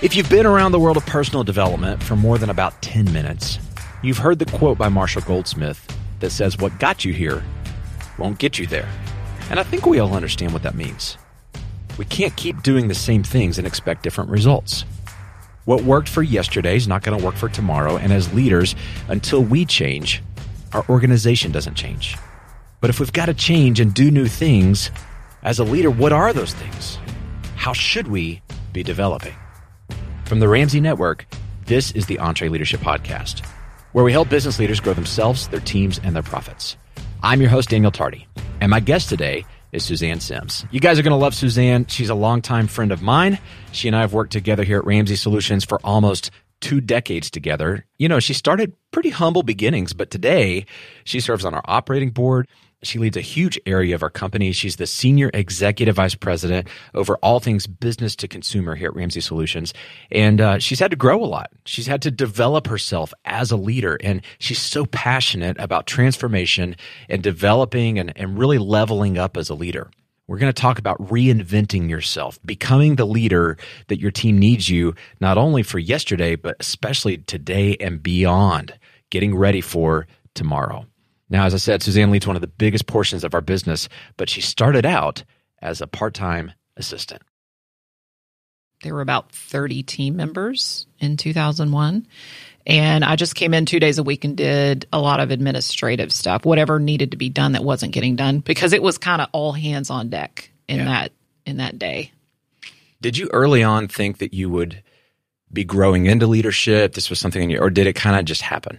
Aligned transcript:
If 0.00 0.14
you've 0.14 0.30
been 0.30 0.46
around 0.46 0.70
the 0.70 0.78
world 0.78 0.96
of 0.96 1.04
personal 1.06 1.42
development 1.42 2.00
for 2.00 2.14
more 2.14 2.38
than 2.38 2.50
about 2.50 2.80
10 2.82 3.12
minutes, 3.12 3.58
you've 4.00 4.18
heard 4.18 4.38
the 4.38 4.44
quote 4.44 4.78
by 4.78 4.88
Marshall 4.88 5.22
Goldsmith 5.22 5.84
that 6.20 6.30
says, 6.30 6.56
What 6.56 6.78
got 6.78 7.04
you 7.04 7.12
here 7.12 7.42
won't 8.16 8.38
get 8.38 8.60
you 8.60 8.66
there. 8.68 8.88
And 9.50 9.58
I 9.58 9.64
think 9.64 9.86
we 9.86 9.98
all 9.98 10.14
understand 10.14 10.52
what 10.52 10.62
that 10.62 10.76
means. 10.76 11.18
We 11.98 12.04
can't 12.04 12.36
keep 12.36 12.62
doing 12.62 12.86
the 12.86 12.94
same 12.94 13.24
things 13.24 13.58
and 13.58 13.66
expect 13.66 14.04
different 14.04 14.30
results. 14.30 14.84
What 15.64 15.82
worked 15.82 16.08
for 16.08 16.22
yesterday 16.22 16.76
is 16.76 16.86
not 16.86 17.02
going 17.02 17.18
to 17.18 17.24
work 17.24 17.34
for 17.34 17.48
tomorrow, 17.48 17.96
and 17.96 18.12
as 18.12 18.32
leaders, 18.32 18.76
until 19.08 19.42
we 19.42 19.64
change, 19.64 20.22
our 20.74 20.88
organization 20.88 21.50
doesn't 21.50 21.74
change. 21.74 22.16
But 22.80 22.90
if 22.90 23.00
we've 23.00 23.12
got 23.12 23.26
to 23.26 23.34
change 23.34 23.80
and 23.80 23.92
do 23.92 24.12
new 24.12 24.28
things, 24.28 24.92
as 25.42 25.58
a 25.58 25.64
leader, 25.64 25.90
what 25.90 26.12
are 26.12 26.32
those 26.32 26.54
things? 26.54 26.98
How 27.56 27.72
should 27.72 28.06
we 28.06 28.42
be 28.72 28.84
developing? 28.84 29.34
From 30.28 30.40
the 30.40 30.48
Ramsey 30.48 30.78
Network, 30.78 31.26
this 31.64 31.90
is 31.92 32.04
the 32.04 32.18
EntreLeadership 32.18 32.80
Podcast, 32.80 33.46
where 33.92 34.04
we 34.04 34.12
help 34.12 34.28
business 34.28 34.58
leaders 34.58 34.78
grow 34.78 34.92
themselves, 34.92 35.48
their 35.48 35.58
teams, 35.58 35.98
and 36.04 36.14
their 36.14 36.22
profits. 36.22 36.76
I'm 37.22 37.40
your 37.40 37.48
host, 37.48 37.70
Daniel 37.70 37.90
Tardy, 37.90 38.26
and 38.60 38.70
my 38.70 38.78
guest 38.78 39.08
today 39.08 39.46
is 39.72 39.86
Suzanne 39.86 40.20
Simms. 40.20 40.66
You 40.70 40.80
guys 40.80 40.98
are 40.98 41.02
going 41.02 41.12
to 41.12 41.16
love 41.16 41.34
Suzanne. 41.34 41.86
She's 41.86 42.10
a 42.10 42.14
longtime 42.14 42.66
friend 42.66 42.92
of 42.92 43.00
mine. 43.00 43.38
She 43.72 43.88
and 43.88 43.96
I 43.96 44.02
have 44.02 44.12
worked 44.12 44.32
together 44.32 44.64
here 44.64 44.76
at 44.76 44.84
Ramsey 44.84 45.16
Solutions 45.16 45.64
for 45.64 45.80
almost 45.82 46.30
two 46.60 46.82
decades 46.82 47.30
together. 47.30 47.86
You 47.96 48.10
know, 48.10 48.20
she 48.20 48.34
started 48.34 48.74
pretty 48.90 49.08
humble 49.08 49.42
beginnings, 49.42 49.94
but 49.94 50.10
today 50.10 50.66
she 51.04 51.20
serves 51.20 51.46
on 51.46 51.54
our 51.54 51.64
operating 51.64 52.10
board. 52.10 52.46
She 52.82 53.00
leads 53.00 53.16
a 53.16 53.20
huge 53.20 53.58
area 53.66 53.94
of 53.96 54.04
our 54.04 54.10
company. 54.10 54.52
She's 54.52 54.76
the 54.76 54.86
senior 54.86 55.30
executive 55.34 55.96
vice 55.96 56.14
president 56.14 56.68
over 56.94 57.16
all 57.16 57.40
things 57.40 57.66
business 57.66 58.14
to 58.16 58.28
consumer 58.28 58.76
here 58.76 58.88
at 58.88 58.94
Ramsey 58.94 59.20
Solutions. 59.20 59.74
And 60.12 60.40
uh, 60.40 60.58
she's 60.60 60.78
had 60.78 60.92
to 60.92 60.96
grow 60.96 61.22
a 61.22 61.26
lot. 61.26 61.50
She's 61.64 61.88
had 61.88 62.02
to 62.02 62.12
develop 62.12 62.68
herself 62.68 63.12
as 63.24 63.50
a 63.50 63.56
leader. 63.56 63.98
And 64.02 64.22
she's 64.38 64.60
so 64.60 64.86
passionate 64.86 65.56
about 65.58 65.86
transformation 65.86 66.76
and 67.08 67.20
developing 67.20 67.98
and, 67.98 68.12
and 68.16 68.38
really 68.38 68.58
leveling 68.58 69.18
up 69.18 69.36
as 69.36 69.50
a 69.50 69.54
leader. 69.54 69.90
We're 70.28 70.38
going 70.38 70.52
to 70.52 70.62
talk 70.62 70.78
about 70.78 70.98
reinventing 70.98 71.88
yourself, 71.88 72.38
becoming 72.44 72.94
the 72.94 73.06
leader 73.06 73.56
that 73.88 73.98
your 73.98 74.10
team 74.10 74.38
needs 74.38 74.68
you, 74.68 74.94
not 75.20 75.38
only 75.38 75.62
for 75.62 75.78
yesterday, 75.78 76.36
but 76.36 76.56
especially 76.60 77.16
today 77.16 77.76
and 77.80 78.02
beyond, 78.02 78.78
getting 79.10 79.34
ready 79.34 79.62
for 79.62 80.06
tomorrow. 80.34 80.86
Now, 81.30 81.44
as 81.44 81.54
I 81.54 81.58
said, 81.58 81.82
Suzanne 81.82 82.10
leads 82.10 82.26
one 82.26 82.36
of 82.36 82.42
the 82.42 82.48
biggest 82.48 82.86
portions 82.86 83.24
of 83.24 83.34
our 83.34 83.40
business, 83.40 83.88
but 84.16 84.30
she 84.30 84.40
started 84.40 84.86
out 84.86 85.24
as 85.60 85.80
a 85.80 85.86
part 85.86 86.14
time 86.14 86.52
assistant. 86.76 87.22
There 88.82 88.94
were 88.94 89.00
about 89.00 89.32
30 89.32 89.82
team 89.82 90.16
members 90.16 90.86
in 91.00 91.16
2001. 91.16 92.06
And 92.66 93.04
I 93.04 93.16
just 93.16 93.34
came 93.34 93.54
in 93.54 93.64
two 93.64 93.80
days 93.80 93.98
a 93.98 94.02
week 94.02 94.24
and 94.24 94.36
did 94.36 94.86
a 94.92 95.00
lot 95.00 95.20
of 95.20 95.30
administrative 95.30 96.12
stuff, 96.12 96.44
whatever 96.44 96.78
needed 96.78 97.12
to 97.12 97.16
be 97.16 97.30
done 97.30 97.52
that 97.52 97.64
wasn't 97.64 97.92
getting 97.92 98.14
done, 98.14 98.40
because 98.40 98.74
it 98.74 98.82
was 98.82 98.98
kind 98.98 99.22
of 99.22 99.28
all 99.32 99.52
hands 99.52 99.88
on 99.88 100.10
deck 100.10 100.50
in 100.68 100.78
yeah. 100.78 100.84
that 100.84 101.12
in 101.46 101.56
that 101.56 101.78
day. 101.78 102.12
Did 103.00 103.16
you 103.16 103.30
early 103.32 103.62
on 103.62 103.88
think 103.88 104.18
that 104.18 104.34
you 104.34 104.50
would 104.50 104.82
be 105.50 105.64
growing 105.64 106.04
into 106.04 106.26
leadership? 106.26 106.92
This 106.92 107.08
was 107.08 107.18
something 107.18 107.42
in 107.42 107.48
you, 107.48 107.58
or 107.58 107.70
did 107.70 107.86
it 107.86 107.94
kind 107.94 108.18
of 108.18 108.26
just 108.26 108.42
happen? 108.42 108.78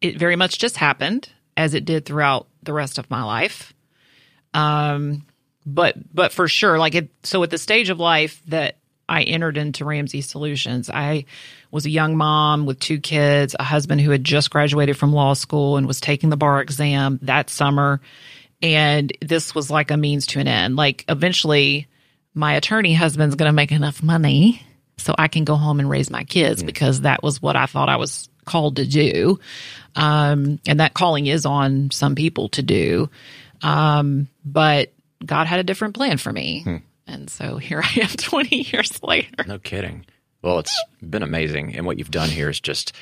It 0.00 0.16
very 0.16 0.36
much 0.36 0.58
just 0.58 0.76
happened 0.76 1.28
as 1.56 1.74
it 1.74 1.84
did 1.84 2.04
throughout 2.04 2.46
the 2.62 2.72
rest 2.72 2.98
of 2.98 3.10
my 3.10 3.22
life. 3.22 3.74
Um, 4.54 5.24
but 5.64 5.96
but 6.14 6.32
for 6.32 6.48
sure, 6.48 6.78
like 6.78 6.94
it. 6.94 7.10
So 7.22 7.42
at 7.42 7.50
the 7.50 7.58
stage 7.58 7.90
of 7.90 8.00
life 8.00 8.42
that 8.46 8.76
I 9.08 9.22
entered 9.22 9.56
into 9.56 9.84
Ramsey 9.84 10.20
Solutions, 10.20 10.90
I 10.90 11.26
was 11.70 11.86
a 11.86 11.90
young 11.90 12.16
mom 12.16 12.66
with 12.66 12.80
two 12.80 13.00
kids, 13.00 13.54
a 13.58 13.62
husband 13.62 14.00
who 14.00 14.10
had 14.10 14.24
just 14.24 14.50
graduated 14.50 14.96
from 14.96 15.12
law 15.12 15.34
school 15.34 15.76
and 15.76 15.86
was 15.86 16.00
taking 16.00 16.30
the 16.30 16.36
bar 16.36 16.60
exam 16.60 17.18
that 17.22 17.50
summer, 17.50 18.00
and 18.60 19.12
this 19.20 19.54
was 19.54 19.70
like 19.70 19.90
a 19.90 19.96
means 19.96 20.26
to 20.28 20.40
an 20.40 20.48
end. 20.48 20.76
Like 20.76 21.04
eventually, 21.08 21.88
my 22.34 22.54
attorney 22.54 22.94
husband's 22.94 23.36
going 23.36 23.48
to 23.48 23.54
make 23.54 23.72
enough 23.72 24.02
money 24.02 24.62
so 24.98 25.14
I 25.18 25.28
can 25.28 25.44
go 25.44 25.56
home 25.56 25.80
and 25.80 25.88
raise 25.88 26.10
my 26.10 26.24
kids 26.24 26.62
mm. 26.62 26.66
because 26.66 27.02
that 27.02 27.22
was 27.22 27.40
what 27.42 27.56
I 27.56 27.66
thought 27.66 27.88
I 27.88 27.96
was 27.96 28.28
called 28.44 28.76
to 28.76 28.86
do. 28.86 29.38
Um, 29.96 30.58
and 30.66 30.80
that 30.80 30.94
calling 30.94 31.26
is 31.26 31.44
on 31.46 31.90
some 31.90 32.14
people 32.14 32.48
to 32.50 32.62
do. 32.62 33.10
Um, 33.62 34.28
but 34.44 34.92
God 35.24 35.46
had 35.46 35.60
a 35.60 35.64
different 35.64 35.94
plan 35.94 36.18
for 36.18 36.32
me. 36.32 36.62
Hmm. 36.62 36.76
And 37.06 37.30
so 37.30 37.56
here 37.56 37.82
I 37.82 38.00
am 38.00 38.08
20 38.16 38.56
years 38.56 39.02
later. 39.02 39.44
No 39.46 39.58
kidding. 39.58 40.06
Well, 40.42 40.58
it's 40.58 40.76
been 41.08 41.22
amazing. 41.22 41.76
And 41.76 41.86
what 41.86 41.98
you've 41.98 42.10
done 42.10 42.28
here 42.28 42.48
is 42.48 42.60
just, 42.60 42.92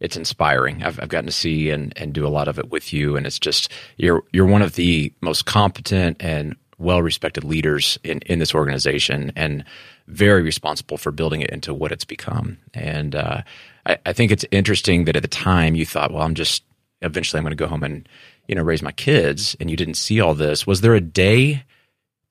it's 0.00 0.16
inspiring. 0.16 0.82
I've, 0.82 0.98
I've 1.00 1.08
gotten 1.08 1.26
to 1.26 1.32
see 1.32 1.70
and, 1.70 1.92
and 1.96 2.12
do 2.12 2.26
a 2.26 2.28
lot 2.28 2.48
of 2.48 2.58
it 2.58 2.70
with 2.70 2.92
you. 2.92 3.16
And 3.16 3.26
it's 3.26 3.38
just, 3.38 3.70
you're, 3.96 4.24
you're 4.32 4.46
one 4.46 4.62
of 4.62 4.74
the 4.74 5.12
most 5.20 5.44
competent 5.46 6.16
and 6.20 6.56
well 6.78 7.02
respected 7.02 7.44
leaders 7.44 7.98
in, 8.02 8.18
in 8.26 8.40
this 8.40 8.54
organization 8.54 9.32
and 9.36 9.64
very 10.08 10.42
responsible 10.42 10.96
for 10.96 11.12
building 11.12 11.40
it 11.40 11.50
into 11.50 11.72
what 11.72 11.92
it's 11.92 12.04
become. 12.04 12.58
And 12.74 13.14
uh, 13.14 13.42
I, 13.86 13.98
I 14.06 14.12
think 14.12 14.30
it's 14.32 14.44
interesting 14.50 15.04
that 15.04 15.16
at 15.16 15.22
the 15.22 15.28
time 15.28 15.74
you 15.74 15.86
thought, 15.86 16.12
well, 16.12 16.22
I'm 16.22 16.34
just 16.34 16.64
eventually 17.00 17.38
I'm 17.38 17.44
going 17.44 17.56
to 17.56 17.56
go 17.56 17.66
home 17.66 17.82
and 17.82 18.08
you 18.48 18.54
know 18.54 18.62
raise 18.62 18.82
my 18.82 18.92
kids, 18.92 19.56
and 19.60 19.70
you 19.70 19.76
didn't 19.76 19.94
see 19.94 20.20
all 20.20 20.34
this. 20.34 20.66
Was 20.66 20.80
there 20.80 20.94
a 20.94 21.00
day 21.00 21.64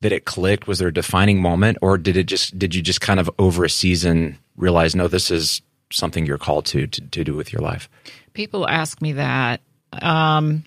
that 0.01 0.11
it 0.11 0.25
clicked? 0.25 0.67
Was 0.67 0.79
there 0.79 0.89
a 0.89 0.93
defining 0.93 1.41
moment, 1.41 1.77
or 1.81 1.97
did 1.97 2.17
it 2.17 2.25
just 2.25 2.57
did 2.57 2.75
you 2.75 2.81
just 2.81 3.01
kind 3.01 3.19
of 3.19 3.29
over 3.39 3.63
a 3.63 3.69
season 3.69 4.37
realize 4.55 4.95
no, 4.95 5.07
this 5.07 5.31
is 5.31 5.61
something 5.91 6.25
you're 6.25 6.37
called 6.37 6.65
to 6.67 6.87
to, 6.87 7.01
to 7.01 7.23
do 7.23 7.35
with 7.35 7.53
your 7.53 7.61
life? 7.61 7.89
People 8.33 8.67
ask 8.67 9.01
me 9.01 9.13
that. 9.13 9.61
Um, 10.01 10.63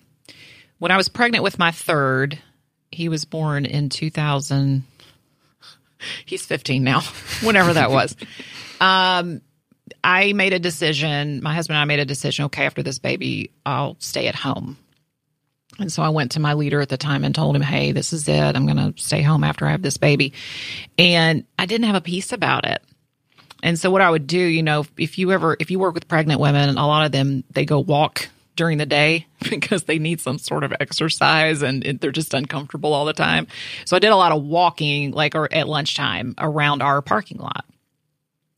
when 0.77 0.91
I 0.91 0.97
was 0.97 1.09
pregnant 1.09 1.43
with 1.43 1.57
my 1.57 1.71
third, 1.71 2.39
he 2.91 3.09
was 3.09 3.25
born 3.25 3.65
in 3.65 3.89
2000. 3.89 4.83
He's 6.25 6.45
15 6.45 6.83
now, 6.83 7.01
whenever 7.43 7.73
that 7.73 7.91
was. 7.91 8.15
Um, 8.81 9.39
I 10.05 10.33
made 10.33 10.53
a 10.53 10.59
decision, 10.59 11.41
my 11.41 11.55
husband 11.55 11.77
and 11.77 11.81
I 11.81 11.85
made 11.85 11.99
a 11.99 12.05
decision, 12.05 12.45
okay, 12.45 12.63
after 12.67 12.83
this 12.83 12.99
baby, 12.99 13.49
I'll 13.65 13.97
stay 13.97 14.27
at 14.27 14.35
home. 14.35 14.77
And 15.79 15.91
so 15.91 16.03
I 16.03 16.09
went 16.09 16.33
to 16.33 16.39
my 16.39 16.53
leader 16.53 16.79
at 16.79 16.89
the 16.89 16.95
time 16.95 17.23
and 17.23 17.33
told 17.33 17.55
him, 17.55 17.63
hey, 17.63 17.91
this 17.91 18.13
is 18.13 18.27
it. 18.27 18.55
I'm 18.55 18.67
going 18.67 18.93
to 18.93 19.01
stay 19.01 19.23
home 19.23 19.43
after 19.43 19.65
I 19.65 19.71
have 19.71 19.81
this 19.81 19.97
baby. 19.97 20.33
And 20.99 21.43
I 21.57 21.65
didn't 21.65 21.87
have 21.87 21.95
a 21.95 22.01
peace 22.01 22.31
about 22.31 22.65
it. 22.65 22.83
And 23.63 23.79
so 23.79 23.89
what 23.89 24.01
I 24.01 24.11
would 24.11 24.27
do, 24.27 24.37
you 24.37 24.61
know, 24.61 24.85
if 24.95 25.17
you 25.17 25.31
ever, 25.31 25.57
if 25.59 25.71
you 25.71 25.79
work 25.79 25.95
with 25.95 26.07
pregnant 26.07 26.39
women, 26.39 26.77
a 26.77 26.85
lot 26.85 27.07
of 27.07 27.11
them, 27.11 27.43
they 27.49 27.65
go 27.65 27.79
walk 27.79 28.29
during 28.55 28.77
the 28.77 28.85
day 28.85 29.25
because 29.49 29.85
they 29.85 29.97
need 29.97 30.21
some 30.21 30.37
sort 30.37 30.63
of 30.63 30.71
exercise 30.79 31.63
and 31.63 31.81
they're 31.99 32.11
just 32.11 32.35
uncomfortable 32.35 32.93
all 32.93 33.05
the 33.05 33.13
time. 33.13 33.47
So 33.85 33.95
I 33.95 33.99
did 33.99 34.11
a 34.11 34.15
lot 34.15 34.33
of 34.33 34.43
walking, 34.43 35.11
like, 35.11 35.33
or 35.33 35.51
at 35.51 35.67
lunchtime 35.67 36.35
around 36.37 36.83
our 36.83 37.01
parking 37.01 37.39
lot. 37.39 37.65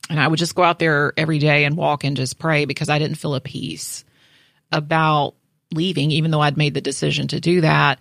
And 0.08 0.18
I 0.18 0.26
would 0.26 0.38
just 0.38 0.54
go 0.54 0.62
out 0.62 0.78
there 0.78 1.12
every 1.16 1.38
day 1.38 1.64
and 1.64 1.76
walk 1.76 2.04
and 2.04 2.16
just 2.16 2.38
pray 2.38 2.64
because 2.64 2.88
I 2.88 2.98
didn't 2.98 3.18
feel 3.18 3.34
a 3.34 3.40
peace 3.40 4.04
about 4.72 5.34
leaving, 5.72 6.10
even 6.10 6.30
though 6.30 6.40
I'd 6.40 6.56
made 6.56 6.74
the 6.74 6.80
decision 6.80 7.28
to 7.28 7.40
do 7.40 7.60
that. 7.60 7.98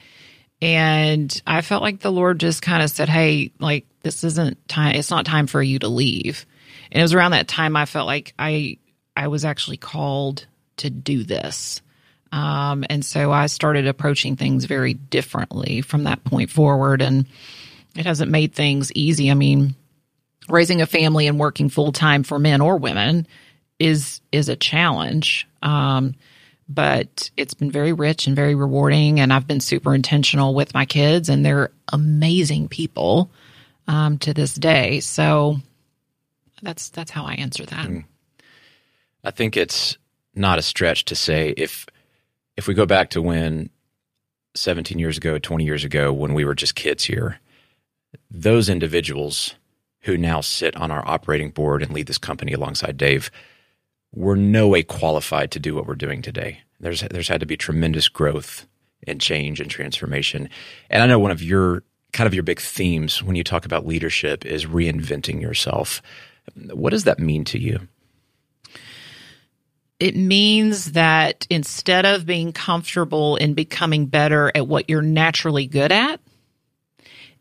And 0.62 1.42
I 1.46 1.62
felt 1.62 1.84
like 1.84 2.00
the 2.00 2.12
Lord 2.12 2.40
just 2.40 2.62
kind 2.62 2.82
of 2.82 2.90
said, 2.90 3.10
Hey, 3.10 3.52
like, 3.60 3.86
this 4.02 4.24
isn't 4.24 4.68
time. 4.68 4.96
It's 4.96 5.12
not 5.12 5.26
time 5.26 5.48
for 5.48 5.62
you 5.62 5.80
to 5.80 5.88
leave. 5.88 6.46
And 6.92 7.00
it 7.00 7.04
was 7.04 7.14
around 7.14 7.32
that 7.32 7.48
time 7.48 7.76
I 7.76 7.86
felt 7.86 8.08
like 8.08 8.34
I, 8.40 8.78
I 9.16 9.28
was 9.28 9.46
actually 9.46 9.78
called 9.78 10.48
to 10.78 10.90
do 10.90 11.24
this. 11.24 11.82
Um, 12.32 12.86
and 12.90 13.06
so 13.06 13.32
I 13.32 13.48
started 13.48 13.88
approaching 13.88 14.36
things 14.36 14.66
very 14.66 14.94
differently 14.94 15.82
from 15.82 16.06
that 16.06 16.24
point 16.24 16.50
forward. 16.50 17.02
And 17.02 17.26
it 17.96 18.06
hasn't 18.06 18.32
made 18.32 18.54
things 18.54 18.92
easy. 18.94 19.30
I 19.30 19.34
mean, 19.34 19.76
raising 20.50 20.82
a 20.82 20.88
family 20.88 21.28
and 21.28 21.40
working 21.40 21.70
full 21.70 21.92
time 21.92 22.24
for 22.24 22.40
men 22.40 22.62
or 22.62 22.78
women 22.78 23.28
is 23.80 24.22
is 24.32 24.50
a 24.50 24.56
challenge. 24.56 25.48
Um, 25.62 26.16
but 26.70 27.30
it's 27.38 27.54
been 27.54 27.72
very 27.72 27.94
rich 27.94 28.28
and 28.28 28.36
very 28.36 28.56
rewarding, 28.56 29.20
and 29.20 29.32
I've 29.32 29.48
been 29.48 29.62
super 29.62 29.96
intentional 29.96 30.54
with 30.54 30.74
my 30.74 30.86
kids, 30.86 31.30
and 31.30 31.46
they're 31.46 31.72
amazing 31.94 32.68
people 32.68 33.32
um, 33.88 34.18
to 34.20 34.34
this 34.34 34.54
day. 34.54 35.00
So 35.00 35.58
that's 36.62 36.90
that's 36.90 37.12
how 37.12 37.26
I 37.26 37.34
answer 37.36 37.66
that. 37.66 37.88
Mm. 37.88 38.06
I 39.24 39.32
think 39.32 39.56
it's 39.56 39.98
not 40.36 40.60
a 40.60 40.62
stretch 40.62 41.06
to 41.06 41.16
say 41.16 41.54
if 41.56 41.86
if 42.58 42.68
we 42.68 42.74
go 42.74 42.86
back 42.86 43.12
to 43.12 43.22
when 43.22 43.70
17 44.56 45.00
years 45.00 45.18
ago, 45.18 45.38
20 45.38 45.64
years 45.64 45.84
ago, 45.84 46.12
when 46.12 46.34
we 46.34 46.44
were 46.44 46.56
just 46.56 46.76
kids 46.76 47.04
here, 47.04 47.40
those 48.32 48.70
individuals 48.70 49.56
who 50.08 50.18
now 50.18 50.42
sit 50.42 50.76
on 50.78 50.90
our 50.90 51.06
operating 51.08 51.52
board 51.52 51.84
and 51.84 51.92
lead 51.92 52.08
this 52.08 52.18
company 52.18 52.54
alongside 52.54 52.96
Dave, 52.96 53.30
we're 54.16 54.36
no 54.36 54.70
way 54.70 54.82
qualified 54.82 55.52
to 55.52 55.60
do 55.60 55.76
what 55.76 55.86
we're 55.86 55.96
doing 55.96 56.22
today. 56.22 56.62
There's 56.80 57.02
there's 57.02 57.28
had 57.28 57.42
to 57.42 57.46
be 57.46 57.58
tremendous 57.58 58.08
growth 58.08 58.66
and 59.06 59.20
change 59.20 59.60
and 59.60 59.70
transformation. 59.70 60.50
And 60.90 61.04
I 61.04 61.08
know 61.08 61.20
one 61.20 61.32
of 61.32 61.44
your 61.44 61.84
kind 62.14 62.26
of 62.26 62.34
your 62.34 62.44
big 62.44 62.62
themes 62.62 63.22
when 63.22 63.36
you 63.36 63.44
talk 63.44 63.66
about 63.66 63.86
leadership 63.86 64.46
is 64.46 64.66
reinventing 64.66 65.42
yourself. 65.42 66.02
What 66.72 66.92
does 66.92 67.04
that 67.04 67.20
mean 67.20 67.44
to 67.46 67.60
you? 67.60 67.88
It 70.00 70.16
means 70.16 70.94
that 70.94 71.46
instead 71.50 72.06
of 72.06 72.26
being 72.26 72.54
comfortable 72.54 73.36
in 73.36 73.56
becoming 73.56 74.06
better 74.06 74.52
at 74.56 74.68
what 74.68 74.90
you're 74.90 75.02
naturally 75.02 75.68
good 75.68 75.92
at, 75.92 76.22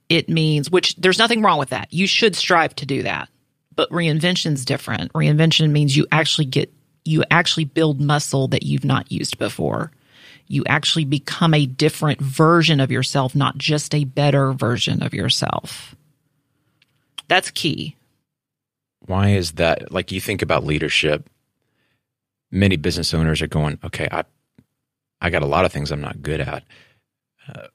it 0.08 0.29
means, 0.29 0.70
which 0.70 0.97
there's 0.97 1.19
nothing 1.19 1.43
wrong 1.43 1.58
with 1.58 1.70
that. 1.70 1.93
You 1.93 2.06
should 2.06 2.37
strive 2.37 2.75
to 2.76 2.87
do 2.87 3.03
that. 3.03 3.29
But 3.75 3.91
reinvention's 3.91 4.64
different. 4.64 5.12
Reinvention 5.12 5.70
means 5.70 5.97
you 5.97 6.06
actually 6.11 6.47
get, 6.47 6.73
you 7.05 7.25
actually 7.31 7.64
build 7.64 8.00
muscle 8.00 8.49
that 8.49 8.62
you've 8.62 8.85
not 8.85 9.12
used 9.12 9.38
before. 9.38 9.93
You 10.47 10.64
actually 10.67 11.05
become 11.05 11.53
a 11.53 11.67
different 11.67 12.20
version 12.20 12.81
of 12.81 12.91
yourself, 12.91 13.35
not 13.35 13.58
just 13.58 13.94
a 13.94 14.05
better 14.05 14.53
version 14.53 15.03
of 15.03 15.12
yourself. 15.12 15.94
That's 17.29 17.50
key. 17.50 17.97
Why 19.06 19.31
is 19.31 19.52
that? 19.52 19.93
Like 19.93 20.12
you 20.12 20.20
think 20.20 20.43
about 20.43 20.64
leadership, 20.64 21.29
many 22.50 22.76
business 22.76 23.12
owners 23.12 23.43
are 23.43 23.49
going, 23.49 23.79
okay, 23.85 24.09
I, 24.11 24.25
I 25.20 25.31
got 25.31 25.43
a 25.43 25.47
lot 25.47 25.64
of 25.64 25.73
things 25.73 25.91
I'm 25.91 26.00
not 26.00 26.23
good 26.23 26.41
at. 26.41 26.64
Uh, 27.49 27.67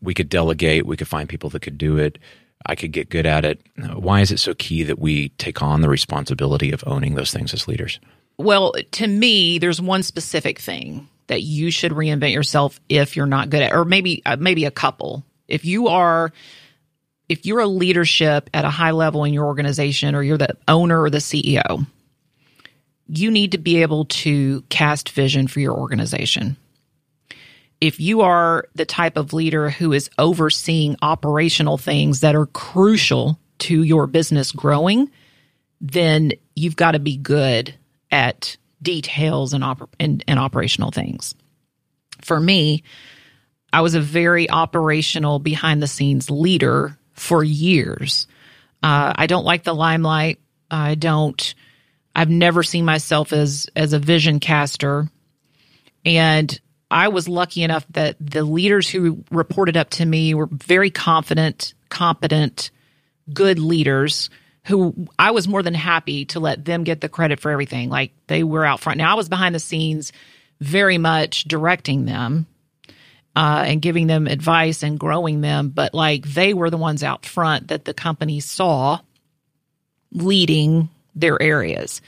we 0.00 0.14
could 0.14 0.28
delegate. 0.28 0.86
We 0.86 0.96
could 0.96 1.08
find 1.08 1.28
people 1.28 1.50
that 1.50 1.62
could 1.62 1.78
do 1.78 1.98
it. 1.98 2.18
I 2.66 2.74
could 2.74 2.92
get 2.92 3.08
good 3.08 3.26
at 3.26 3.44
it. 3.44 3.60
Why 3.94 4.20
is 4.20 4.30
it 4.30 4.38
so 4.38 4.54
key 4.54 4.82
that 4.84 4.98
we 4.98 5.30
take 5.30 5.62
on 5.62 5.80
the 5.80 5.88
responsibility 5.88 6.72
of 6.72 6.82
owning 6.86 7.14
those 7.14 7.32
things 7.32 7.54
as 7.54 7.68
leaders? 7.68 8.00
Well, 8.36 8.72
to 8.92 9.06
me, 9.06 9.58
there's 9.58 9.80
one 9.80 10.02
specific 10.02 10.58
thing 10.58 11.08
that 11.28 11.42
you 11.42 11.70
should 11.70 11.92
reinvent 11.92 12.32
yourself 12.32 12.80
if 12.88 13.16
you're 13.16 13.26
not 13.26 13.50
good 13.50 13.62
at, 13.62 13.72
or 13.72 13.84
maybe 13.84 14.22
uh, 14.26 14.36
maybe 14.38 14.64
a 14.64 14.70
couple. 14.70 15.24
If 15.46 15.64
you 15.64 15.88
are, 15.88 16.32
if 17.28 17.46
you're 17.46 17.60
a 17.60 17.66
leadership 17.66 18.50
at 18.54 18.64
a 18.64 18.70
high 18.70 18.92
level 18.92 19.24
in 19.24 19.32
your 19.32 19.46
organization, 19.46 20.14
or 20.14 20.22
you're 20.22 20.38
the 20.38 20.56
owner 20.66 21.00
or 21.00 21.10
the 21.10 21.18
CEO, 21.18 21.86
you 23.08 23.30
need 23.30 23.52
to 23.52 23.58
be 23.58 23.82
able 23.82 24.04
to 24.06 24.62
cast 24.68 25.10
vision 25.10 25.48
for 25.48 25.60
your 25.60 25.76
organization 25.76 26.56
if 27.80 28.00
you 28.00 28.22
are 28.22 28.66
the 28.74 28.84
type 28.84 29.16
of 29.16 29.32
leader 29.32 29.70
who 29.70 29.92
is 29.92 30.10
overseeing 30.18 30.96
operational 31.02 31.78
things 31.78 32.20
that 32.20 32.34
are 32.34 32.46
crucial 32.46 33.38
to 33.58 33.82
your 33.82 34.06
business 34.06 34.52
growing, 34.52 35.10
then 35.80 36.32
you've 36.54 36.76
got 36.76 36.92
to 36.92 36.98
be 36.98 37.16
good 37.16 37.74
at 38.10 38.56
details 38.82 39.52
and, 39.52 39.62
oper- 39.62 39.88
and, 39.98 40.24
and 40.26 40.38
operational 40.38 40.90
things. 40.90 41.34
For 42.22 42.38
me, 42.38 42.82
I 43.72 43.82
was 43.82 43.94
a 43.94 44.00
very 44.00 44.50
operational, 44.50 45.38
behind 45.38 45.82
the 45.82 45.86
scenes 45.86 46.30
leader 46.30 46.98
for 47.12 47.44
years. 47.44 48.26
Uh, 48.82 49.12
I 49.14 49.26
don't 49.26 49.44
like 49.44 49.64
the 49.64 49.74
limelight. 49.74 50.40
I 50.70 50.94
don't. 50.94 51.54
I've 52.14 52.30
never 52.30 52.62
seen 52.62 52.84
myself 52.84 53.32
as 53.32 53.68
as 53.76 53.92
a 53.92 53.98
vision 53.98 54.40
caster, 54.40 55.08
and 56.04 56.60
I 56.90 57.08
was 57.08 57.28
lucky 57.28 57.62
enough 57.62 57.86
that 57.90 58.16
the 58.20 58.44
leaders 58.44 58.88
who 58.88 59.24
reported 59.30 59.76
up 59.76 59.90
to 59.90 60.06
me 60.06 60.34
were 60.34 60.48
very 60.50 60.90
confident, 60.90 61.74
competent, 61.90 62.70
good 63.32 63.58
leaders 63.58 64.30
who 64.64 65.08
I 65.18 65.30
was 65.30 65.48
more 65.48 65.62
than 65.62 65.74
happy 65.74 66.26
to 66.26 66.40
let 66.40 66.64
them 66.64 66.84
get 66.84 67.00
the 67.00 67.08
credit 67.08 67.40
for 67.40 67.50
everything. 67.50 67.88
Like 67.88 68.12
they 68.26 68.42
were 68.42 68.64
out 68.64 68.80
front. 68.80 68.98
Now 68.98 69.12
I 69.12 69.16
was 69.16 69.28
behind 69.28 69.54
the 69.54 69.60
scenes 69.60 70.12
very 70.60 70.98
much 70.98 71.44
directing 71.44 72.04
them 72.04 72.46
uh, 73.34 73.64
and 73.66 73.80
giving 73.80 74.06
them 74.06 74.26
advice 74.26 74.82
and 74.82 74.98
growing 74.98 75.40
them, 75.40 75.70
but 75.70 75.94
like 75.94 76.26
they 76.26 76.54
were 76.54 76.70
the 76.70 76.76
ones 76.76 77.02
out 77.02 77.24
front 77.24 77.68
that 77.68 77.84
the 77.84 77.94
company 77.94 78.40
saw 78.40 78.98
leading 80.12 80.88
their 81.14 81.40
areas. 81.40 82.02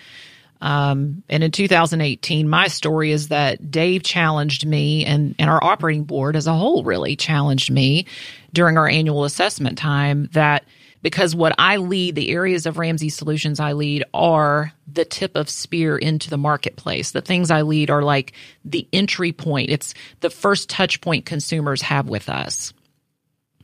Um, 0.60 1.22
and 1.28 1.42
in 1.42 1.50
2018, 1.50 2.48
my 2.48 2.68
story 2.68 3.12
is 3.12 3.28
that 3.28 3.70
Dave 3.70 4.02
challenged 4.02 4.66
me 4.66 5.04
and, 5.04 5.34
and 5.38 5.48
our 5.48 5.62
operating 5.62 6.04
board 6.04 6.36
as 6.36 6.46
a 6.46 6.54
whole 6.54 6.84
really 6.84 7.16
challenged 7.16 7.70
me 7.70 8.06
during 8.52 8.76
our 8.76 8.88
annual 8.88 9.24
assessment 9.24 9.78
time 9.78 10.28
that 10.32 10.64
because 11.02 11.34
what 11.34 11.54
I 11.58 11.78
lead, 11.78 12.14
the 12.14 12.30
areas 12.30 12.66
of 12.66 12.78
Ramsey 12.78 13.08
Solutions 13.08 13.58
I 13.58 13.72
lead 13.72 14.04
are 14.12 14.72
the 14.92 15.04
tip 15.04 15.34
of 15.34 15.48
spear 15.48 15.96
into 15.96 16.28
the 16.28 16.36
marketplace. 16.36 17.12
The 17.12 17.22
things 17.22 17.50
I 17.50 17.62
lead 17.62 17.90
are 17.90 18.02
like 18.02 18.34
the 18.64 18.86
entry 18.92 19.32
point. 19.32 19.70
It's 19.70 19.94
the 20.20 20.30
first 20.30 20.68
touch 20.68 21.00
point 21.00 21.24
consumers 21.24 21.80
have 21.82 22.08
with 22.08 22.28
us. 22.28 22.74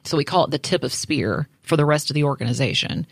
So 0.06 0.17
we 0.17 0.25
call 0.25 0.44
it 0.44 0.50
the 0.50 0.58
tip 0.58 0.85
of 0.85 0.93
spear 0.93 1.49
for 1.62 1.76
the 1.76 1.85
rest 1.85 2.11
of 2.11 2.14
the 2.14 2.25
organization 2.25 3.06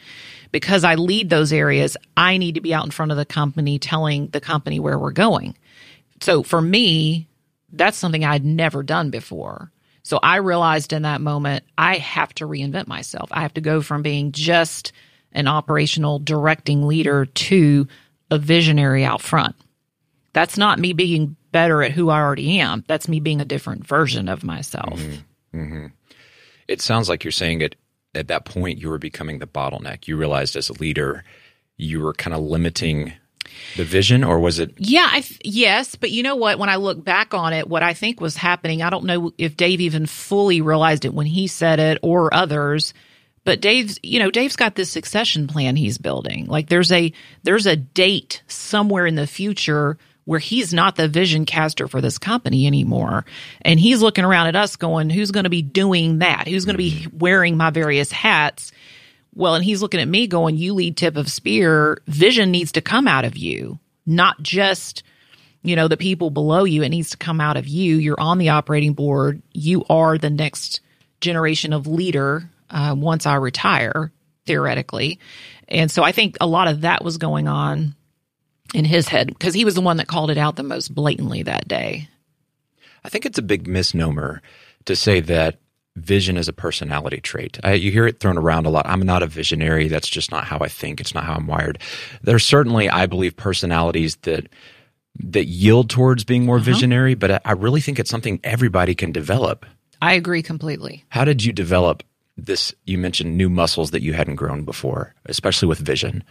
because 0.52 0.84
I 0.84 0.94
lead 0.94 1.30
those 1.30 1.52
areas, 1.52 1.96
I 2.16 2.36
need 2.36 2.54
to 2.54 2.60
be 2.60 2.72
out 2.72 2.84
in 2.84 2.92
front 2.92 3.10
of 3.10 3.18
the 3.18 3.24
company 3.24 3.78
telling 3.78 4.28
the 4.28 4.40
company 4.40 4.78
where 4.78 4.98
we're 4.98 5.10
going. 5.10 5.56
So 6.20 6.42
for 6.44 6.60
me, 6.60 7.26
that's 7.72 7.98
something 7.98 8.24
I'd 8.24 8.44
never 8.44 8.82
done 8.82 9.10
before. 9.10 9.72
So 10.04 10.20
I 10.22 10.36
realized 10.36 10.92
in 10.92 11.02
that 11.02 11.20
moment, 11.20 11.64
I 11.76 11.96
have 11.96 12.32
to 12.34 12.46
reinvent 12.46 12.86
myself. 12.86 13.28
I 13.32 13.40
have 13.40 13.54
to 13.54 13.60
go 13.60 13.80
from 13.80 14.02
being 14.02 14.32
just 14.32 14.92
an 15.32 15.48
operational 15.48 16.20
directing 16.20 16.86
leader 16.86 17.26
to 17.26 17.88
a 18.30 18.38
visionary 18.38 19.04
out 19.04 19.20
front. 19.20 19.56
That's 20.34 20.56
not 20.56 20.78
me 20.78 20.92
being 20.92 21.36
better 21.52 21.82
at 21.82 21.92
who 21.92 22.10
I 22.10 22.20
already 22.20 22.60
am. 22.60 22.84
That's 22.86 23.08
me 23.08 23.18
being 23.18 23.40
a 23.40 23.44
different 23.44 23.86
version 23.86 24.28
of 24.28 24.44
myself. 24.44 25.00
Mm-hmm. 25.00 25.58
Mm-hmm. 25.58 25.86
It 26.68 26.80
sounds 26.80 27.08
like 27.08 27.24
you're 27.24 27.32
saying 27.32 27.60
it 27.60 27.76
at 28.14 28.28
that 28.28 28.44
point 28.44 28.78
you 28.78 28.88
were 28.88 28.98
becoming 28.98 29.38
the 29.38 29.46
bottleneck. 29.46 30.06
You 30.06 30.16
realized 30.16 30.56
as 30.56 30.68
a 30.68 30.74
leader 30.74 31.24
you 31.76 32.00
were 32.00 32.14
kind 32.14 32.34
of 32.34 32.42
limiting 32.42 33.12
the 33.76 33.84
vision 33.84 34.24
or 34.24 34.40
was 34.40 34.58
it 34.58 34.72
yeah 34.78 35.06
I 35.10 35.24
yes 35.44 35.96
but 35.96 36.10
you 36.10 36.22
know 36.22 36.34
what 36.34 36.58
when 36.58 36.70
i 36.70 36.76
look 36.76 37.04
back 37.04 37.34
on 37.34 37.52
it 37.52 37.68
what 37.68 37.82
i 37.82 37.92
think 37.92 38.20
was 38.20 38.36
happening 38.36 38.82
i 38.82 38.90
don't 38.90 39.04
know 39.04 39.32
if 39.38 39.56
dave 39.56 39.80
even 39.80 40.06
fully 40.06 40.60
realized 40.60 41.04
it 41.04 41.14
when 41.14 41.26
he 41.26 41.46
said 41.46 41.78
it 41.78 41.98
or 42.02 42.32
others 42.32 42.94
but 43.44 43.60
dave's 43.60 43.98
you 44.02 44.18
know 44.18 44.30
dave's 44.30 44.56
got 44.56 44.74
this 44.74 44.90
succession 44.90 45.46
plan 45.46 45.76
he's 45.76 45.98
building 45.98 46.46
like 46.46 46.68
there's 46.68 46.90
a 46.90 47.12
there's 47.42 47.66
a 47.66 47.76
date 47.76 48.42
somewhere 48.48 49.06
in 49.06 49.14
the 49.14 49.26
future 49.26 49.98
where 50.24 50.40
he's 50.40 50.72
not 50.72 50.96
the 50.96 51.08
vision 51.08 51.44
caster 51.44 51.86
for 51.86 52.00
this 52.00 52.18
company 52.18 52.66
anymore. 52.66 53.24
And 53.62 53.78
he's 53.78 54.02
looking 54.02 54.24
around 54.24 54.46
at 54.46 54.56
us 54.56 54.76
going, 54.76 55.10
who's 55.10 55.30
going 55.30 55.44
to 55.44 55.50
be 55.50 55.62
doing 55.62 56.20
that? 56.20 56.48
Who's 56.48 56.64
going 56.64 56.74
to 56.74 56.78
be 56.78 56.92
mm-hmm. 56.92 57.18
wearing 57.18 57.56
my 57.56 57.70
various 57.70 58.10
hats? 58.10 58.72
Well, 59.34 59.54
and 59.54 59.64
he's 59.64 59.82
looking 59.82 60.00
at 60.00 60.08
me 60.08 60.26
going, 60.26 60.56
you 60.56 60.74
lead 60.74 60.96
tip 60.96 61.16
of 61.16 61.28
spear. 61.28 61.98
Vision 62.06 62.50
needs 62.50 62.72
to 62.72 62.80
come 62.80 63.08
out 63.08 63.24
of 63.24 63.36
you, 63.36 63.78
not 64.06 64.40
just, 64.42 65.02
you 65.62 65.76
know, 65.76 65.88
the 65.88 65.96
people 65.96 66.30
below 66.30 66.64
you. 66.64 66.82
It 66.82 66.90
needs 66.90 67.10
to 67.10 67.16
come 67.16 67.40
out 67.40 67.56
of 67.56 67.66
you. 67.66 67.96
You're 67.96 68.20
on 68.20 68.38
the 68.38 68.50
operating 68.50 68.94
board. 68.94 69.42
You 69.52 69.84
are 69.90 70.16
the 70.16 70.30
next 70.30 70.80
generation 71.20 71.72
of 71.72 71.86
leader 71.86 72.48
uh, 72.70 72.94
once 72.96 73.26
I 73.26 73.34
retire, 73.34 74.12
theoretically. 74.46 75.18
And 75.68 75.90
so 75.90 76.02
I 76.02 76.12
think 76.12 76.36
a 76.40 76.46
lot 76.46 76.68
of 76.68 76.82
that 76.82 77.02
was 77.02 77.18
going 77.18 77.48
on 77.48 77.94
in 78.74 78.84
his 78.84 79.08
head 79.08 79.28
because 79.28 79.54
he 79.54 79.64
was 79.64 79.74
the 79.74 79.80
one 79.80 79.96
that 79.96 80.08
called 80.08 80.30
it 80.30 80.38
out 80.38 80.56
the 80.56 80.62
most 80.62 80.94
blatantly 80.94 81.42
that 81.44 81.66
day. 81.66 82.08
I 83.04 83.08
think 83.08 83.24
it's 83.24 83.38
a 83.38 83.42
big 83.42 83.66
misnomer 83.66 84.42
to 84.86 84.96
say 84.96 85.20
that 85.20 85.58
vision 85.96 86.36
is 86.36 86.48
a 86.48 86.52
personality 86.52 87.20
trait. 87.20 87.58
I, 87.62 87.74
you 87.74 87.92
hear 87.92 88.06
it 88.06 88.18
thrown 88.18 88.36
around 88.36 88.66
a 88.66 88.70
lot. 88.70 88.86
I'm 88.86 89.00
not 89.00 89.22
a 89.22 89.26
visionary. 89.26 89.88
That's 89.88 90.08
just 90.08 90.32
not 90.32 90.44
how 90.44 90.58
I 90.58 90.68
think. 90.68 91.00
It's 91.00 91.14
not 91.14 91.24
how 91.24 91.34
I'm 91.34 91.46
wired. 91.46 91.78
There's 92.22 92.44
certainly, 92.44 92.90
I 92.90 93.06
believe, 93.06 93.36
personalities 93.36 94.16
that 94.22 94.48
that 95.20 95.44
yield 95.44 95.90
towards 95.90 96.24
being 96.24 96.44
more 96.44 96.56
uh-huh. 96.56 96.64
visionary, 96.64 97.14
but 97.14 97.30
I, 97.30 97.40
I 97.44 97.52
really 97.52 97.80
think 97.80 98.00
it's 98.00 98.10
something 98.10 98.40
everybody 98.42 98.96
can 98.96 99.12
develop. 99.12 99.64
I 100.02 100.14
agree 100.14 100.42
completely. 100.42 101.04
How 101.10 101.24
did 101.24 101.44
you 101.44 101.52
develop 101.52 102.02
this? 102.36 102.74
You 102.84 102.98
mentioned 102.98 103.36
new 103.36 103.48
muscles 103.48 103.92
that 103.92 104.02
you 104.02 104.12
hadn't 104.12 104.34
grown 104.34 104.64
before, 104.64 105.14
especially 105.26 105.68
with 105.68 105.78
vision. 105.78 106.24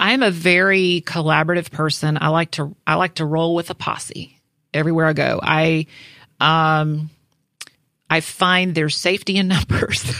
I'm 0.00 0.22
a 0.22 0.30
very 0.30 1.04
collaborative 1.06 1.70
person. 1.70 2.16
I 2.18 2.28
like 2.28 2.52
to 2.52 2.74
I 2.86 2.94
like 2.94 3.16
to 3.16 3.26
roll 3.26 3.54
with 3.54 3.68
a 3.68 3.74
posse 3.74 4.40
everywhere 4.72 5.06
I 5.06 5.12
go. 5.12 5.38
I 5.42 5.86
um 6.40 7.10
I 8.08 8.20
find 8.20 8.74
there's 8.74 8.96
safety 8.96 9.36
in 9.36 9.48
numbers, 9.48 10.10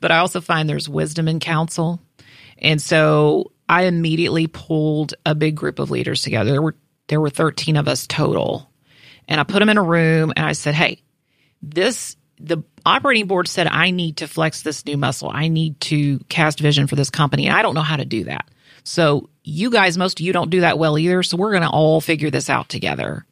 but 0.00 0.12
I 0.12 0.18
also 0.18 0.40
find 0.40 0.68
there's 0.68 0.88
wisdom 0.88 1.26
in 1.26 1.40
counsel. 1.40 2.00
And 2.58 2.80
so 2.80 3.50
I 3.68 3.86
immediately 3.86 4.46
pulled 4.46 5.14
a 5.26 5.34
big 5.34 5.56
group 5.56 5.80
of 5.80 5.90
leaders 5.90 6.22
together. 6.22 6.52
There 6.52 6.62
were 6.62 6.76
there 7.08 7.20
were 7.20 7.28
13 7.28 7.76
of 7.76 7.88
us 7.88 8.06
total. 8.06 8.70
And 9.26 9.40
I 9.40 9.42
put 9.42 9.58
them 9.58 9.68
in 9.68 9.78
a 9.78 9.82
room 9.82 10.32
and 10.36 10.46
I 10.46 10.52
said, 10.52 10.74
"Hey, 10.74 11.02
this 11.60 12.16
the 12.38 12.62
operating 12.84 13.26
board 13.26 13.48
said 13.48 13.66
I 13.66 13.90
need 13.90 14.18
to 14.18 14.28
flex 14.28 14.62
this 14.62 14.86
new 14.86 14.96
muscle. 14.96 15.28
I 15.32 15.48
need 15.48 15.80
to 15.80 16.20
cast 16.28 16.60
vision 16.60 16.86
for 16.86 16.94
this 16.94 17.10
company. 17.10 17.48
And 17.48 17.56
I 17.56 17.62
don't 17.62 17.74
know 17.74 17.80
how 17.80 17.96
to 17.96 18.04
do 18.04 18.24
that. 18.24 18.48
So 18.86 19.28
you 19.42 19.70
guys, 19.70 19.98
most 19.98 20.20
of 20.20 20.26
you 20.26 20.32
don't 20.32 20.50
do 20.50 20.60
that 20.60 20.78
well 20.78 20.96
either. 20.96 21.22
So 21.24 21.36
we're 21.36 21.50
going 21.50 21.64
to 21.64 21.68
all 21.68 22.00
figure 22.00 22.30
this 22.30 22.48
out 22.48 22.68
together. 22.68 23.26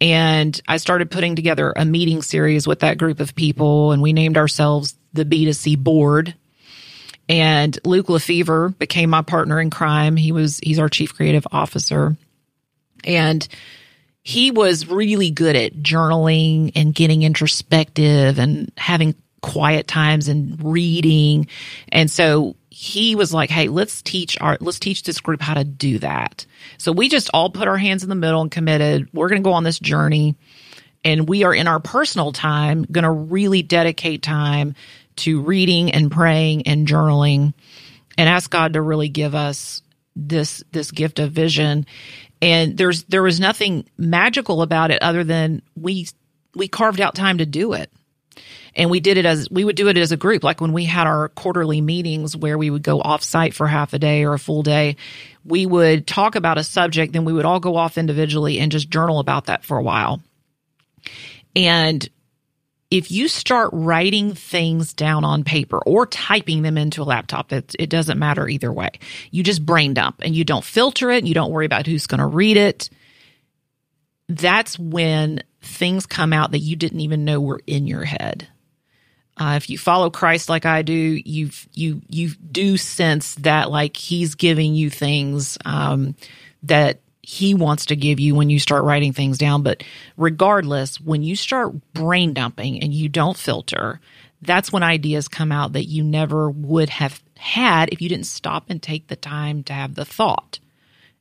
And 0.00 0.58
I 0.66 0.76
started 0.76 1.10
putting 1.10 1.34
together 1.34 1.72
a 1.76 1.84
meeting 1.84 2.22
series 2.22 2.66
with 2.66 2.80
that 2.80 2.96
group 2.96 3.18
of 3.20 3.34
people 3.34 3.92
and 3.92 4.00
we 4.00 4.12
named 4.12 4.36
ourselves 4.36 4.94
the 5.12 5.24
B2C 5.24 5.76
board. 5.76 6.34
And 7.28 7.78
Luke 7.84 8.08
Lefevre 8.08 8.70
became 8.70 9.10
my 9.10 9.22
partner 9.22 9.60
in 9.60 9.70
crime. 9.70 10.16
He 10.16 10.32
was 10.32 10.58
he's 10.62 10.78
our 10.78 10.88
chief 10.88 11.14
creative 11.14 11.46
officer. 11.50 12.16
And 13.04 13.46
he 14.22 14.52
was 14.52 14.86
really 14.86 15.30
good 15.30 15.56
at 15.56 15.74
journaling 15.74 16.72
and 16.76 16.94
getting 16.94 17.22
introspective 17.22 18.38
and 18.38 18.70
having 18.76 19.16
quiet 19.42 19.88
times 19.88 20.28
and 20.28 20.62
reading. 20.62 21.48
And 21.90 22.10
so 22.10 22.54
he 22.80 23.14
was 23.14 23.34
like, 23.34 23.50
Hey, 23.50 23.68
let's 23.68 24.00
teach 24.00 24.40
our, 24.40 24.56
let's 24.58 24.78
teach 24.78 25.02
this 25.02 25.20
group 25.20 25.42
how 25.42 25.52
to 25.52 25.64
do 25.64 25.98
that. 25.98 26.46
So 26.78 26.92
we 26.92 27.10
just 27.10 27.28
all 27.34 27.50
put 27.50 27.68
our 27.68 27.76
hands 27.76 28.04
in 28.04 28.08
the 28.08 28.14
middle 28.14 28.40
and 28.40 28.50
committed. 28.50 29.06
We're 29.12 29.28
going 29.28 29.42
to 29.42 29.46
go 29.46 29.52
on 29.52 29.64
this 29.64 29.78
journey 29.78 30.34
and 31.04 31.28
we 31.28 31.44
are 31.44 31.52
in 31.52 31.68
our 31.68 31.78
personal 31.78 32.32
time 32.32 32.86
going 32.90 33.04
to 33.04 33.10
really 33.10 33.60
dedicate 33.60 34.22
time 34.22 34.74
to 35.16 35.42
reading 35.42 35.90
and 35.90 36.10
praying 36.10 36.66
and 36.68 36.88
journaling 36.88 37.52
and 38.16 38.30
ask 38.30 38.50
God 38.50 38.72
to 38.72 38.80
really 38.80 39.10
give 39.10 39.34
us 39.34 39.82
this 40.16 40.64
this 40.72 40.90
gift 40.90 41.18
of 41.18 41.32
vision 41.32 41.84
and 42.40 42.78
there's 42.78 43.04
there 43.04 43.22
was 43.22 43.38
nothing 43.40 43.86
magical 43.98 44.62
about 44.62 44.90
it 44.90 45.02
other 45.02 45.22
than 45.22 45.60
we 45.76 46.08
we 46.54 46.66
carved 46.66 47.02
out 47.02 47.14
time 47.14 47.38
to 47.38 47.46
do 47.46 47.74
it 47.74 47.92
and 48.80 48.90
we 48.90 48.98
did 48.98 49.18
it 49.18 49.26
as 49.26 49.48
we 49.50 49.62
would 49.62 49.76
do 49.76 49.88
it 49.88 49.98
as 49.98 50.10
a 50.10 50.16
group 50.16 50.42
like 50.42 50.60
when 50.60 50.72
we 50.72 50.86
had 50.86 51.06
our 51.06 51.28
quarterly 51.28 51.82
meetings 51.82 52.34
where 52.34 52.56
we 52.56 52.70
would 52.70 52.82
go 52.82 53.00
off 53.00 53.22
site 53.22 53.54
for 53.54 53.66
half 53.66 53.92
a 53.92 53.98
day 53.98 54.24
or 54.24 54.32
a 54.32 54.38
full 54.38 54.62
day 54.62 54.96
we 55.44 55.66
would 55.66 56.06
talk 56.06 56.34
about 56.34 56.58
a 56.58 56.64
subject 56.64 57.12
then 57.12 57.26
we 57.26 57.32
would 57.32 57.44
all 57.44 57.60
go 57.60 57.76
off 57.76 57.98
individually 57.98 58.58
and 58.58 58.72
just 58.72 58.88
journal 58.88 59.20
about 59.20 59.46
that 59.46 59.64
for 59.64 59.76
a 59.76 59.82
while 59.82 60.22
and 61.54 62.08
if 62.90 63.12
you 63.12 63.28
start 63.28 63.70
writing 63.72 64.34
things 64.34 64.94
down 64.94 65.24
on 65.24 65.44
paper 65.44 65.78
or 65.78 66.06
typing 66.06 66.62
them 66.62 66.76
into 66.76 67.02
a 67.02 67.04
laptop, 67.04 67.52
it, 67.52 67.76
it 67.78 67.88
doesn't 67.88 68.18
matter 68.18 68.48
either 68.48 68.72
way. 68.72 68.90
You 69.30 69.44
just 69.44 69.64
brain 69.64 69.94
dump 69.94 70.16
and 70.22 70.34
you 70.34 70.44
don't 70.44 70.64
filter 70.64 71.08
it. 71.12 71.18
And 71.18 71.28
you 71.28 71.34
don't 71.34 71.52
worry 71.52 71.66
about 71.66 71.86
who's 71.86 72.08
going 72.08 72.18
to 72.18 72.26
read 72.26 72.56
it. 72.56 72.90
That's 74.28 74.76
when 74.76 75.44
things 75.62 76.06
come 76.06 76.32
out 76.32 76.50
that 76.50 76.58
you 76.58 76.74
didn't 76.74 77.00
even 77.00 77.24
know 77.24 77.40
were 77.40 77.60
in 77.64 77.86
your 77.86 78.04
head. 78.04 78.48
Uh, 79.40 79.54
if 79.56 79.70
you 79.70 79.78
follow 79.78 80.10
Christ 80.10 80.50
like 80.50 80.66
I 80.66 80.82
do, 80.82 80.92
you 80.92 81.50
you 81.72 82.02
you 82.08 82.30
do 82.52 82.76
sense 82.76 83.34
that 83.36 83.70
like 83.70 83.96
He's 83.96 84.34
giving 84.34 84.74
you 84.74 84.90
things 84.90 85.56
um, 85.64 86.14
that 86.64 87.00
he 87.22 87.54
wants 87.54 87.86
to 87.86 87.96
give 87.96 88.18
you 88.18 88.34
when 88.34 88.50
you 88.50 88.58
start 88.58 88.84
writing 88.84 89.12
things 89.12 89.38
down. 89.38 89.62
But 89.62 89.84
regardless, 90.16 91.00
when 91.00 91.22
you 91.22 91.36
start 91.36 91.72
brain 91.92 92.34
dumping 92.34 92.82
and 92.82 92.92
you 92.92 93.08
don't 93.08 93.36
filter, 93.36 94.00
that's 94.42 94.72
when 94.72 94.82
ideas 94.82 95.28
come 95.28 95.52
out 95.52 95.74
that 95.74 95.84
you 95.84 96.02
never 96.02 96.50
would 96.50 96.88
have 96.88 97.22
had 97.38 97.90
if 97.90 98.02
you 98.02 98.08
didn't 98.08 98.26
stop 98.26 98.64
and 98.68 98.82
take 98.82 99.06
the 99.06 99.16
time 99.16 99.62
to 99.64 99.72
have 99.72 99.94
the 99.94 100.04
thought. 100.04 100.58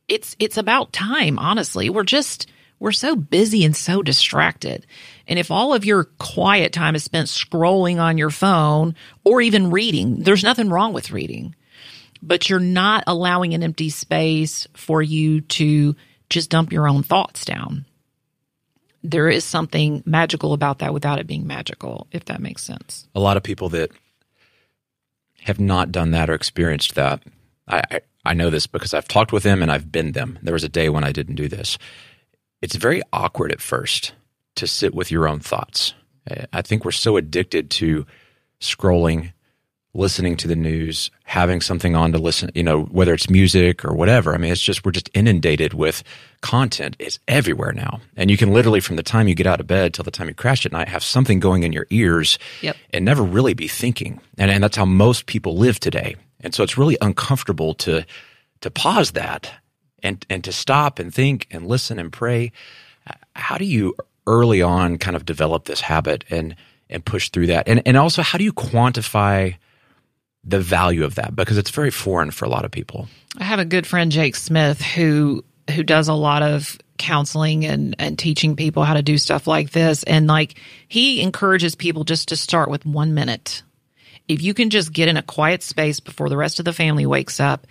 It's 0.07 0.35
it's 0.39 0.57
about 0.57 0.93
time, 0.93 1.37
honestly. 1.37 1.89
We're 1.89 2.03
just 2.03 2.49
we're 2.79 2.91
so 2.91 3.15
busy 3.15 3.65
and 3.65 3.75
so 3.75 4.01
distracted. 4.01 4.87
And 5.27 5.37
if 5.37 5.51
all 5.51 5.73
of 5.73 5.85
your 5.85 6.05
quiet 6.17 6.73
time 6.73 6.95
is 6.95 7.03
spent 7.03 7.27
scrolling 7.27 7.99
on 7.99 8.17
your 8.17 8.29
phone 8.29 8.95
or 9.23 9.41
even 9.41 9.69
reading, 9.69 10.23
there's 10.23 10.43
nothing 10.43 10.69
wrong 10.69 10.93
with 10.93 11.11
reading 11.11 11.55
but 12.21 12.49
you're 12.49 12.59
not 12.59 13.03
allowing 13.07 13.53
an 13.53 13.63
empty 13.63 13.89
space 13.89 14.67
for 14.73 15.01
you 15.01 15.41
to 15.41 15.95
just 16.29 16.49
dump 16.49 16.71
your 16.71 16.87
own 16.87 17.03
thoughts 17.03 17.45
down. 17.45 17.85
There 19.03 19.29
is 19.29 19.45
something 19.45 20.03
magical 20.05 20.53
about 20.53 20.79
that 20.79 20.93
without 20.93 21.19
it 21.19 21.27
being 21.27 21.47
magical, 21.47 22.07
if 22.11 22.25
that 22.25 22.41
makes 22.41 22.63
sense. 22.63 23.07
A 23.15 23.19
lot 23.19 23.37
of 23.37 23.43
people 23.43 23.69
that 23.69 23.91
have 25.43 25.59
not 25.59 25.91
done 25.91 26.11
that 26.11 26.29
or 26.29 26.33
experienced 26.33 26.95
that, 26.95 27.23
I, 27.67 27.81
I, 27.91 28.01
I 28.25 28.33
know 28.33 28.49
this 28.49 28.67
because 28.67 28.93
I've 28.93 29.07
talked 29.07 29.31
with 29.31 29.43
them 29.43 29.61
and 29.61 29.71
I've 29.71 29.91
been 29.91 30.11
them. 30.11 30.37
There 30.43 30.53
was 30.53 30.65
a 30.65 30.69
day 30.69 30.89
when 30.89 31.05
I 31.05 31.13
didn't 31.13 31.35
do 31.35 31.47
this. 31.47 31.77
It's 32.61 32.75
very 32.75 33.01
awkward 33.13 33.51
at 33.51 33.61
first 33.61 34.13
to 34.55 34.67
sit 34.67 34.93
with 34.93 35.11
your 35.11 35.27
own 35.27 35.39
thoughts. 35.39 35.93
I 36.53 36.61
think 36.61 36.85
we're 36.85 36.91
so 36.91 37.17
addicted 37.17 37.69
to 37.71 38.05
scrolling 38.59 39.31
listening 39.95 40.37
to 40.37 40.47
the 40.47 40.55
news, 40.55 41.09
having 41.23 41.61
something 41.61 41.95
on 41.95 42.11
to 42.11 42.19
listen, 42.19 42.51
you 42.53 42.61
know, 42.61 42.83
whether 42.83 43.13
it's 43.13 43.29
music 43.29 43.83
or 43.83 43.93
whatever. 43.93 44.35
I 44.35 44.37
mean, 44.37 44.51
it's 44.51 44.61
just, 44.61 44.85
we're 44.85 44.91
just 44.91 45.09
inundated 45.15 45.73
with 45.73 46.03
content. 46.41 46.95
It's 46.99 47.17
everywhere 47.27 47.71
now. 47.71 47.99
And 48.15 48.29
you 48.29 48.37
can 48.37 48.53
literally, 48.53 48.81
from 48.81 48.97
the 48.97 49.03
time 49.03 49.27
you 49.27 49.33
get 49.33 49.47
out 49.47 49.59
of 49.59 49.65
bed 49.65 49.93
till 49.93 50.03
the 50.03 50.11
time 50.11 50.27
you 50.27 50.35
crash 50.35 50.65
at 50.65 50.71
night, 50.71 50.87
have 50.89 51.03
something 51.03 51.39
going 51.39 51.63
in 51.63 51.73
your 51.73 51.87
ears 51.89 52.37
yep. 52.61 52.75
and 52.91 53.03
never 53.03 53.23
really 53.23 53.55
be 53.55 53.67
thinking. 53.67 54.21
And, 54.37 54.51
and 54.51 54.63
that's 54.63 54.77
how 54.77 54.85
most 54.85 55.25
people 55.25 55.57
live 55.57 55.79
today. 55.79 56.15
And 56.41 56.53
so 56.53 56.63
it's 56.63 56.77
really 56.77 56.97
uncomfortable 57.01 57.73
to, 57.75 58.05
to 58.61 58.71
pause 58.71 59.11
that 59.11 59.51
and, 60.03 60.25
and 60.29 60.43
to 60.43 60.51
stop 60.51 60.99
and 60.99 61.13
think 61.13 61.47
and 61.51 61.67
listen 61.67 61.99
and 61.99 62.11
pray. 62.11 62.51
How 63.35 63.57
do 63.57 63.65
you 63.65 63.95
early 64.27 64.61
on 64.61 64.97
kind 64.97 65.15
of 65.15 65.25
develop 65.25 65.65
this 65.65 65.81
habit 65.81 66.23
and, 66.29 66.55
and 66.89 67.03
push 67.03 67.29
through 67.29 67.47
that? 67.47 67.67
And, 67.67 67.81
and 67.85 67.97
also, 67.97 68.21
how 68.21 68.37
do 68.37 68.43
you 68.43 68.53
quantify 68.53 69.55
the 70.43 70.59
value 70.59 71.03
of 71.03 71.15
that 71.15 71.35
because 71.35 71.57
it's 71.57 71.69
very 71.69 71.91
foreign 71.91 72.31
for 72.31 72.45
a 72.45 72.49
lot 72.49 72.65
of 72.65 72.71
people. 72.71 73.07
I 73.37 73.43
have 73.43 73.59
a 73.59 73.65
good 73.65 73.85
friend 73.85 74.11
Jake 74.11 74.35
Smith 74.35 74.81
who 74.81 75.43
who 75.73 75.83
does 75.83 76.07
a 76.07 76.13
lot 76.13 76.41
of 76.41 76.77
counseling 76.97 77.65
and 77.65 77.95
and 77.99 78.17
teaching 78.17 78.55
people 78.55 78.83
how 78.83 78.93
to 78.93 79.01
do 79.01 79.17
stuff 79.17 79.47
like 79.47 79.71
this 79.71 80.03
and 80.03 80.27
like 80.27 80.55
he 80.87 81.21
encourages 81.21 81.75
people 81.75 82.03
just 82.03 82.29
to 82.29 82.35
start 82.35 82.69
with 82.69 82.85
1 82.85 83.13
minute. 83.13 83.63
If 84.27 84.41
you 84.43 84.53
can 84.53 84.69
just 84.69 84.93
get 84.93 85.07
in 85.07 85.17
a 85.17 85.23
quiet 85.23 85.63
space 85.63 85.99
before 85.99 86.29
the 86.29 86.37
rest 86.37 86.59
of 86.59 86.65
the 86.65 86.73
family 86.73 87.05
wakes 87.05 87.39
up 87.39 87.67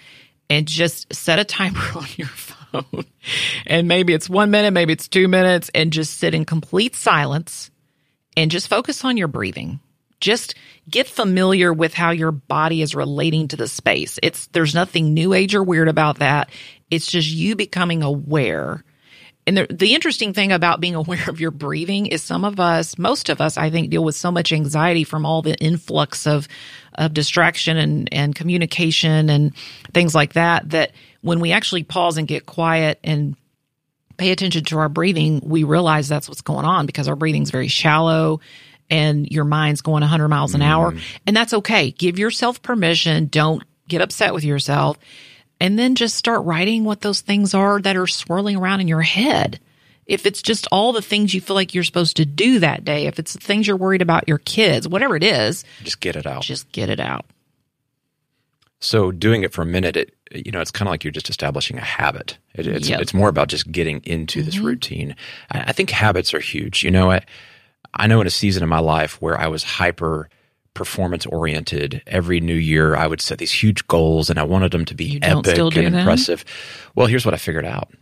and 0.51 0.67
just 0.67 1.13
set 1.13 1.39
a 1.39 1.45
timer 1.45 1.81
on 1.97 2.07
your 2.17 2.29
phone. 2.29 3.05
and 3.67 3.89
maybe 3.89 4.13
it's 4.13 4.29
1 4.29 4.51
minute, 4.51 4.73
maybe 4.73 4.93
it's 4.93 5.09
2 5.09 5.29
minutes 5.29 5.71
and 5.75 5.93
just 5.93 6.19
sit 6.19 6.35
in 6.35 6.45
complete 6.45 6.95
silence 6.95 7.71
and 8.37 8.51
just 8.51 8.69
focus 8.69 9.05
on 9.05 9.17
your 9.17 9.29
breathing 9.29 9.81
just 10.21 10.55
get 10.91 11.07
familiar 11.07 11.73
with 11.73 11.95
how 11.95 12.11
your 12.11 12.33
body 12.33 12.83
is 12.83 12.95
relating 12.95 13.49
to 13.49 13.57
the 13.57 13.69
space. 13.69 14.19
It's 14.23 14.47
there's 14.49 14.75
nothing 14.75 15.15
new 15.15 15.33
age 15.33 15.55
or 15.55 15.63
weird 15.63 15.89
about 15.89 16.19
that. 16.19 16.51
It's 16.91 17.07
just 17.07 17.29
you 17.29 17.57
becoming 17.57 18.03
aware. 18.03 18.85
And 19.49 19.57
the, 19.57 19.67
the 19.71 19.95
interesting 19.95 20.35
thing 20.35 20.53
about 20.53 20.81
being 20.81 20.95
aware 20.95 21.29
of 21.29 21.41
your 21.41 21.51
breathing 21.51 22.07
is 22.07 22.23
some 22.23 22.45
of 22.45 22.61
us, 22.61 22.99
most 22.99 23.31
of 23.31 23.41
us, 23.41 23.57
I 23.57 23.71
think, 23.71 23.91
deal 23.91 24.05
with 24.05 24.15
so 24.15 24.31
much 24.31 24.53
anxiety 24.53 25.05
from 25.05 25.25
all 25.27 25.43
the 25.43 25.57
influx 25.57 26.27
of 26.27 26.47
of 26.95 27.15
distraction 27.15 27.77
and, 27.77 28.09
and 28.13 28.35
communication 28.35 29.31
and 29.31 29.55
things 29.95 30.17
like 30.17 30.33
that, 30.33 30.69
that 30.71 30.91
when 31.21 31.39
we 31.39 31.53
actually 31.53 31.85
pause 31.85 32.17
and 32.19 32.27
get 32.27 32.45
quiet 32.45 32.99
and 33.05 33.37
pay 34.17 34.33
attention 34.33 34.65
to 34.65 34.79
our 34.79 34.89
breathing, 34.89 35.41
we 35.45 35.63
realize 35.63 36.09
that's 36.09 36.29
what's 36.29 36.41
going 36.41 36.65
on 36.65 36.87
because 36.87 37.07
our 37.07 37.15
breathing's 37.15 37.53
very 37.53 37.69
shallow 37.69 38.41
and 38.91 39.29
your 39.31 39.45
mind's 39.45 39.81
going 39.81 40.01
100 40.01 40.29
miles 40.29 40.55
an 40.55 40.61
mm. 40.61 40.67
hour. 40.67 40.95
And 41.25 41.37
that's 41.37 41.55
okay. 41.55 41.93
Give 41.93 42.19
yourself 42.19 42.61
permission. 42.63 43.27
Don't 43.27 43.63
get 43.87 44.03
upset 44.03 44.35
with 44.35 44.43
yourself. 44.43 44.99
And 45.61 45.79
then 45.79 45.95
just 45.95 46.17
start 46.17 46.45
writing 46.45 46.85
what 46.85 47.01
those 47.01 47.21
things 47.21 47.53
are 47.53 47.81
that 47.81 47.97
are 47.97 48.07
swirling 48.07 48.57
around 48.57 48.81
in 48.81 48.89
your 48.89 49.03
head. 49.03 49.59
If 50.07 50.25
it's 50.25 50.41
just 50.41 50.67
all 50.73 50.93
the 50.93 51.03
things 51.03 51.35
you 51.35 51.41
feel 51.41 51.57
like 51.57 51.75
you're 51.75 51.85
supposed 51.85 52.17
to 52.17 52.25
do 52.25 52.61
that 52.61 52.85
day, 52.85 53.07
if 53.07 53.19
it's 53.19 53.35
the 53.35 53.41
things 53.41 53.67
you're 53.67 53.77
worried 53.77 54.01
about 54.01 54.29
your 54.29 54.39
kids, 54.39 54.89
whatever 54.89 55.17
it 55.17 55.25
is, 55.25 55.65
just 55.83 56.01
get 56.01 56.17
it 56.17 56.27
out. 56.27 56.43
Just 56.43 56.71
get 56.73 56.89
it 56.89 57.01
out. 57.01 57.27
So 58.81 59.11
doing 59.11 59.43
it 59.43 59.53
for 59.53 59.63
a 59.63 59.67
minute, 59.67 59.97
it 59.97 60.15
you 60.31 60.53
know, 60.53 60.61
it's 60.61 60.71
kind 60.71 60.89
of 60.89 60.93
like 60.93 61.05
you're 61.05 61.11
just 61.13 61.31
establishing 61.31 61.79
a 61.79 61.83
habit. 61.83 62.39
It, 62.55 62.67
it's 62.67 62.89
yep. 62.89 63.01
it's 63.01 63.15
more 63.15 63.29
about 63.29 63.49
just 63.49 63.71
getting 63.71 64.01
into 64.05 64.41
mm-hmm. 64.41 64.47
this 64.47 64.59
routine. 64.59 65.17
I, 65.51 65.61
I, 65.61 65.73
think 65.73 65.91
habits 65.91 66.35
are 66.35 66.41
huge. 66.41 66.85
You 66.85 66.91
know, 66.91 67.11
I, 67.11 67.25
I 67.95 68.07
know 68.07 68.21
in 68.21 68.27
a 68.27 68.31
season 68.31 68.63
of 68.63 68.69
my 68.69 68.79
life 68.79 69.21
where 69.23 69.39
I 69.39 69.49
was 69.49 69.63
hyper 69.63 70.29
performance 70.79 71.27
oriented. 71.27 72.03
Every 72.07 72.41
new 72.41 72.55
year, 72.55 72.95
I 72.95 73.07
would 73.09 73.21
set 73.21 73.39
these 73.39 73.53
huge 73.53 73.87
goals 73.89 74.31
and 74.31 74.39
I 74.39 74.45
wanted 74.45 74.71
them 74.71 74.85
to 74.87 74.95
be 74.95 75.19
epic 75.21 75.59
and 75.59 75.95
impressive. 75.97 76.45
Well, 76.95 77.09
here's 77.09 77.25
what 77.25 77.35
I 77.35 77.37
figured 77.37 77.67
out. 77.67 77.93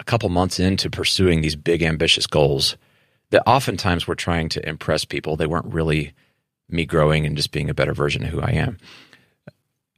A 0.00 0.04
couple 0.04 0.28
months 0.30 0.58
into 0.58 0.90
pursuing 0.90 1.42
these 1.42 1.54
big, 1.54 1.82
ambitious 1.82 2.26
goals, 2.26 2.76
that 3.30 3.42
oftentimes 3.46 4.08
we're 4.08 4.14
trying 4.14 4.48
to 4.50 4.68
impress 4.68 5.04
people. 5.04 5.36
They 5.36 5.46
weren't 5.46 5.72
really 5.72 6.12
me 6.68 6.86
growing 6.86 7.26
and 7.26 7.36
just 7.36 7.52
being 7.52 7.68
a 7.68 7.74
better 7.74 7.92
version 7.92 8.24
of 8.24 8.30
who 8.30 8.40
I 8.40 8.52
am. 8.52 8.78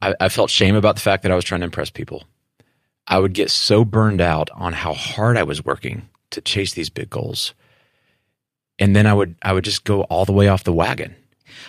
I, 0.01 0.15
I 0.19 0.29
felt 0.29 0.49
shame 0.49 0.75
about 0.75 0.95
the 0.95 1.01
fact 1.01 1.23
that 1.23 1.31
I 1.31 1.35
was 1.35 1.45
trying 1.45 1.61
to 1.61 1.65
impress 1.65 1.89
people. 1.89 2.25
I 3.07 3.19
would 3.19 3.33
get 3.33 3.49
so 3.49 3.85
burned 3.85 4.21
out 4.21 4.49
on 4.53 4.73
how 4.73 4.93
hard 4.93 5.37
I 5.37 5.43
was 5.43 5.63
working 5.63 6.09
to 6.31 6.41
chase 6.41 6.73
these 6.73 6.89
big 6.89 7.09
goals 7.09 7.53
and 8.79 8.95
then 8.95 9.05
I 9.05 9.13
would 9.13 9.35
I 9.41 9.53
would 9.53 9.65
just 9.65 9.83
go 9.83 10.03
all 10.03 10.25
the 10.25 10.31
way 10.31 10.47
off 10.47 10.63
the 10.63 10.73
wagon. 10.73 11.15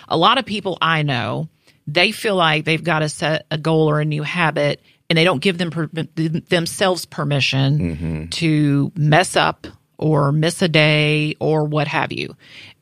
A 0.07 0.17
lot 0.17 0.37
of 0.37 0.45
people 0.45 0.77
I 0.81 1.03
know, 1.03 1.49
they 1.87 2.11
feel 2.11 2.35
like 2.35 2.65
they've 2.65 2.83
got 2.83 2.99
to 2.99 3.09
set 3.09 3.45
a 3.51 3.57
goal 3.57 3.89
or 3.89 4.01
a 4.01 4.05
new 4.05 4.23
habit 4.23 4.81
and 5.09 5.17
they 5.17 5.23
don't 5.23 5.41
give 5.41 5.57
them 5.57 5.71
per, 5.71 5.87
themselves 5.87 7.05
permission 7.05 7.79
mm-hmm. 7.79 8.25
to 8.27 8.91
mess 8.95 9.35
up 9.35 9.67
or 9.97 10.31
miss 10.31 10.61
a 10.61 10.67
day 10.67 11.35
or 11.39 11.65
what 11.65 11.87
have 11.87 12.11
you. 12.11 12.35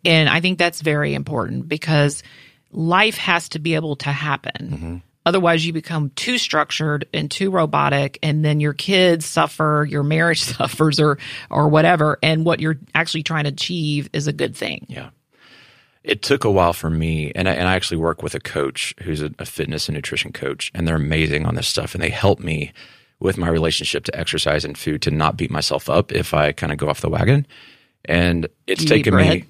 And 0.06 0.30
I 0.30 0.40
think 0.40 0.58
that's 0.58 0.82
very 0.82 1.14
important 1.14 1.68
because 1.68 2.24
life 2.72 3.18
has 3.18 3.50
to 3.50 3.60
be 3.60 3.76
able 3.76 3.96
to 3.98 4.12
happen. 4.12 5.02
Otherwise, 5.26 5.66
you 5.66 5.74
become 5.74 6.12
too 6.16 6.38
structured 6.38 7.08
and 7.14 7.30
too 7.30 7.52
robotic, 7.52 8.18
and 8.24 8.44
then 8.44 8.60
your 8.60 8.74
kids 8.74 9.26
suffer, 9.26 9.86
your 9.88 10.02
marriage 10.02 10.42
suffers, 10.56 11.00
or 11.00 11.18
or 11.50 11.68
whatever. 11.68 12.18
And 12.24 12.46
what 12.46 12.60
you're 12.60 12.78
actually 12.96 13.24
trying 13.24 13.44
to 13.44 13.50
achieve 13.50 14.10
is 14.14 14.28
a 14.28 14.34
good 14.34 14.56
thing. 14.56 14.86
Yeah. 14.88 15.10
It 16.04 16.22
took 16.22 16.44
a 16.44 16.52
while 16.52 16.74
for 16.74 16.90
me, 16.90 17.32
and 17.36 17.50
I, 17.50 17.54
and 17.54 17.68
I 17.68 17.76
actually 17.76 17.98
work 17.98 18.24
with 18.24 18.34
a 18.34 18.40
coach 18.40 18.96
who's 19.02 19.22
a, 19.22 19.32
a 19.38 19.46
fitness 19.46 19.90
and 19.90 19.96
nutrition 19.96 20.32
coach, 20.32 20.72
and 20.74 20.88
they're 20.88 20.96
amazing 20.96 21.46
on 21.46 21.56
this 21.56 21.68
stuff, 21.68 21.94
and 21.94 22.02
they 22.02 22.10
help 22.10 22.40
me 22.40 22.72
with 23.20 23.38
my 23.38 23.50
relationship 23.50 24.06
to 24.06 24.18
exercise 24.18 24.64
and 24.64 24.78
food 24.78 25.02
to 25.02 25.12
not 25.12 25.36
beat 25.36 25.52
myself 25.52 25.90
up 25.90 26.12
if 26.12 26.34
I 26.34 26.54
kind 26.54 26.72
of 26.72 26.78
go 26.78 26.90
off 26.90 27.02
the 27.02 27.10
wagon. 27.10 27.46
And 28.06 28.48
it's 28.66 28.84
Do 28.86 28.94
you 28.94 29.00
eat 29.00 29.04
taken 29.04 29.16
me. 29.18 29.46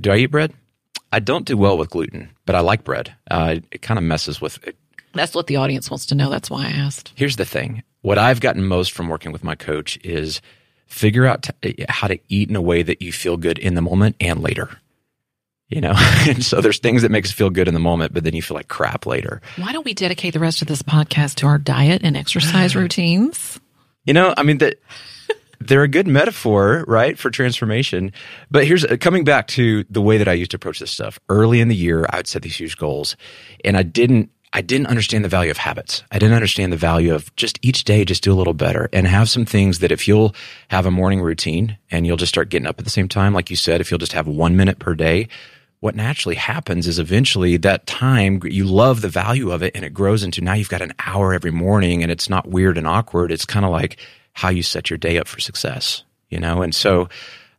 Do 0.00 0.12
I 0.12 0.16
eat 0.16 0.26
bread? 0.26 0.52
I 1.12 1.20
don't 1.20 1.46
do 1.46 1.56
well 1.56 1.78
with 1.78 1.90
gluten, 1.90 2.30
but 2.44 2.54
I 2.54 2.60
like 2.60 2.84
bread. 2.84 3.14
Uh, 3.30 3.56
it 3.70 3.80
kind 3.80 3.96
of 3.96 4.04
messes 4.04 4.40
with. 4.40 4.58
That's 5.14 5.34
what 5.34 5.46
the 5.46 5.56
audience 5.56 5.90
wants 5.90 6.04
to 6.06 6.14
know. 6.14 6.28
That's 6.28 6.50
why 6.50 6.66
I 6.66 6.70
asked. 6.70 7.12
Here's 7.14 7.36
the 7.36 7.46
thing: 7.46 7.82
what 8.02 8.18
I've 8.18 8.40
gotten 8.40 8.64
most 8.64 8.92
from 8.92 9.08
working 9.08 9.32
with 9.32 9.42
my 9.42 9.54
coach 9.54 9.98
is 10.04 10.42
figure 10.86 11.24
out 11.24 11.48
t- 11.62 11.84
how 11.88 12.06
to 12.08 12.18
eat 12.28 12.50
in 12.50 12.56
a 12.56 12.60
way 12.60 12.82
that 12.82 13.00
you 13.00 13.12
feel 13.12 13.36
good 13.36 13.58
in 13.58 13.74
the 13.74 13.82
moment 13.82 14.16
and 14.20 14.42
later. 14.42 14.78
You 15.68 15.80
know, 15.80 15.94
and 16.28 16.44
so 16.44 16.60
there's 16.60 16.78
things 16.78 17.02
that 17.02 17.10
makes 17.10 17.30
us 17.30 17.34
feel 17.34 17.50
good 17.50 17.66
in 17.68 17.74
the 17.74 17.80
moment, 17.80 18.12
but 18.14 18.24
then 18.24 18.34
you 18.34 18.42
feel 18.42 18.54
like 18.54 18.68
crap 18.68 19.04
later. 19.04 19.40
Why 19.56 19.72
don't 19.72 19.84
we 19.84 19.94
dedicate 19.94 20.32
the 20.32 20.40
rest 20.40 20.62
of 20.62 20.68
this 20.68 20.82
podcast 20.82 21.36
to 21.36 21.46
our 21.46 21.58
diet 21.58 22.02
and 22.04 22.16
exercise 22.16 22.76
routines? 22.76 23.58
You 24.04 24.14
know, 24.14 24.32
I 24.36 24.44
mean 24.44 24.58
that 24.58 24.78
they're 25.60 25.82
a 25.82 25.88
good 25.88 26.06
metaphor, 26.06 26.84
right, 26.86 27.18
for 27.18 27.30
transformation. 27.30 28.12
But 28.50 28.66
here's 28.66 28.84
uh, 28.84 28.96
coming 29.00 29.24
back 29.24 29.48
to 29.48 29.84
the 29.90 30.02
way 30.02 30.18
that 30.18 30.28
I 30.28 30.32
used 30.32 30.52
to 30.52 30.56
approach 30.56 30.78
this 30.78 30.90
stuff. 30.90 31.18
Early 31.28 31.60
in 31.60 31.68
the 31.68 31.76
year, 31.76 32.06
I 32.10 32.18
would 32.18 32.26
set 32.26 32.42
these 32.42 32.56
huge 32.56 32.76
goals, 32.76 33.16
and 33.64 33.76
I 33.76 33.82
didn't. 33.82 34.30
I 34.52 34.62
didn't 34.62 34.86
understand 34.86 35.22
the 35.22 35.28
value 35.28 35.50
of 35.50 35.58
habits. 35.58 36.02
I 36.10 36.18
didn't 36.18 36.34
understand 36.34 36.72
the 36.72 36.78
value 36.78 37.14
of 37.14 37.34
just 37.36 37.58
each 37.60 37.84
day, 37.84 38.06
just 38.06 38.22
do 38.22 38.32
a 38.32 38.38
little 38.38 38.54
better 38.54 38.88
and 38.90 39.06
have 39.06 39.28
some 39.28 39.44
things 39.44 39.80
that 39.80 39.92
if 39.92 40.08
you'll 40.08 40.34
have 40.68 40.86
a 40.86 40.90
morning 40.90 41.20
routine 41.20 41.76
and 41.90 42.06
you'll 42.06 42.16
just 42.16 42.30
start 42.32 42.48
getting 42.48 42.66
up 42.66 42.78
at 42.78 42.84
the 42.84 42.90
same 42.90 43.08
time, 43.08 43.34
like 43.34 43.50
you 43.50 43.56
said, 43.56 43.82
if 43.82 43.90
you'll 43.90 43.98
just 43.98 44.14
have 44.14 44.26
one 44.26 44.56
minute 44.56 44.78
per 44.78 44.94
day, 44.94 45.28
what 45.86 45.94
naturally 45.94 46.34
happens 46.34 46.88
is 46.88 46.98
eventually 46.98 47.56
that 47.58 47.86
time 47.86 48.40
you 48.44 48.64
love 48.64 49.00
the 49.02 49.08
value 49.08 49.52
of 49.52 49.62
it 49.62 49.70
and 49.76 49.84
it 49.84 49.94
grows 49.94 50.24
into 50.24 50.40
now 50.40 50.52
you've 50.54 50.68
got 50.68 50.82
an 50.82 50.92
hour 51.06 51.32
every 51.32 51.52
morning 51.52 52.02
and 52.02 52.10
it's 52.10 52.28
not 52.28 52.48
weird 52.48 52.76
and 52.76 52.88
awkward. 52.88 53.30
It's 53.30 53.44
kind 53.44 53.64
of 53.64 53.70
like 53.70 53.96
how 54.32 54.48
you 54.50 54.62
set 54.64 54.90
your 54.90 54.96
day 54.98 55.16
up 55.18 55.28
for 55.28 55.38
success, 55.38 56.02
you 56.28 56.40
know? 56.40 56.60
And 56.62 56.74
so 56.74 57.08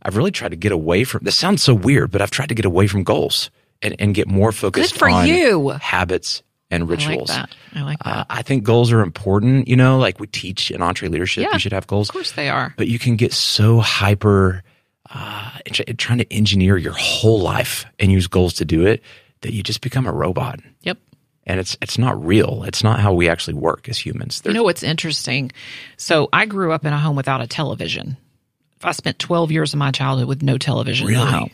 I've 0.04 0.18
really 0.18 0.32
tried 0.32 0.50
to 0.52 0.58
get 0.58 0.74
away 0.74 1.06
from 1.06 1.24
this 1.24 1.38
sounds 1.38 1.64
so 1.64 1.74
weird, 1.74 2.12
but 2.12 2.22
I've 2.22 2.30
tried 2.32 2.50
to 2.50 2.56
get 2.56 2.66
away 2.66 2.88
from 2.88 3.04
goals 3.04 3.50
and, 3.82 3.96
and 3.98 4.14
get 4.14 4.28
more 4.28 4.52
focused 4.52 4.94
Good 4.94 5.00
for 5.00 5.10
on 5.10 5.26
you. 5.26 5.70
habits 5.70 6.44
and 6.70 6.84
I 6.84 6.86
like 6.86 7.00
rituals. 7.00 7.30
that. 7.30 7.56
I 7.76 7.82
like 7.84 8.00
that. 8.00 8.18
Uh, 8.18 8.24
I 8.30 8.42
think 8.42 8.66
goals 8.66 8.92
are 8.92 9.00
important, 9.02 9.70
you 9.70 9.78
know, 9.78 9.98
like 10.00 10.20
we 10.20 10.28
teach 10.28 10.70
in 10.70 10.82
EntreLeadership, 10.82 11.44
Yeah. 11.44 11.54
you 11.54 11.60
should 11.60 11.72
have 11.74 11.88
goals 11.88 12.10
of 12.10 12.14
course 12.14 12.34
they 12.34 12.50
are. 12.50 12.74
but 12.78 12.88
you 12.90 13.00
can 13.00 13.16
get 13.16 13.32
so 13.32 13.80
hyper 13.80 14.64
uh, 15.14 15.52
trying 15.98 16.18
to 16.20 16.34
engineer 16.34 16.78
your 16.78 16.94
whole 16.98 17.40
life 17.42 17.86
and 18.00 18.12
use 18.12 18.28
goals 18.28 18.54
to 18.56 18.66
do 18.66 18.86
it 18.86 19.02
that 19.42 19.54
you 19.54 19.64
just 19.64 19.82
become 19.82 20.06
a 20.08 20.12
robot 20.12 20.60
Yep. 20.82 20.98
and 21.46 21.60
it's 21.60 21.78
it's 21.82 21.98
not 21.98 22.24
real 22.26 22.64
it's 22.64 22.84
not 22.84 23.00
how 23.00 23.14
we 23.14 23.30
actually 23.30 23.54
work 23.54 23.88
as 23.90 23.98
humans 23.98 24.42
You 24.46 24.54
know 24.54 24.64
what's 24.64 24.84
interesting? 24.84 25.52
So 25.98 26.28
I 26.34 26.46
grew 26.46 26.72
up 26.74 26.86
in 26.86 26.94
a 26.94 26.98
home 27.00 27.16
without 27.16 27.42
a 27.42 27.48
television. 27.48 28.18
I 28.84 28.92
spent 28.92 29.18
12 29.20 29.52
years 29.52 29.74
of 29.74 29.80
my 29.80 29.92
childhood 29.92 30.28
with 30.28 30.44
no 30.44 30.58
television 30.58 31.08
in 31.08 31.14
Really? 31.14 31.26
the 31.26 31.32
home. 31.32 31.52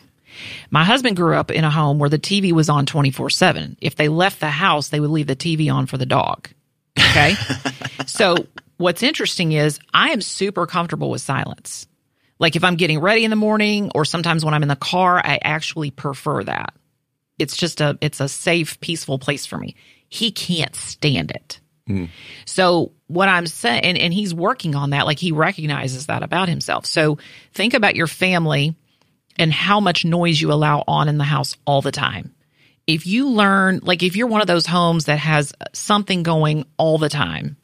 My 0.70 0.82
husband 0.84 1.16
grew 1.16 1.36
up 1.36 1.50
in 1.52 1.62
a 1.64 1.70
home 1.70 1.98
where 2.00 2.10
the 2.10 2.18
TV 2.18 2.52
was 2.52 2.68
on 2.68 2.86
24 2.86 3.30
7. 3.30 3.76
If 3.80 3.94
they 3.94 4.08
left 4.08 4.40
the 4.40 4.50
house, 4.50 4.88
they 4.88 4.98
would 5.00 5.10
leave 5.10 5.28
the 5.28 5.36
TV 5.36 5.72
on 5.72 5.86
for 5.86 5.96
the 5.96 6.06
dog. 6.06 6.48
Okay. 6.98 7.34
so 8.06 8.34
what's 8.78 9.02
interesting 9.04 9.52
is 9.52 9.78
I 9.94 10.10
am 10.10 10.20
super 10.20 10.66
comfortable 10.66 11.08
with 11.10 11.20
silence. 11.22 11.86
Like 12.38 12.56
if 12.56 12.64
I'm 12.64 12.76
getting 12.76 12.98
ready 12.98 13.24
in 13.24 13.30
the 13.30 13.36
morning 13.36 13.90
or 13.94 14.04
sometimes 14.04 14.44
when 14.44 14.54
I'm 14.54 14.62
in 14.62 14.68
the 14.68 14.76
car, 14.76 15.18
I 15.18 15.38
actually 15.42 15.90
prefer 15.90 16.44
that. 16.44 16.74
It's 17.38 17.56
just 17.56 17.80
a, 17.80 17.98
it's 18.00 18.20
a 18.20 18.28
safe, 18.28 18.80
peaceful 18.80 19.18
place 19.18 19.46
for 19.46 19.58
me. 19.58 19.76
He 20.08 20.30
can't 20.30 20.74
stand 20.74 21.30
it. 21.30 21.60
Hmm. 21.86 22.06
So 22.44 22.92
what 23.08 23.28
I'm 23.28 23.46
saying, 23.46 23.82
and, 23.82 23.98
and 23.98 24.14
he's 24.14 24.34
working 24.34 24.74
on 24.74 24.90
that, 24.90 25.06
like 25.06 25.18
he 25.18 25.32
recognizes 25.32 26.06
that 26.06 26.22
about 26.22 26.48
himself. 26.48 26.86
So 26.86 27.18
think 27.52 27.74
about 27.74 27.96
your 27.96 28.06
family 28.06 28.74
and 29.36 29.52
how 29.52 29.80
much 29.80 30.04
noise 30.04 30.40
you 30.40 30.52
allow 30.52 30.84
on 30.86 31.08
in 31.08 31.18
the 31.18 31.24
house 31.24 31.56
all 31.66 31.82
the 31.82 31.92
time. 31.92 32.34
If 32.86 33.06
you 33.06 33.30
learn, 33.30 33.80
like 33.82 34.02
if 34.02 34.16
you're 34.16 34.26
one 34.26 34.40
of 34.40 34.46
those 34.46 34.66
homes 34.66 35.06
that 35.06 35.18
has 35.18 35.52
something 35.72 36.22
going 36.22 36.66
all 36.76 36.98
the 36.98 37.08
time, 37.08 37.56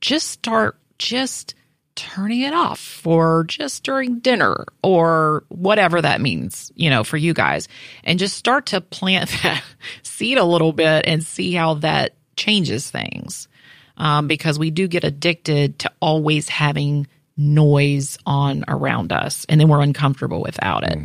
just 0.00 0.28
start 0.28 0.78
just 0.98 1.54
turning 1.96 2.40
it 2.40 2.54
off 2.54 2.78
for 2.78 3.44
just 3.44 3.84
during 3.84 4.18
dinner 4.18 4.64
or 4.82 5.44
whatever 5.48 6.00
that 6.02 6.20
means, 6.20 6.72
you 6.74 6.90
know, 6.90 7.04
for 7.04 7.16
you 7.16 7.34
guys. 7.34 7.68
And 8.02 8.18
just 8.18 8.36
start 8.36 8.66
to 8.66 8.80
plant 8.80 9.30
that 9.42 9.62
seed 10.02 10.38
a 10.38 10.44
little 10.44 10.72
bit 10.72 11.04
and 11.06 11.22
see 11.22 11.52
how 11.52 11.74
that 11.74 12.14
changes 12.36 12.90
things. 12.90 13.48
Um, 13.96 14.26
because 14.26 14.58
we 14.58 14.72
do 14.72 14.88
get 14.88 15.04
addicted 15.04 15.78
to 15.80 15.92
always 16.00 16.48
having 16.48 17.06
noise 17.36 18.18
on 18.26 18.64
around 18.68 19.12
us 19.12 19.44
and 19.48 19.60
then 19.60 19.68
we're 19.68 19.80
uncomfortable 19.80 20.40
without 20.40 20.84
it. 20.84 20.96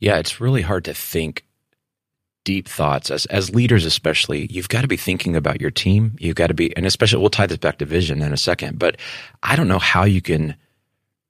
yeah 0.00 0.18
it's 0.18 0.40
really 0.40 0.62
hard 0.62 0.84
to 0.84 0.92
think 0.94 1.44
deep 2.48 2.66
thoughts 2.68 3.10
as 3.10 3.26
as 3.26 3.54
leaders 3.54 3.84
especially 3.84 4.46
you've 4.50 4.68
got 4.74 4.80
to 4.82 4.88
be 4.88 4.96
thinking 4.96 5.36
about 5.36 5.60
your 5.60 5.70
team 5.70 6.16
you've 6.18 6.34
got 6.42 6.46
to 6.46 6.54
be 6.54 6.74
and 6.76 6.86
especially 6.86 7.20
we'll 7.20 7.28
tie 7.38 7.46
this 7.46 7.58
back 7.58 7.76
to 7.78 7.84
vision 7.84 8.22
in 8.22 8.32
a 8.32 8.36
second 8.38 8.78
but 8.78 8.96
i 9.42 9.54
don't 9.56 9.68
know 9.68 9.78
how 9.92 10.04
you 10.04 10.22
can 10.22 10.54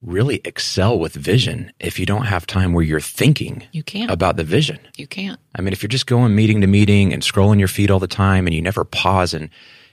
really 0.01 0.41
excel 0.45 0.97
with 0.97 1.15
vision 1.15 1.73
if 1.81 1.99
you 1.99 2.07
don't 2.07 2.27
have 2.27 2.47
time 2.47 2.73
where 2.73 2.85
you're 2.85 3.01
thinking 3.21 3.65
You 3.73 3.83
can't. 3.83 4.13
about 4.13 4.37
the 4.37 4.45
vision 4.45 4.79
You 4.97 5.09
can't. 5.09 5.41
I 5.57 5.61
mean, 5.63 5.73
if 5.73 5.83
you're 5.83 5.89
just 5.99 6.07
going 6.07 6.37
meeting 6.37 6.61
to 6.61 6.69
meeting 6.69 7.13
and 7.13 7.21
scrolling 7.23 7.59
your 7.59 7.67
feed 7.77 7.91
all 7.91 7.99
the 7.99 8.07
time 8.07 8.47
and 8.47 8.55
you 8.55 8.63
never 8.63 8.85
pause 8.85 9.35
and, 9.35 9.51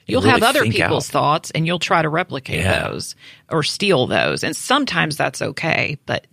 You'll 0.08 0.22
really 0.22 0.40
have 0.40 0.44
other 0.44 0.64
people's 0.66 1.10
out. 1.10 1.12
thoughts 1.18 1.52
and 1.56 1.66
you'll 1.66 1.80
try 1.80 2.04
to 2.04 2.10
replicate 2.10 2.60
Yeah. 2.60 2.88
those 2.90 3.16
or 3.50 3.64
steal 3.64 4.06
those. 4.06 4.44
And 4.44 4.56
sometimes 4.56 5.18
that's 5.18 5.42
okay, 5.42 5.98
but 6.06 6.28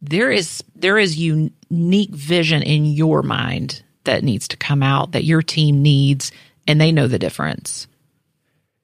there 0.00 0.30
is 0.32 0.64
there 0.74 0.96
is 0.98 1.18
unique 1.18 2.14
vision 2.14 2.62
in 2.62 2.86
your 2.86 3.22
mind 3.22 3.82
that 4.04 4.24
needs 4.24 4.48
to 4.48 4.56
come 4.56 4.82
out 4.82 5.12
that 5.12 5.24
your 5.24 5.42
team 5.42 5.82
needs 5.82 6.32
and 6.66 6.80
they 6.80 6.92
know 6.92 7.06
the 7.06 7.18
difference. 7.18 7.86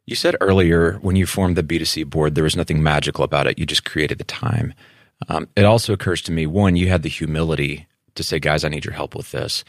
You 0.06 0.16
said 0.16 0.36
earlier 0.40 0.94
when 1.02 1.16
you 1.16 1.26
formed 1.26 1.56
the 1.56 1.62
B2C 1.62 2.08
board, 2.08 2.34
there 2.34 2.44
was 2.44 2.56
nothing 2.56 2.82
magical 2.82 3.24
about 3.24 3.46
it. 3.46 3.58
You 3.58 3.66
just 3.66 3.84
created 3.84 4.18
the 4.18 4.24
time. 4.24 4.74
Um, 5.28 5.48
it 5.56 5.64
also 5.64 5.92
occurs 5.92 6.22
to 6.22 6.32
me 6.32 6.46
one, 6.46 6.76
you 6.76 6.88
had 6.88 7.02
the 7.02 7.08
humility 7.08 7.86
to 8.14 8.22
say, 8.22 8.38
guys, 8.38 8.64
I 8.64 8.68
need 8.68 8.84
your 8.84 8.94
help 8.94 9.14
with 9.14 9.30
this. 9.30 9.64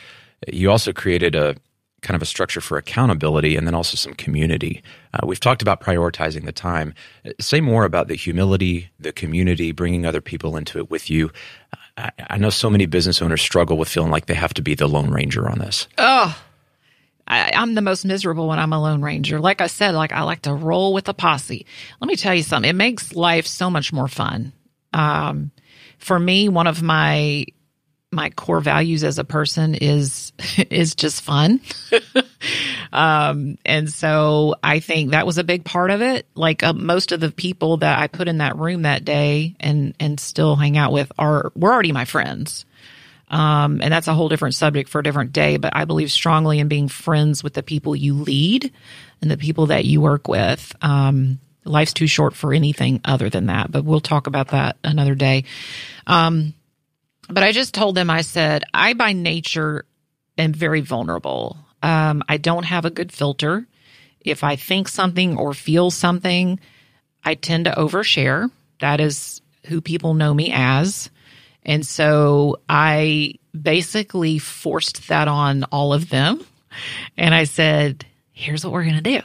You 0.52 0.72
also 0.72 0.94
created 0.94 1.36
a 1.36 1.56
kind 2.02 2.16
of 2.16 2.22
a 2.22 2.26
structure 2.26 2.62
for 2.62 2.78
accountability 2.78 3.56
and 3.56 3.68
then 3.68 3.76
also 3.76 3.96
some 3.96 4.14
community. 4.14 4.82
Uh, 5.14 5.26
we've 5.26 5.40
talked 5.40 5.62
about 5.62 5.82
prioritizing 5.82 6.46
the 6.46 6.52
time. 6.52 6.94
Uh, 7.26 7.32
Say 7.40 7.62
more 7.62 7.86
about 7.86 8.08
the 8.08 8.16
humility, 8.16 8.90
the 9.00 9.12
community, 9.12 9.72
bringing 9.72 10.06
other 10.06 10.22
people 10.22 10.58
into 10.58 10.80
it 10.80 10.90
with 10.90 11.10
you. 11.10 11.32
I, 11.98 12.12
I 12.32 12.38
know 12.38 12.50
so 12.50 12.70
many 12.70 12.86
business 12.86 13.22
owners 13.22 13.42
struggle 13.42 13.78
with 13.78 13.88
feeling 13.88 14.12
like 14.12 14.26
they 14.26 14.34
have 14.34 14.54
to 14.56 14.62
be 14.62 14.76
the 14.76 14.88
lone 14.88 15.12
ranger 15.12 15.50
on 15.50 15.60
this. 15.60 15.88
Oh 15.98 16.36
I, 17.32 17.52
I'm 17.56 17.76
the 17.76 17.82
most 17.82 18.04
miserable 18.04 18.48
when 18.48 18.60
I'm 18.60 18.74
a 18.74 18.82
lone 18.82 19.02
ranger. 19.02 19.40
Like 19.40 19.62
I 19.62 19.68
said, 19.68 19.96
like 19.96 20.12
I 20.12 20.24
like 20.24 20.42
to 20.44 20.54
roll 20.54 20.94
with 20.94 21.08
a 21.08 21.14
posse. 21.14 21.66
Let 22.02 22.08
me 22.08 22.18
tell 22.18 22.36
you 22.36 22.44
something. 22.44 22.70
It 22.70 22.76
makes 22.76 23.16
life 23.16 23.48
so 23.48 23.70
much 23.70 23.94
more 23.94 24.10
fun. 24.10 24.52
Um, 24.94 25.52
for 25.98 26.20
me, 26.20 26.50
one 26.50 26.68
of 26.68 26.82
my 26.82 27.46
my 28.12 28.30
core 28.30 28.60
values 28.60 29.04
as 29.04 29.20
a 29.20 29.24
person 29.24 29.76
is 29.76 30.34
is 30.70 30.96
just 30.96 31.22
fun. 31.22 31.62
um, 32.94 33.58
and 33.66 33.92
so 33.92 34.56
I 34.62 34.80
think 34.80 35.12
that 35.12 35.26
was 35.26 35.38
a 35.38 35.44
big 35.44 35.64
part 35.64 35.92
of 35.92 36.02
it. 36.02 36.28
Like 36.36 36.62
uh, 36.64 36.74
most 36.74 37.12
of 37.12 37.20
the 37.20 37.32
people 37.32 37.78
that 37.78 38.00
I 38.00 38.08
put 38.08 38.28
in 38.28 38.40
that 38.40 38.58
room 38.58 38.84
that 38.84 39.06
day 39.06 39.56
and 39.60 39.96
and 40.00 40.20
still 40.20 40.56
hang 40.56 40.78
out 40.78 40.92
with 40.92 41.12
are 41.18 41.52
were 41.56 41.72
already 41.72 41.92
my 41.94 42.06
friends. 42.06 42.66
Um, 43.30 43.80
and 43.82 43.94
that's 43.94 44.10
a 44.10 44.14
whole 44.14 44.28
different 44.28 44.56
subject 44.56 44.90
for 44.90 45.00
a 45.00 45.04
different 45.04 45.32
day. 45.32 45.56
But 45.56 45.74
I 45.74 45.86
believe 45.86 46.12
strongly 46.12 46.60
in 46.60 46.68
being 46.68 46.90
friends 46.90 47.44
with 47.44 47.54
the 47.54 47.64
people 47.64 47.96
you 47.96 48.14
lead 48.14 48.74
and 49.22 49.32
the 49.32 49.38
people 49.38 49.68
that 49.68 49.86
you 49.86 50.02
work 50.02 50.28
with. 50.28 50.76
Um, 50.82 51.40
life's 51.64 51.94
too 51.94 52.08
short 52.08 52.36
for 52.36 52.54
anything 52.54 53.00
other 53.06 53.30
than 53.30 53.46
that. 53.46 53.72
But 53.72 53.86
we'll 53.86 54.02
talk 54.02 54.28
about 54.28 54.50
that 54.50 54.76
another 54.84 55.16
day. 55.16 55.46
Um, 56.08 56.54
but 57.32 57.44
I 57.44 57.52
just 57.52 57.74
told 57.74 57.96
them, 57.96 58.10
I 58.10 58.22
said, 58.22 58.64
I 58.74 58.94
by 58.94 59.14
nature 59.14 59.86
am 60.38 60.54
very 60.54 60.82
vulnerable. 60.82 61.58
Um, 61.84 62.24
I 62.28 62.38
don't 62.38 62.64
have 62.64 62.86
a 62.86 62.90
good 62.90 63.12
filter. 63.12 63.68
If 64.20 64.44
I 64.44 64.56
think 64.56 64.88
something 64.88 65.38
or 65.38 65.54
feel 65.54 65.90
something, 65.92 66.60
I 67.24 67.36
tend 67.36 67.66
to 67.66 67.72
overshare. 67.72 68.52
That 68.80 69.00
is 69.00 69.42
who 69.66 69.82
people 69.82 70.14
know 70.14 70.34
me 70.34 70.52
as. 70.54 71.10
And 71.64 71.86
so 71.86 72.60
I 72.68 73.36
basically 73.60 74.40
forced 74.40 75.08
that 75.10 75.28
on 75.28 75.64
all 75.66 75.94
of 75.94 76.10
them. 76.10 76.44
And 77.18 77.36
I 77.36 77.44
said, 77.44 78.06
here's 78.32 78.64
what 78.64 78.74
we're 78.74 78.84
going 78.84 78.96
to 78.96 79.02
do. 79.02 79.22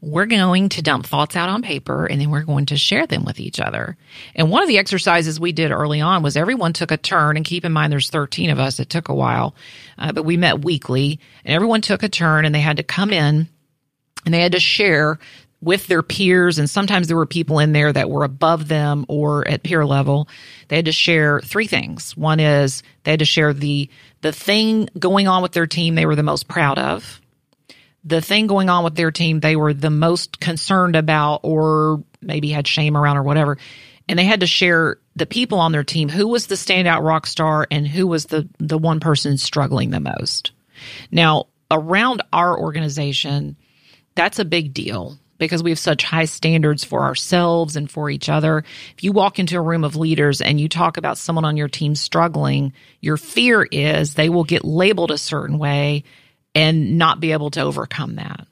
We're 0.00 0.26
going 0.26 0.68
to 0.70 0.82
dump 0.82 1.06
thoughts 1.06 1.36
out 1.36 1.48
on 1.48 1.62
paper 1.62 2.06
and 2.06 2.20
then 2.20 2.30
we're 2.30 2.42
going 2.42 2.66
to 2.66 2.76
share 2.76 3.06
them 3.06 3.24
with 3.24 3.40
each 3.40 3.60
other. 3.60 3.96
And 4.34 4.50
one 4.50 4.62
of 4.62 4.68
the 4.68 4.78
exercises 4.78 5.40
we 5.40 5.52
did 5.52 5.70
early 5.70 6.00
on 6.00 6.22
was 6.22 6.36
everyone 6.36 6.72
took 6.72 6.90
a 6.90 6.96
turn. 6.96 7.36
And 7.36 7.44
keep 7.44 7.64
in 7.64 7.72
mind, 7.72 7.92
there's 7.92 8.10
13 8.10 8.50
of 8.50 8.58
us. 8.58 8.80
It 8.80 8.90
took 8.90 9.08
a 9.08 9.14
while, 9.14 9.54
uh, 9.98 10.12
but 10.12 10.24
we 10.24 10.36
met 10.36 10.64
weekly 10.64 11.20
and 11.44 11.54
everyone 11.54 11.80
took 11.80 12.02
a 12.02 12.08
turn 12.08 12.44
and 12.44 12.54
they 12.54 12.60
had 12.60 12.76
to 12.78 12.82
come 12.82 13.10
in 13.10 13.48
and 14.24 14.34
they 14.34 14.40
had 14.40 14.52
to 14.52 14.60
share 14.60 15.18
with 15.60 15.86
their 15.86 16.02
peers. 16.02 16.58
And 16.58 16.68
sometimes 16.68 17.08
there 17.08 17.16
were 17.16 17.26
people 17.26 17.58
in 17.58 17.72
there 17.72 17.92
that 17.92 18.10
were 18.10 18.24
above 18.24 18.68
them 18.68 19.06
or 19.08 19.48
at 19.48 19.62
peer 19.62 19.86
level. 19.86 20.28
They 20.68 20.76
had 20.76 20.84
to 20.84 20.92
share 20.92 21.40
three 21.40 21.66
things. 21.66 22.16
One 22.16 22.38
is 22.38 22.82
they 23.04 23.12
had 23.12 23.20
to 23.20 23.24
share 23.24 23.52
the, 23.52 23.88
the 24.20 24.32
thing 24.32 24.88
going 24.98 25.26
on 25.26 25.42
with 25.42 25.52
their 25.52 25.66
team 25.66 25.94
they 25.94 26.06
were 26.06 26.16
the 26.16 26.22
most 26.22 26.48
proud 26.48 26.78
of 26.78 27.20
the 28.04 28.20
thing 28.20 28.46
going 28.46 28.68
on 28.68 28.84
with 28.84 28.94
their 28.94 29.10
team 29.10 29.40
they 29.40 29.56
were 29.56 29.72
the 29.72 29.90
most 29.90 30.40
concerned 30.40 30.96
about 30.96 31.40
or 31.42 32.04
maybe 32.20 32.50
had 32.50 32.68
shame 32.68 32.96
around 32.96 33.16
or 33.16 33.22
whatever. 33.22 33.58
And 34.08 34.18
they 34.18 34.24
had 34.24 34.40
to 34.40 34.46
share 34.46 34.98
the 35.16 35.26
people 35.26 35.58
on 35.58 35.72
their 35.72 35.84
team 35.84 36.10
who 36.10 36.28
was 36.28 36.46
the 36.46 36.56
standout 36.56 37.02
rock 37.02 37.26
star 37.26 37.66
and 37.70 37.88
who 37.88 38.06
was 38.06 38.26
the 38.26 38.48
the 38.58 38.78
one 38.78 39.00
person 39.00 39.38
struggling 39.38 39.90
the 39.90 40.00
most. 40.00 40.52
Now, 41.10 41.46
around 41.70 42.22
our 42.32 42.58
organization, 42.58 43.56
that's 44.14 44.38
a 44.38 44.44
big 44.44 44.74
deal 44.74 45.18
because 45.38 45.62
we 45.62 45.70
have 45.70 45.78
such 45.78 46.04
high 46.04 46.26
standards 46.26 46.84
for 46.84 47.02
ourselves 47.02 47.76
and 47.76 47.90
for 47.90 48.08
each 48.10 48.28
other. 48.28 48.64
If 48.96 49.02
you 49.02 49.12
walk 49.12 49.38
into 49.38 49.56
a 49.56 49.62
room 49.62 49.84
of 49.84 49.96
leaders 49.96 50.40
and 50.40 50.60
you 50.60 50.68
talk 50.68 50.96
about 50.96 51.18
someone 51.18 51.44
on 51.44 51.56
your 51.56 51.68
team 51.68 51.94
struggling, 51.94 52.72
your 53.00 53.16
fear 53.16 53.64
is 53.64 54.14
they 54.14 54.28
will 54.28 54.44
get 54.44 54.64
labeled 54.64 55.10
a 55.10 55.18
certain 55.18 55.58
way 55.58 56.04
and 56.54 56.98
not 56.98 57.20
be 57.20 57.32
able 57.32 57.50
to 57.50 57.60
overcome 57.60 58.16
that. 58.16 58.46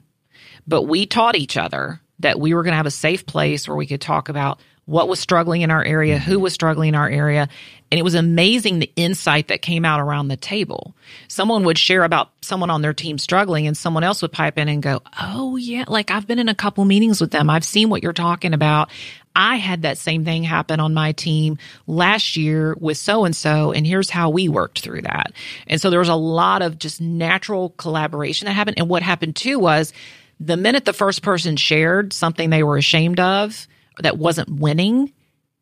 But 0.67 0.83
we 0.83 1.05
taught 1.05 1.35
each 1.35 1.57
other 1.57 2.01
that 2.19 2.39
we 2.39 2.53
were 2.53 2.63
going 2.63 2.71
to 2.71 2.77
have 2.77 2.85
a 2.85 2.91
safe 2.91 3.25
place 3.25 3.67
where 3.67 3.77
we 3.77 3.87
could 3.87 4.01
talk 4.01 4.29
about 4.29 4.59
what 4.85 5.07
was 5.07 5.19
struggling 5.19 5.61
in 5.61 5.71
our 5.71 5.83
area, 5.83 6.17
who 6.17 6.39
was 6.39 6.53
struggling 6.53 6.89
in 6.89 6.95
our 6.95 7.07
area. 7.07 7.47
And 7.89 7.99
it 7.99 8.03
was 8.03 8.15
amazing 8.15 8.79
the 8.79 8.91
insight 8.95 9.47
that 9.47 9.61
came 9.61 9.85
out 9.85 10.01
around 10.01 10.27
the 10.27 10.35
table. 10.35 10.95
Someone 11.27 11.63
would 11.65 11.77
share 11.77 12.03
about 12.03 12.31
someone 12.41 12.69
on 12.69 12.81
their 12.81 12.93
team 12.93 13.17
struggling 13.17 13.67
and 13.67 13.77
someone 13.77 14.03
else 14.03 14.21
would 14.21 14.31
pipe 14.31 14.57
in 14.57 14.67
and 14.67 14.83
go, 14.83 15.01
Oh 15.21 15.55
yeah, 15.55 15.85
like 15.87 16.11
I've 16.11 16.27
been 16.27 16.39
in 16.39 16.49
a 16.49 16.55
couple 16.55 16.83
meetings 16.85 17.21
with 17.21 17.31
them. 17.31 17.49
I've 17.49 17.63
seen 17.63 17.89
what 17.89 18.03
you're 18.03 18.13
talking 18.13 18.53
about. 18.53 18.89
I 19.35 19.55
had 19.55 19.81
that 19.81 19.97
same 19.97 20.25
thing 20.25 20.43
happen 20.43 20.79
on 20.79 20.93
my 20.93 21.11
team 21.11 21.57
last 21.87 22.35
year 22.35 22.75
with 22.79 22.97
so 22.97 23.25
and 23.25 23.35
so, 23.35 23.71
and 23.71 23.85
here's 23.85 24.09
how 24.09 24.29
we 24.29 24.47
worked 24.47 24.79
through 24.79 25.01
that. 25.03 25.33
And 25.67 25.81
so 25.81 25.89
there 25.89 25.99
was 25.99 26.09
a 26.09 26.15
lot 26.15 26.61
of 26.61 26.77
just 26.77 27.01
natural 27.01 27.69
collaboration 27.71 28.45
that 28.45 28.53
happened. 28.53 28.77
And 28.77 28.89
what 28.89 29.01
happened 29.01 29.35
too 29.35 29.57
was 29.57 29.91
the 30.39 30.57
minute 30.57 30.85
the 30.85 30.93
first 30.93 31.23
person 31.23 31.55
shared 31.55 32.13
something 32.13 32.49
they 32.49 32.63
were 32.63 32.77
ashamed 32.77 33.19
of 33.19 33.67
that 33.99 34.17
wasn't 34.17 34.49
winning, 34.49 35.11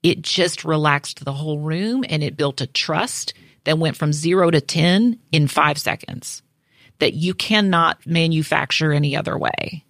it 0.03 0.21
just 0.21 0.65
relaxed 0.65 1.23
the 1.23 1.33
whole 1.33 1.59
room 1.59 2.03
and 2.09 2.23
it 2.23 2.37
built 2.37 2.61
a 2.61 2.67
trust 2.67 3.33
that 3.63 3.77
went 3.77 3.95
from 3.95 4.11
zero 4.11 4.49
to 4.49 4.59
10 4.59 5.19
in 5.31 5.47
five 5.47 5.77
seconds 5.77 6.41
that 6.99 7.13
you 7.13 7.33
cannot 7.33 8.05
manufacture 8.05 8.91
any 8.91 9.15
other 9.15 9.37
way. 9.37 9.85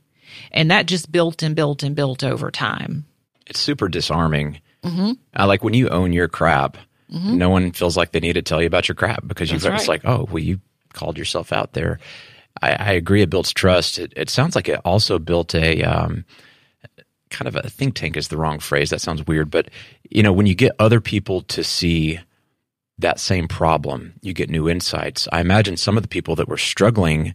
And 0.51 0.71
that 0.71 0.85
just 0.85 1.11
built 1.11 1.43
and 1.43 1.55
built 1.55 1.83
and 1.83 1.95
built 1.95 2.23
over 2.23 2.51
time 2.51 3.05
it's 3.47 3.59
super 3.59 3.87
disarming. 3.87 4.61
Mm-hmm. 4.83 5.11
Uh, 5.37 5.47
like 5.47 5.63
when 5.63 5.73
you 5.73 5.89
own 5.89 6.13
your 6.13 6.27
crap, 6.27 6.77
mm-hmm. 7.11 7.37
no 7.37 7.49
one 7.49 7.71
feels 7.71 7.95
like 7.95 8.11
they 8.11 8.19
need 8.19 8.33
to 8.33 8.41
tell 8.41 8.61
you 8.61 8.67
about 8.67 8.87
your 8.87 8.95
crap 8.95 9.27
because 9.27 9.51
you've 9.51 9.63
right. 9.63 9.75
it's 9.75 9.87
like, 9.87 10.01
oh, 10.05 10.27
well, 10.31 10.39
you 10.39 10.59
called 10.93 11.17
yourself 11.17 11.53
out 11.53 11.73
there. 11.73 11.99
I, 12.61 12.71
I 12.73 12.91
agree. 12.93 13.21
It 13.21 13.29
builds 13.29 13.53
trust. 13.53 13.99
It, 13.99 14.13
it, 14.15 14.29
sounds 14.29 14.55
like 14.55 14.67
it 14.67 14.79
also 14.83 15.19
built 15.19 15.55
a 15.55 15.83
um, 15.83 16.25
kind 17.29 17.47
of 17.47 17.55
a 17.55 17.69
think 17.69 17.95
tank 17.95 18.17
is 18.17 18.27
the 18.27 18.37
wrong 18.37 18.59
phrase. 18.59 18.89
That 18.89 19.01
sounds 19.01 19.25
weird, 19.25 19.49
but 19.49 19.69
you 20.09 20.23
know, 20.23 20.33
when 20.33 20.45
you 20.45 20.55
get 20.55 20.73
other 20.79 20.99
people 20.99 21.41
to 21.43 21.63
see 21.63 22.19
that 22.97 23.19
same 23.19 23.47
problem, 23.47 24.13
you 24.21 24.33
get 24.33 24.49
new 24.49 24.69
insights. 24.69 25.27
I 25.31 25.41
imagine 25.41 25.77
some 25.77 25.97
of 25.97 26.03
the 26.03 26.09
people 26.09 26.35
that 26.35 26.47
were 26.47 26.57
struggling 26.57 27.33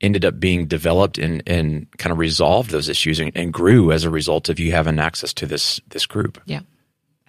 ended 0.00 0.24
up 0.24 0.38
being 0.38 0.66
developed 0.66 1.18
and, 1.18 1.42
and 1.46 1.86
kind 1.98 2.12
of 2.12 2.18
resolved 2.18 2.70
those 2.70 2.88
issues 2.88 3.20
and, 3.20 3.32
and 3.34 3.52
grew 3.52 3.92
as 3.92 4.04
a 4.04 4.10
result 4.10 4.48
of 4.48 4.58
you 4.58 4.72
having 4.72 4.98
access 4.98 5.32
to 5.34 5.46
this 5.46 5.80
this 5.88 6.06
group. 6.06 6.40
Yeah, 6.46 6.60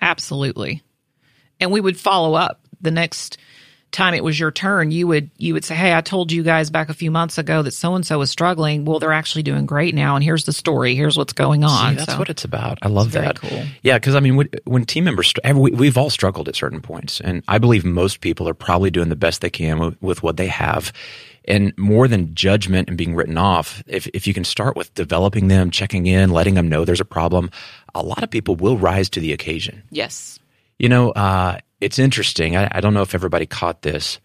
absolutely. 0.01 0.83
And 1.59 1.71
we 1.71 1.81
would 1.81 1.97
follow 1.99 2.33
up 2.33 2.61
the 2.81 2.91
next 2.91 3.37
time 3.91 4.13
it 4.13 4.23
was 4.23 4.39
your 4.39 4.51
turn. 4.51 4.91
You 4.91 5.07
would 5.07 5.29
you 5.37 5.53
would 5.53 5.65
say, 5.65 5.75
"Hey, 5.75 5.93
I 5.93 6.01
told 6.01 6.31
you 6.31 6.43
guys 6.43 6.69
back 6.69 6.89
a 6.89 6.93
few 6.93 7.11
months 7.11 7.37
ago 7.37 7.61
that 7.61 7.71
so 7.71 7.95
and 7.95 8.05
so 8.05 8.19
was 8.19 8.29
struggling. 8.29 8.85
Well, 8.85 8.99
they're 8.99 9.13
actually 9.13 9.43
doing 9.43 9.65
great 9.65 9.95
now, 9.95 10.15
and 10.15 10.23
here's 10.23 10.45
the 10.45 10.53
story. 10.53 10.95
Here's 10.95 11.17
what's 11.17 11.33
going 11.33 11.63
on." 11.63 11.91
See, 11.91 11.97
that's 11.97 12.13
so, 12.13 12.19
what 12.19 12.29
it's 12.29 12.43
about. 12.43 12.79
I 12.81 12.87
love 12.87 13.13
that. 13.13 13.39
Cool. 13.39 13.63
Yeah, 13.83 13.97
because 13.97 14.15
I 14.15 14.19
mean, 14.19 14.35
when, 14.35 14.49
when, 14.65 14.85
team 14.85 15.05
members, 15.05 15.33
we've 15.53 15.97
all 15.97 16.09
struggled 16.09 16.47
at 16.47 16.55
certain 16.55 16.81
points, 16.81 17.21
and 17.21 17.43
I 17.47 17.57
believe 17.57 17.85
most 17.85 18.21
people 18.21 18.47
are 18.49 18.53
probably 18.53 18.91
doing 18.91 19.09
the 19.09 19.15
best 19.15 19.41
they 19.41 19.49
can 19.49 19.79
with, 19.79 20.01
with 20.01 20.23
what 20.23 20.37
they 20.37 20.47
have 20.47 20.91
and 21.47 21.77
more 21.77 22.07
than 22.07 22.33
judgment 22.35 22.89
and 22.89 22.97
being 22.97 23.15
written 23.15 23.37
off, 23.37 23.83
if, 23.87 24.07
if 24.07 24.27
you 24.27 24.33
can 24.33 24.43
start 24.43 24.75
with 24.75 24.93
developing 24.95 25.47
them, 25.47 25.71
checking 25.71 26.07
in, 26.07 26.31
letting 26.31 26.55
them 26.55 26.67
know 26.67 26.85
there's 26.85 27.01
a 27.01 27.05
problem, 27.05 27.51
a 27.93 28.01
lot 28.01 28.23
of 28.23 28.29
people 28.29 28.55
will 28.55 28.77
rise 28.77 29.09
to 29.09 29.19
the 29.19 29.31
occasion. 29.31 29.83
Yes. 29.91 30.39
You 30.79 30.89
know, 30.89 31.11
uh, 31.11 31.59
it's 31.81 31.99
interesting. 31.99 32.55
I, 32.55 32.69
I 32.71 32.81
don't 32.81 32.93
know 32.93 33.01
if 33.01 33.15
everybody 33.15 33.45
caught 33.45 33.81
this. 33.81 34.19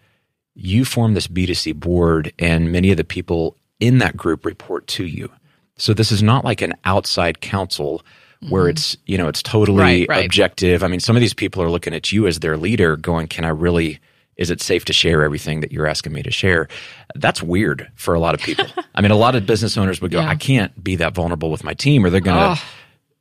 You 0.53 0.85
form 0.85 1.13
this 1.13 1.27
B2C 1.27 1.75
board, 1.75 2.33
and 2.39 2.71
many 2.71 2.91
of 2.91 2.97
the 2.97 3.03
people 3.03 3.57
in 3.79 3.99
that 3.99 4.17
group 4.17 4.45
report 4.45 4.87
to 4.87 5.05
you. 5.05 5.31
So 5.77 5.93
this 5.93 6.11
is 6.11 6.21
not 6.21 6.45
like 6.45 6.61
an 6.61 6.73
outside 6.85 7.41
council 7.41 8.03
where 8.49 8.63
mm-hmm. 8.63 8.71
it's 8.71 8.97
you 9.05 9.17
know 9.17 9.27
it's 9.27 9.43
totally 9.43 9.79
right, 9.79 10.07
right. 10.09 10.25
objective. 10.25 10.83
I 10.83 10.87
mean, 10.87 10.99
some 10.99 11.15
of 11.15 11.21
these 11.21 11.33
people 11.33 11.61
are 11.63 11.69
looking 11.69 11.93
at 11.93 12.11
you 12.11 12.27
as 12.27 12.39
their 12.39 12.57
leader, 12.57 12.97
going, 12.97 13.27
"Can 13.27 13.45
I 13.45 13.49
really 13.49 13.99
is 14.37 14.49
it 14.49 14.61
safe 14.61 14.85
to 14.85 14.93
share 14.93 15.23
everything 15.23 15.59
that 15.61 15.71
you're 15.71 15.85
asking 15.85 16.13
me 16.13 16.23
to 16.23 16.31
share? 16.31 16.67
That's 17.15 17.43
weird 17.43 17.91
for 17.95 18.15
a 18.15 18.19
lot 18.19 18.33
of 18.33 18.41
people. 18.41 18.65
I 18.95 19.01
mean, 19.01 19.11
a 19.11 19.15
lot 19.15 19.35
of 19.35 19.45
business 19.45 19.77
owners 19.77 20.01
would 20.01 20.11
go, 20.11 20.19
yeah. 20.19 20.27
I 20.27 20.35
can't 20.35 20.83
be 20.83 20.95
that 20.95 21.13
vulnerable 21.13 21.51
with 21.51 21.63
my 21.63 21.75
team, 21.75 22.03
or 22.03 22.09
they're 22.09 22.21
going 22.21 22.55
to 22.55 22.59
oh, 22.59 22.65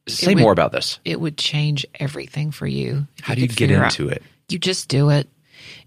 say 0.09 0.35
would, 0.35 0.41
more 0.41 0.53
about 0.53 0.73
this. 0.73 0.99
It 1.05 1.21
would 1.21 1.37
change 1.37 1.87
everything 1.99 2.51
for 2.51 2.67
you. 2.67 3.07
How 3.21 3.35
do 3.35 3.41
you 3.41 3.49
get 3.49 3.71
into 3.71 4.11
out. 4.11 4.17
it? 4.17 4.23
You 4.49 4.59
just 4.59 4.89
do 4.89 5.11
it. 5.11 5.29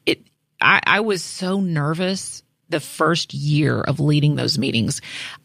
It. 0.06 0.22
I, 0.62 0.82
I 0.86 1.00
was 1.02 1.24
so 1.24 1.60
nervous 1.60 2.44
the 2.74 2.80
first 2.80 3.34
year 3.34 3.80
of 3.80 4.00
leading 4.00 4.36
those 4.36 4.58
meetings, 4.58 5.00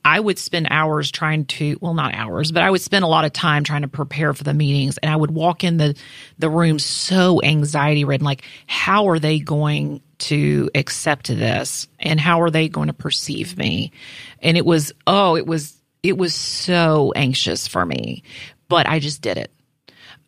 I 0.04 0.18
would 0.18 0.38
spend 0.38 0.68
hours 0.70 1.10
trying 1.10 1.44
to, 1.46 1.76
well, 1.80 1.94
not 1.94 2.14
hours, 2.14 2.50
but 2.50 2.62
I 2.62 2.70
would 2.70 2.80
spend 2.80 3.04
a 3.04 3.08
lot 3.08 3.24
of 3.24 3.32
time 3.32 3.64
trying 3.64 3.82
to 3.82 3.88
prepare 3.88 4.32
for 4.32 4.44
the 4.44 4.54
meetings. 4.54 4.98
And 4.98 5.12
I 5.12 5.16
would 5.16 5.30
walk 5.30 5.62
in 5.62 5.76
the, 5.76 5.94
the 6.38 6.48
room 6.48 6.78
so 6.78 7.42
anxiety 7.42 8.04
ridden, 8.04 8.24
like, 8.24 8.42
how 8.66 9.08
are 9.08 9.18
they 9.18 9.40
going 9.40 10.00
to 10.18 10.70
accept 10.74 11.28
this? 11.28 11.86
And 12.00 12.18
how 12.18 12.40
are 12.40 12.50
they 12.50 12.68
going 12.68 12.88
to 12.88 12.94
perceive 12.94 13.58
me? 13.58 13.92
And 14.40 14.56
it 14.56 14.64
was, 14.64 14.92
oh, 15.06 15.36
it 15.36 15.46
was, 15.46 15.76
it 16.02 16.16
was 16.16 16.34
so 16.34 17.12
anxious 17.14 17.68
for 17.68 17.84
me, 17.84 18.22
but 18.68 18.88
I 18.88 18.98
just 18.98 19.22
did 19.22 19.38
it. 19.38 19.52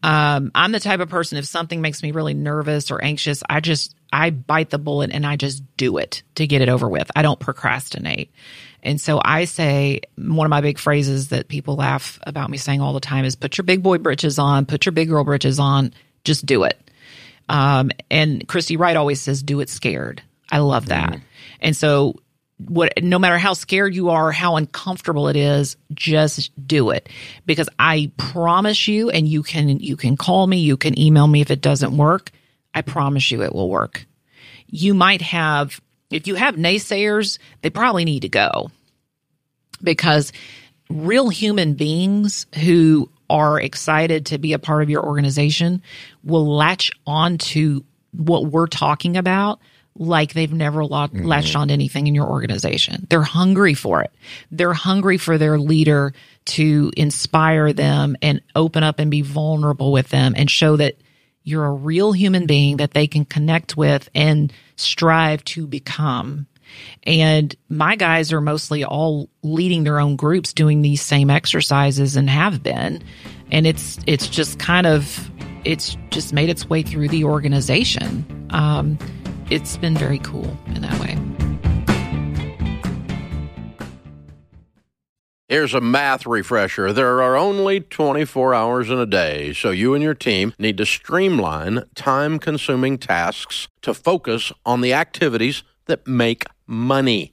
Um, 0.03 0.50
I'm 0.55 0.72
the 0.72 0.81
type 0.81 1.00
of 1.00 1.11
person, 1.11 1.37
if 1.37 1.44
something 1.44 1.81
makes 1.81 2.03
me 2.03 2.12
really 2.12 2.33
nervous 2.33 2.90
or 2.90 3.03
anxious, 3.05 3.42
I 3.48 3.61
just, 3.61 3.94
I 4.12 4.31
bite 4.31 4.70
the 4.70 4.79
bullet 4.79 5.11
and 5.12 5.26
I 5.26 5.37
just 5.37 5.62
do 5.76 5.98
it 5.98 6.22
to 6.37 6.46
get 6.46 6.62
it 6.62 6.70
over 6.70 6.88
with. 6.88 7.11
I 7.14 7.22
don't 7.22 7.38
procrastinate. 7.38 8.31
And 8.83 8.98
so 8.98 9.20
I 9.22 9.44
say 9.44 10.00
one 10.16 10.46
of 10.46 10.50
my 10.50 10.62
big 10.62 10.79
phrases 10.79 11.29
that 11.29 11.48
people 11.48 11.76
laugh 11.76 12.18
about 12.26 12.48
me 12.48 12.57
saying 12.57 12.81
all 12.81 12.94
the 12.94 13.00
time 13.00 13.26
is 13.26 13.37
put 13.37 13.59
your 13.59 13.64
big 13.64 13.83
boy 13.83 13.98
britches 13.98 14.38
on, 14.38 14.64
put 14.64 14.87
your 14.87 14.92
big 14.92 15.09
girl 15.09 15.22
britches 15.22 15.59
on, 15.59 15.92
just 16.24 16.46
do 16.46 16.64
it. 16.64 16.81
Um, 17.50 17.90
and 18.11 18.46
Christy 18.48 18.79
Wright 18.79 18.96
always 18.96 19.20
says, 19.20 19.42
do 19.42 19.61
it 19.61 19.68
scared. 19.68 20.22
I 20.50 20.59
love 20.59 20.87
that. 20.87 21.12
Mm. 21.12 21.20
And 21.61 21.76
so 21.76 22.16
what 22.68 22.92
no 23.03 23.18
matter 23.18 23.38
how 23.38 23.53
scared 23.53 23.94
you 23.94 24.11
are, 24.11 24.33
how 24.33 24.57
uncomfortable 24.57 25.29
it 25.29 25.37
is, 25.37 25.77
just 25.94 26.51
do 26.66 26.90
it. 26.90 27.09
Because 27.46 27.68
I 27.79 28.11
promise 28.16 28.88
you, 28.88 29.11
and 29.11 29.27
you 29.27 29.42
can 29.42 29.81
you 29.81 29.96
can 29.96 30.16
call 30.16 30.46
me, 30.46 30.59
you 30.59 30.77
can 30.77 30.99
email 30.99 31.27
me 31.27 31.40
if 31.40 31.51
it 31.51 31.61
doesn't 31.61 31.96
work. 31.96 32.31
I 32.75 32.83
promise 32.83 33.31
you 33.31 33.42
it 33.42 33.55
will 33.55 33.68
work. 33.68 34.07
You 34.66 34.94
might 34.94 35.23
have, 35.23 35.81
if 36.11 36.27
you 36.27 36.37
have 36.37 36.55
naysayers, 36.55 37.38
they 37.62 37.70
probably 37.70 38.05
need 38.05 38.20
to 38.20 38.29
go 38.29 38.70
because 39.83 40.33
real 40.88 41.29
human 41.29 41.75
beings 41.75 42.46
who 42.62 43.11
are 43.29 43.61
excited 43.61 44.27
to 44.27 44.38
be 44.38 44.53
a 44.53 44.59
part 44.59 44.83
of 44.83 44.90
your 44.90 45.05
organization 45.05 45.83
will 46.25 46.46
latch 46.57 46.90
on 47.07 47.38
to 47.38 47.85
what 48.12 48.46
we're 48.46 48.66
talking 48.66 49.16
about 49.16 49.61
like 49.96 50.33
they've 50.33 50.53
never 50.53 50.81
mm-hmm. 50.81 51.24
latched 51.24 51.57
on 51.57 51.68
to 51.68 51.74
anything 51.74 52.07
in 52.07 52.14
your 52.14 52.29
organization. 52.29 53.07
They're 53.11 53.22
hungry 53.22 53.74
for 53.74 54.03
it. 54.03 54.12
They're 54.50 54.72
hungry 54.72 55.18
for 55.18 55.38
their 55.38 55.59
leader 55.59 56.12
to 56.46 56.90
inspire 56.96 57.72
them 57.72 58.16
and 58.22 58.40
open 58.55 58.83
up 58.83 58.98
and 58.98 59.11
be 59.11 59.22
vulnerable 59.22 59.92
with 59.92 60.09
them 60.09 60.35
and 60.37 60.50
show 60.50 60.76
that 60.76 60.96
you're 61.42 61.66
a 61.66 61.72
real 61.72 62.12
human 62.12 62.46
being 62.46 62.79
that 62.79 62.92
they 62.92 63.07
can 63.07 63.24
connect 63.24 63.76
with 63.76 64.09
and 64.14 64.53
strive 64.76 65.44
to 65.44 65.66
become. 65.66 66.46
And 67.03 67.55
my 67.68 67.96
guys 67.96 68.33
are 68.33 68.40
mostly 68.40 68.85
all 68.85 69.29
leading 69.42 69.85
their 69.85 69.98
own 69.98 70.16
groups 70.16 70.53
doing 70.53 70.83
these 70.83 71.03
same 71.03 71.31
exercises 71.31 72.16
and 72.16 72.31
have 72.31 72.62
been. 72.62 73.03
And 73.50 73.66
it's 73.66 73.98
it's 74.07 74.29
just 74.29 74.59
kind 74.59 74.87
of 74.87 75.31
it's 75.64 75.96
just 76.11 76.33
made 76.33 76.48
its 76.48 76.68
way 76.68 76.83
through 76.83 77.09
the 77.09 77.24
organization. 77.24 78.46
Um, 78.50 78.98
it's 79.50 79.76
been 79.76 79.96
very 79.96 80.20
cool 80.20 80.56
in 80.66 80.80
that 80.82 80.98
way. 81.00 81.18
Here's 85.48 85.74
a 85.74 85.80
math 85.80 86.26
refresher. 86.26 86.92
There 86.92 87.20
are 87.20 87.36
only 87.36 87.80
24 87.80 88.54
hours 88.54 88.88
in 88.88 88.98
a 88.98 89.06
day, 89.06 89.52
so 89.52 89.72
you 89.72 89.94
and 89.94 90.02
your 90.02 90.14
team 90.14 90.54
need 90.60 90.76
to 90.76 90.86
streamline 90.86 91.82
time 91.96 92.38
consuming 92.38 92.98
tasks 92.98 93.66
to 93.82 93.92
focus 93.92 94.52
on 94.64 94.80
the 94.80 94.92
activities 94.92 95.64
that 95.86 96.06
make 96.06 96.44
money. 96.68 97.32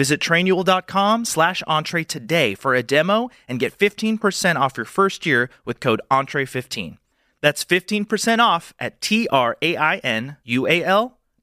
Visit 0.00 0.18
trainual.com 0.18 1.26
slash 1.26 1.62
entree 1.66 2.04
today 2.04 2.54
for 2.54 2.74
a 2.74 2.82
demo 2.82 3.28
and 3.46 3.60
get 3.60 3.76
15% 3.76 4.56
off 4.56 4.78
your 4.78 4.86
first 4.86 5.26
year 5.26 5.50
with 5.66 5.78
code 5.78 6.00
entre15. 6.10 6.96
That's 7.42 7.62
15% 7.66 8.38
off 8.38 8.72
at 8.78 9.02
T-R-A-I-N-U-A-L 9.02 9.58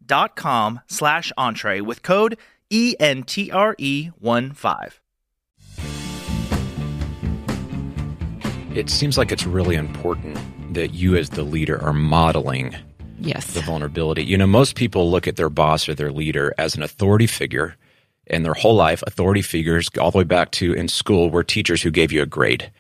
dot 0.04 0.36
com 0.36 0.80
slash 0.88 1.32
entree 1.38 1.82
with 1.82 2.02
code 2.02 2.36
E-N-T-R-E-1-5. 2.72 4.92
It 8.76 8.90
seems 8.90 9.20
like 9.20 9.32
it's 9.32 9.46
really 9.46 9.76
important 9.76 10.40
that 10.74 10.96
you 10.96 11.16
as 11.16 11.30
the 11.30 11.44
leader 11.44 11.80
are 11.84 11.94
modeling 11.94 12.76
Yes. 13.20 13.54
the 13.54 13.62
vulnerability. 13.62 14.24
You 14.24 14.36
know, 14.36 14.48
most 14.48 14.76
people 14.76 15.12
look 15.12 15.28
at 15.28 15.36
their 15.36 15.52
boss 15.52 15.88
or 15.88 15.94
their 15.94 16.12
leader 16.12 16.56
as 16.58 16.74
an 16.76 16.82
authority 16.82 17.28
figure 17.28 17.76
and 18.30 18.44
their 18.44 18.54
whole 18.54 18.76
life 18.76 19.04
authority 19.08 19.42
figures 19.42 19.90
all 20.00 20.12
the 20.12 20.18
way 20.18 20.24
back 20.24 20.52
to 20.52 20.74
in 20.74 20.88
school 20.88 21.30
were 21.30 21.44
teachers 21.44 21.82
who 21.82 21.92
gave 21.92 22.12
you 22.12 22.22
a 22.22 22.26
grade 22.26 22.72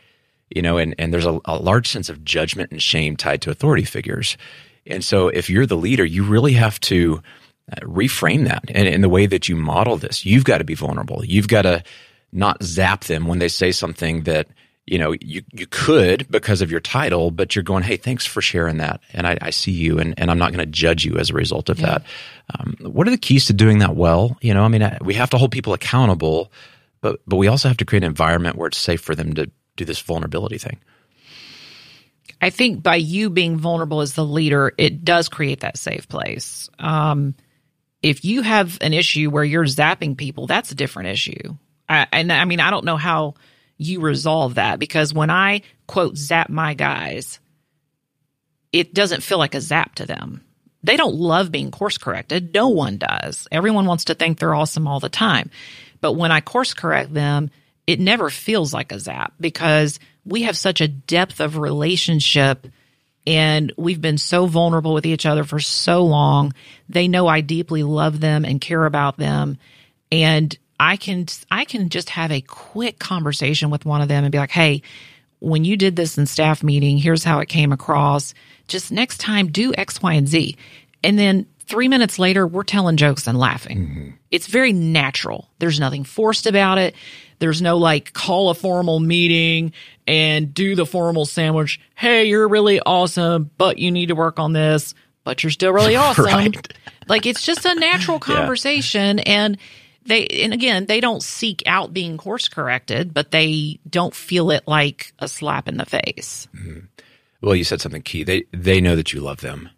you 0.49 0.62
know 0.62 0.77
and, 0.77 0.95
and 0.97 1.13
there's 1.13 1.25
a, 1.25 1.39
a 1.45 1.57
large 1.57 1.88
sense 1.88 2.10
of 2.10 2.23
judgment 2.23 2.71
and 2.71 2.81
shame 2.81 3.15
tied 3.15 3.41
to 3.41 3.51
authority 3.51 3.83
figures. 3.83 4.38
And 4.86 5.03
so 5.03 5.27
if 5.27 5.49
you're 5.49 5.65
the 5.65 5.77
leader 5.77 6.05
you 6.05 6.23
really 6.23 6.53
have 6.53 6.79
to 6.81 7.21
uh, 7.69 7.81
reframe 7.81 8.45
that 8.47 8.63
and 8.69 8.88
in 8.88 9.01
the 9.01 9.10
way 9.10 9.25
that 9.25 9.49
you 9.49 9.55
model 9.57 9.97
this. 9.97 10.25
You've 10.25 10.45
got 10.45 10.60
to 10.60 10.63
be 10.63 10.73
vulnerable. 10.73 11.25
You've 11.25 11.49
got 11.49 11.63
to 11.63 11.83
not 12.31 12.63
zap 12.63 13.03
them 13.03 13.27
when 13.27 13.39
they 13.39 13.49
say 13.49 13.73
something 13.73 14.23
that 14.23 14.47
you 14.88 14.97
know 14.97 15.13
you, 15.21 15.43
you 15.54 15.67
could 15.67 16.26
because 16.32 16.62
of 16.62 16.71
your 16.71 16.80
title 16.80 17.30
but 17.30 17.56
you're 17.56 17.63
going 17.63 17.84
hey 17.84 17.97
thanks 17.97 18.26
for 18.26 18.41
sharing 18.41 18.78
that 18.78 19.02
and 19.13 19.28
i, 19.28 19.38
I 19.41 19.50
see 19.52 19.71
you 19.71 20.00
and, 20.00 20.13
and 20.17 20.32
i'm 20.32 20.39
not 20.39 20.52
going 20.54 20.65
to 20.65 20.71
judge 20.71 21.06
you 21.06 21.17
as 21.17 21.30
a 21.30 21.34
result 21.34 21.69
of 21.69 21.80
Yeah. 21.80 21.86
that 21.86 22.04
um, 22.58 22.76
what 22.82 23.08
are 23.08 23.12
the 23.12 23.17
keys 23.17 23.45
to 23.45 23.54
doing 23.54 23.80
that 23.80 23.95
well 23.95 24.38
you 24.41 24.54
know 24.54 24.63
i 24.63 24.67
mean 24.69 24.82
I, 24.84 24.97
we 25.02 25.13
have 25.15 25.30
to 25.32 25.38
hold 25.38 25.52
people 25.52 25.73
accountable 25.73 26.52
but 27.02 27.19
but 27.28 27.36
we 27.36 27.47
also 27.47 27.67
have 27.67 27.78
to 27.78 27.86
create 27.86 28.04
an 28.04 28.08
environment 28.10 28.56
where 28.56 28.67
it's 28.67 28.78
safe 28.78 29.02
for 29.02 29.13
them 29.13 29.34
to 29.36 29.52
do 29.76 29.86
this 29.86 30.00
vulnerability 30.00 30.58
thing 30.58 30.80
I 32.39 32.52
think 32.52 32.84
by 32.84 32.97
you 32.97 33.32
being 33.32 33.58
vulnerable 33.58 34.02
as 34.02 34.13
the 34.13 34.23
leader, 34.23 34.71
it 34.78 35.04
does 35.04 35.28
create 35.28 35.62
that 35.62 35.76
safe 35.76 36.08
place. 36.08 36.69
Um, 36.78 37.34
if 38.04 38.23
you 38.26 38.43
have 38.43 38.78
an 38.82 38.93
issue 38.93 39.32
where 39.32 39.43
you're 39.43 39.65
zapping 39.65 40.15
people, 40.15 40.45
that's 40.45 40.71
a 40.71 40.76
different 40.76 41.10
issue. 41.10 41.56
I, 41.89 42.06
and 42.12 42.32
I 42.32 42.45
mean, 42.45 42.60
I 42.60 42.69
don't 42.69 42.86
know 42.86 42.97
how 42.97 43.36
you 43.78 44.02
resolve 44.02 44.56
that 44.56 44.80
because 44.80 45.13
when 45.13 45.30
I 45.30 45.62
quote 45.86 46.18
zap 46.18 46.50
my 46.50 46.74
guys, 46.74 47.40
it 48.72 48.94
doesn't 48.94 49.24
feel 49.24 49.38
like 49.38 49.56
a 49.56 49.62
zap 49.62 49.96
to 49.96 50.06
them. 50.06 50.44
They 50.84 50.98
don't 50.98 51.16
love 51.16 51.52
being 51.52 51.72
course 51.72 51.98
corrected. 51.98 52.54
No 52.54 52.70
one 52.70 52.98
does. 52.98 53.48
Everyone 53.52 53.86
wants 53.86 54.06
to 54.06 54.16
think 54.16 54.40
they're 54.40 54.56
awesome 54.56 54.88
all 54.88 55.00
the 55.00 55.10
time. 55.10 55.50
But 56.02 56.13
when 56.13 56.32
I 56.32 56.42
course 56.42 56.74
correct 56.74 57.13
them, 57.13 57.50
it 57.86 58.00
never 58.00 58.30
feels 58.30 58.74
like 58.74 58.92
a 58.92 59.00
zap 59.00 59.34
because 59.40 60.00
we 60.26 60.44
have 60.44 60.58
such 60.58 60.82
a 60.82 60.88
depth 60.88 61.40
of 61.40 61.58
relationship 61.58 62.68
and 63.26 63.74
we've 63.78 64.00
been 64.00 64.18
so 64.18 64.46
vulnerable 64.46 64.94
with 64.94 65.06
each 65.06 65.26
other 65.26 65.44
for 65.44 65.60
so 65.60 66.06
long. 66.06 66.54
They 66.88 67.08
know 67.08 67.28
I 67.28 67.42
deeply 67.42 67.84
love 67.84 68.20
them 68.20 68.46
and 68.46 68.62
care 68.62 68.86
about 68.86 69.18
them. 69.18 69.58
And 70.12 70.58
I 70.80 70.98
can, 70.98 71.26
I 71.50 71.66
can 71.66 71.90
just 71.90 72.10
have 72.12 72.32
a 72.32 72.42
quick 72.42 73.00
conversation 73.00 73.70
with 73.70 73.86
one 73.86 74.02
of 74.02 74.08
them 74.08 74.24
and 74.24 74.32
be 74.32 74.38
like, 74.38 74.52
Hey, 74.52 74.82
when 75.40 75.66
you 75.66 75.78
did 75.78 75.96
this 75.96 76.18
in 76.18 76.26
staff 76.26 76.63
meeting, 76.63 76.98
here's 76.98 77.24
how 77.24 77.40
it 77.40 77.50
came 77.50 77.72
across. 77.72 78.34
Just 78.68 78.92
next 78.92 79.20
time 79.20 79.48
do 79.48 79.74
X, 79.78 80.02
Y, 80.02 80.13
and 80.13 80.28
Z. 80.28 80.58
And 81.04 81.18
then 81.18 81.46
three 81.68 81.88
minutes 81.88 82.18
later, 82.18 82.48
we're 82.48 82.63
telling 82.63 82.98
jokes 82.98 83.28
and 83.28 83.38
laughing. 83.38 83.78
Mm-hmm. 83.80 84.10
It's 84.32 84.48
very 84.48 84.74
natural. 84.74 85.50
There's 85.60 85.80
nothing 85.80 86.04
forced 86.04 86.48
about 86.48 86.78
it. 86.78 86.96
There's 87.40 87.62
no 87.62 87.78
like 87.78 88.13
call 88.13 88.50
a 88.50 88.56
formal 88.56 89.00
meeting 89.00 89.74
and 90.08 90.54
do 90.54 90.76
the 90.76 90.86
formal 90.86 91.26
sandwich. 91.26 91.80
Hey, 91.96 92.26
you're 92.26 92.48
really 92.48 92.80
awesome, 92.80 93.52
but 93.58 93.78
you 93.78 93.92
need 93.92 94.08
to 94.08 94.16
work 94.16 94.40
on 94.40 94.54
this, 94.54 94.96
but 95.24 95.44
you're 95.44 95.52
still 95.52 95.72
really 95.72 95.96
awesome. 95.98 96.26
Right. 96.26 96.78
Like 97.08 97.26
it's 97.26 97.44
just 97.44 97.66
a 97.66 97.76
natural 97.76 98.20
conversation 98.20 99.20
and 99.20 99.58
they 100.08 100.28
and 100.28 100.54
again, 100.54 100.86
they 100.86 101.00
don't 101.00 101.24
seek 101.24 101.63
out 101.65 101.93
being 101.93 102.17
course 102.17 102.48
corrected, 102.48 103.13
but 103.13 103.32
they 103.32 103.80
don't 103.89 104.15
feel 104.15 104.52
it 104.52 104.63
like 104.67 105.13
a 105.20 105.28
slap 105.28 105.67
in 105.67 105.78
the 105.78 105.86
face. 105.86 106.48
Mm-hmm. 106.56 106.86
Well, 107.41 107.56
you 107.56 107.63
said 107.63 107.82
something 107.82 108.02
key. 108.02 108.24
They 108.24 108.46
they 108.52 108.82
know 108.82 108.96
that 108.96 109.13
you 109.13 109.22
love 109.22 109.41
them. 109.41 109.70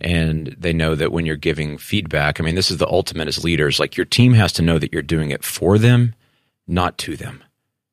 And 0.00 0.56
they 0.58 0.72
know 0.72 0.94
that 0.94 1.12
when 1.12 1.26
you're 1.26 1.36
giving 1.36 1.76
feedback, 1.76 2.40
I 2.40 2.42
mean, 2.42 2.54
this 2.54 2.70
is 2.70 2.78
the 2.78 2.88
ultimate 2.88 3.28
as 3.28 3.44
leaders. 3.44 3.78
Like 3.78 3.96
your 3.96 4.06
team 4.06 4.32
has 4.32 4.52
to 4.54 4.62
know 4.62 4.78
that 4.78 4.92
you're 4.92 5.02
doing 5.02 5.30
it 5.30 5.44
for 5.44 5.76
them, 5.76 6.14
not 6.66 6.96
to 6.98 7.16
them. 7.16 7.44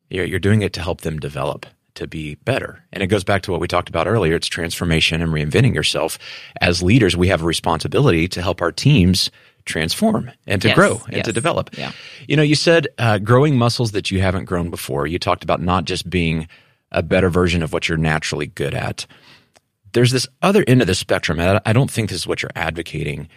You're, 0.10 0.26
you're 0.26 0.40
doing 0.40 0.62
it 0.62 0.72
to 0.74 0.82
help 0.82 1.02
them 1.02 1.20
develop, 1.20 1.66
to 1.96 2.08
be 2.08 2.36
better. 2.36 2.84
And 2.94 3.04
it 3.04 3.08
goes 3.08 3.26
back 3.26 3.42
to 3.42 3.52
what 3.52 3.60
we 3.60 3.68
talked 3.68 3.90
about 3.90 4.08
earlier. 4.08 4.36
It's 4.36 4.48
transformation 4.48 5.22
and 5.22 5.34
reinventing 5.34 5.76
yourself. 5.76 6.18
As 6.62 6.82
leaders, 6.82 7.18
we 7.18 7.28
have 7.28 7.42
a 7.42 7.46
responsibility 7.46 8.30
to 8.30 8.42
help 8.42 8.62
our 8.62 8.72
teams 8.72 9.30
transform 9.68 10.32
and 10.48 10.62
to 10.62 10.70
Yes, 10.70 10.76
grow 10.76 11.02
and 11.06 11.18
yes. 11.18 11.26
to 11.26 11.34
develop. 11.34 11.78
Yeah. 11.78 11.92
You 12.28 12.36
know, 12.36 12.44
you 12.44 12.56
said 12.56 12.88
uh, 12.98 13.20
growing 13.20 13.58
muscles 13.58 13.92
that 13.92 14.10
you 14.10 14.22
haven't 14.22 14.46
grown 14.46 14.70
before. 14.70 15.06
You 15.08 15.20
talked 15.20 15.44
about 15.44 15.62
not 15.62 15.86
just 15.86 16.10
being 16.10 16.48
a 16.92 17.04
better 17.04 17.30
version 17.30 17.62
of 17.62 17.74
what 17.74 17.88
you're 17.88 17.98
naturally 17.98 18.48
good 18.48 18.74
at. 18.74 19.06
There's 19.94 20.12
this 20.12 20.28
other 20.42 20.64
end 20.68 20.82
of 20.82 20.88
the 20.88 20.96
spectrum, 20.96 21.40
I 21.40 21.74
don't 21.74 21.92
think 21.92 22.10
this 22.10 22.20
is 22.20 22.28
what 22.28 22.42
you're 22.42 22.52
advocating, 22.56 23.30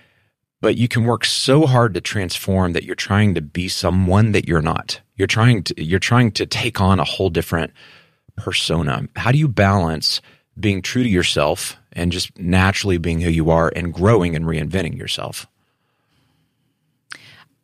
but 0.60 0.76
you 0.76 0.88
can 0.88 1.04
work 1.04 1.24
so 1.24 1.66
hard 1.66 1.94
to 1.94 2.00
transform 2.00 2.72
that 2.74 2.84
you're 2.84 2.94
trying 2.94 3.34
to 3.34 3.40
be 3.40 3.68
someone 3.68 4.32
that 4.32 4.46
you're 4.46 4.60
not. 4.62 5.00
You're 5.16 5.26
trying 5.26 5.62
to 5.64 5.82
you're 5.82 5.98
trying 5.98 6.32
to 6.32 6.46
take 6.46 6.80
on 6.80 7.00
a 7.00 7.04
whole 7.04 7.30
different 7.30 7.72
persona. 8.36 9.06
How 9.16 9.32
do 9.32 9.38
you 9.38 9.48
balance 9.48 10.20
being 10.58 10.82
true 10.82 11.02
to 11.02 11.08
yourself 11.08 11.76
and 11.92 12.12
just 12.12 12.36
naturally 12.38 12.98
being 12.98 13.20
who 13.20 13.30
you 13.30 13.50
are 13.50 13.72
and 13.74 13.92
growing 13.94 14.36
and 14.36 14.44
reinventing 14.44 14.96
yourself? 14.96 15.46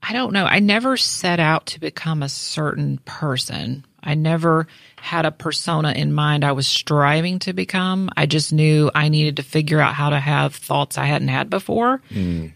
I 0.09 0.13
don't 0.13 0.33
know. 0.33 0.45
I 0.45 0.61
never 0.61 0.97
set 0.97 1.41
out 1.41 1.67
to 1.67 1.81
become 1.81 2.23
a 2.23 2.29
certain 2.29 2.99
person. 2.99 3.85
I 4.03 4.15
never 4.15 4.69
had 4.97 5.27
a 5.27 5.33
persona 5.33 5.91
in 5.93 6.13
mind 6.13 6.45
I 6.45 6.53
was 6.53 6.69
striving 6.69 7.41
to 7.41 7.53
become. 7.53 8.11
I 8.17 8.27
just 8.27 8.53
knew 8.53 8.89
I 8.95 9.09
needed 9.09 9.39
to 9.39 9.43
figure 9.43 9.81
out 9.81 9.95
how 9.95 10.11
to 10.11 10.21
have 10.21 10.55
thoughts 10.55 10.97
I 10.97 11.07
hadn't 11.07 11.29
had 11.29 11.51
before. 11.51 12.01
Hmm. 12.11 12.49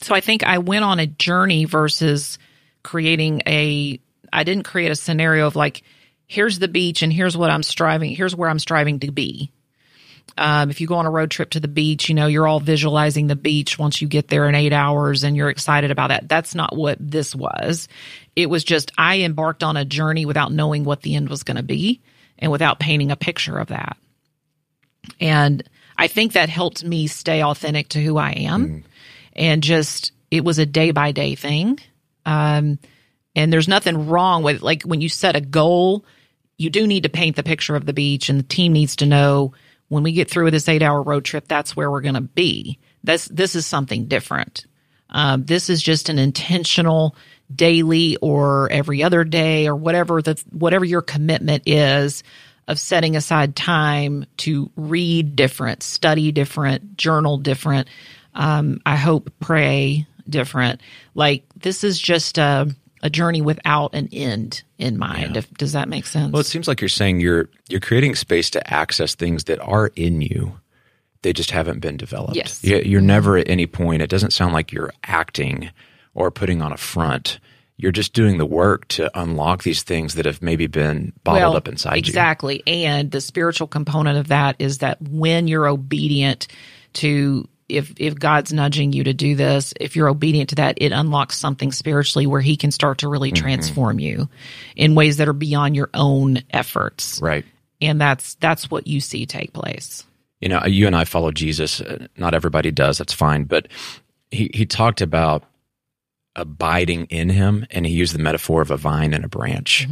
So 0.00 0.14
I 0.14 0.20
think 0.20 0.44
I 0.44 0.58
went 0.58 0.84
on 0.84 0.98
a 0.98 1.06
journey 1.06 1.66
versus 1.66 2.38
creating 2.82 3.42
a, 3.46 4.00
I 4.32 4.44
didn't 4.44 4.64
create 4.64 4.90
a 4.90 4.96
scenario 4.96 5.46
of 5.46 5.56
like, 5.56 5.82
here's 6.26 6.58
the 6.58 6.68
beach 6.68 7.02
and 7.02 7.12
here's 7.12 7.36
what 7.36 7.50
I'm 7.50 7.62
striving, 7.62 8.14
here's 8.14 8.34
where 8.34 8.48
I'm 8.48 8.58
striving 8.58 9.00
to 9.00 9.12
be. 9.12 9.52
Um, 10.38 10.70
if 10.70 10.80
you 10.80 10.86
go 10.86 10.96
on 10.96 11.06
a 11.06 11.10
road 11.10 11.30
trip 11.30 11.50
to 11.50 11.60
the 11.60 11.68
beach, 11.68 12.08
you 12.08 12.14
know, 12.14 12.26
you're 12.26 12.46
all 12.46 12.60
visualizing 12.60 13.26
the 13.26 13.36
beach 13.36 13.78
once 13.78 14.02
you 14.02 14.08
get 14.08 14.28
there 14.28 14.48
in 14.48 14.54
eight 14.54 14.72
hours 14.72 15.24
and 15.24 15.36
you're 15.36 15.48
excited 15.48 15.90
about 15.90 16.08
that. 16.08 16.28
That's 16.28 16.54
not 16.54 16.76
what 16.76 16.98
this 17.00 17.34
was. 17.34 17.88
It 18.34 18.50
was 18.50 18.62
just, 18.62 18.92
I 18.98 19.20
embarked 19.20 19.62
on 19.62 19.78
a 19.78 19.84
journey 19.84 20.26
without 20.26 20.52
knowing 20.52 20.84
what 20.84 21.00
the 21.00 21.14
end 21.14 21.30
was 21.30 21.42
going 21.42 21.56
to 21.56 21.62
be 21.62 22.02
and 22.38 22.52
without 22.52 22.78
painting 22.78 23.10
a 23.10 23.16
picture 23.16 23.58
of 23.58 23.68
that. 23.68 23.96
And 25.20 25.62
I 25.96 26.08
think 26.08 26.32
that 26.32 26.50
helped 26.50 26.84
me 26.84 27.06
stay 27.06 27.42
authentic 27.42 27.88
to 27.90 28.02
who 28.02 28.18
I 28.18 28.32
am. 28.32 28.84
And 29.34 29.62
just, 29.62 30.12
it 30.30 30.44
was 30.44 30.58
a 30.58 30.66
day 30.66 30.90
by 30.90 31.12
day 31.12 31.34
thing. 31.34 31.78
Um, 32.26 32.78
and 33.34 33.52
there's 33.52 33.68
nothing 33.68 34.08
wrong 34.08 34.42
with 34.42 34.62
like 34.62 34.82
when 34.82 35.00
you 35.00 35.08
set 35.08 35.36
a 35.36 35.40
goal, 35.40 36.04
you 36.58 36.70
do 36.70 36.86
need 36.86 37.04
to 37.04 37.08
paint 37.08 37.36
the 37.36 37.42
picture 37.42 37.76
of 37.76 37.86
the 37.86 37.92
beach 37.92 38.28
and 38.28 38.38
the 38.38 38.44
team 38.44 38.72
needs 38.72 38.96
to 38.96 39.06
know 39.06 39.52
when 39.88 40.02
we 40.02 40.12
get 40.12 40.30
through 40.30 40.50
this 40.50 40.68
eight 40.68 40.82
hour 40.82 41.02
road 41.02 41.24
trip, 41.24 41.46
that's 41.48 41.76
where 41.76 41.90
we're 41.90 42.00
going 42.00 42.14
to 42.14 42.20
be. 42.20 42.78
This, 43.04 43.26
this 43.26 43.54
is 43.54 43.66
something 43.66 44.06
different. 44.06 44.66
Um, 45.10 45.44
this 45.44 45.70
is 45.70 45.82
just 45.82 46.08
an 46.08 46.18
intentional 46.18 47.14
daily 47.54 48.16
or 48.16 48.70
every 48.72 49.02
other 49.02 49.22
day 49.22 49.68
or 49.68 49.76
whatever 49.76 50.20
the, 50.20 50.42
whatever 50.50 50.84
your 50.84 51.02
commitment 51.02 51.62
is 51.66 52.24
of 52.66 52.78
setting 52.80 53.14
aside 53.14 53.54
time 53.54 54.26
to 54.38 54.70
read 54.76 55.36
different, 55.36 55.82
study 55.82 56.32
different, 56.32 56.96
journal 56.96 57.38
different. 57.38 57.88
Um, 58.34 58.80
I 58.84 58.96
hope 58.96 59.32
pray 59.38 60.06
different. 60.28 60.80
Like 61.14 61.44
this 61.54 61.84
is 61.84 61.98
just 61.98 62.38
a, 62.38 62.74
a 63.06 63.10
journey 63.10 63.40
without 63.40 63.94
an 63.94 64.08
end 64.12 64.62
in 64.78 64.98
mind. 64.98 65.36
If, 65.36 65.50
does 65.54 65.72
that 65.72 65.88
make 65.88 66.04
sense? 66.06 66.32
Well, 66.32 66.40
it 66.40 66.46
seems 66.46 66.68
like 66.68 66.80
you're 66.82 66.88
saying 66.88 67.20
you're 67.20 67.48
you're 67.68 67.80
creating 67.80 68.14
space 68.16 68.50
to 68.50 68.72
access 68.72 69.14
things 69.14 69.44
that 69.44 69.60
are 69.60 69.90
in 69.96 70.20
you. 70.20 70.58
They 71.22 71.32
just 71.32 71.50
haven't 71.50 71.80
been 71.80 71.96
developed. 71.96 72.36
Yes. 72.36 72.62
You- 72.62 72.82
You're 72.84 73.00
never 73.00 73.36
at 73.38 73.48
any 73.48 73.66
point. 73.66 74.02
It 74.02 74.10
doesn't 74.10 74.32
sound 74.32 74.52
like 74.52 74.70
you're 74.72 74.92
acting 75.04 75.70
or 76.14 76.30
putting 76.30 76.60
on 76.62 76.72
a 76.72 76.76
front. 76.76 77.38
You're 77.78 77.92
just 77.92 78.12
doing 78.14 78.38
the 78.38 78.46
work 78.46 78.86
to 78.88 79.10
unlock 79.18 79.62
these 79.62 79.82
things 79.82 80.14
that 80.14 80.24
have 80.24 80.40
maybe 80.40 80.66
been 80.66 81.12
bottled 81.24 81.56
up 81.56 81.68
inside 81.68 81.94
you. 81.96 81.98
exactly. 81.98 82.62
And 82.66 83.10
the 83.10 83.20
spiritual 83.20 83.66
component 83.66 84.18
of 84.18 84.28
that 84.28 84.56
is 84.58 84.78
that 84.78 85.00
when 85.02 85.46
you're 85.48 85.66
obedient 85.66 86.46
to 86.94 87.46
if 87.68 87.92
if 87.98 88.14
God's 88.14 88.52
nudging 88.52 88.92
you 88.92 89.04
to 89.04 89.12
do 89.12 89.34
this, 89.34 89.74
if 89.80 89.96
you're 89.96 90.08
obedient 90.08 90.50
to 90.50 90.54
that, 90.56 90.78
it 90.80 90.92
unlocks 90.92 91.36
something 91.38 91.72
spiritually 91.72 92.26
where 92.26 92.40
He 92.40 92.56
can 92.56 92.70
start 92.70 92.98
to 92.98 93.08
really 93.08 93.32
Mm-hmm. 93.32 93.42
transform 93.42 93.98
you 94.00 94.28
in 94.76 94.94
ways 94.94 95.16
that 95.16 95.28
are 95.28 95.32
beyond 95.32 95.74
your 95.76 95.90
own 95.94 96.42
efforts. 96.50 97.20
Right. 97.20 97.44
And 97.80 98.00
that's 98.00 98.34
that's 98.36 98.70
what 98.70 98.86
you 98.86 99.00
see 99.00 99.26
take 99.26 99.52
place. 99.52 100.04
you 100.40 100.48
know, 100.48 100.64
you 100.66 100.86
and 100.86 100.94
I 100.96 101.04
follow 101.04 101.30
Jesus. 101.32 101.80
Uh, 101.80 102.06
Not 102.16 102.34
everybody 102.34 102.70
does. 102.70 102.98
That's 102.98 103.12
fine. 103.12 103.44
But 103.44 103.68
he, 104.30 104.50
he 104.54 104.64
talked 104.66 105.00
about 105.00 105.44
abiding 106.34 107.06
in 107.06 107.28
him, 107.30 107.66
and 107.70 107.86
he 107.86 107.92
used 107.92 108.14
the 108.14 108.18
metaphor 108.18 108.60
of 108.62 108.70
a 108.70 108.76
vine 108.76 109.14
and 109.14 109.24
a 109.24 109.28
branch. 109.28 109.86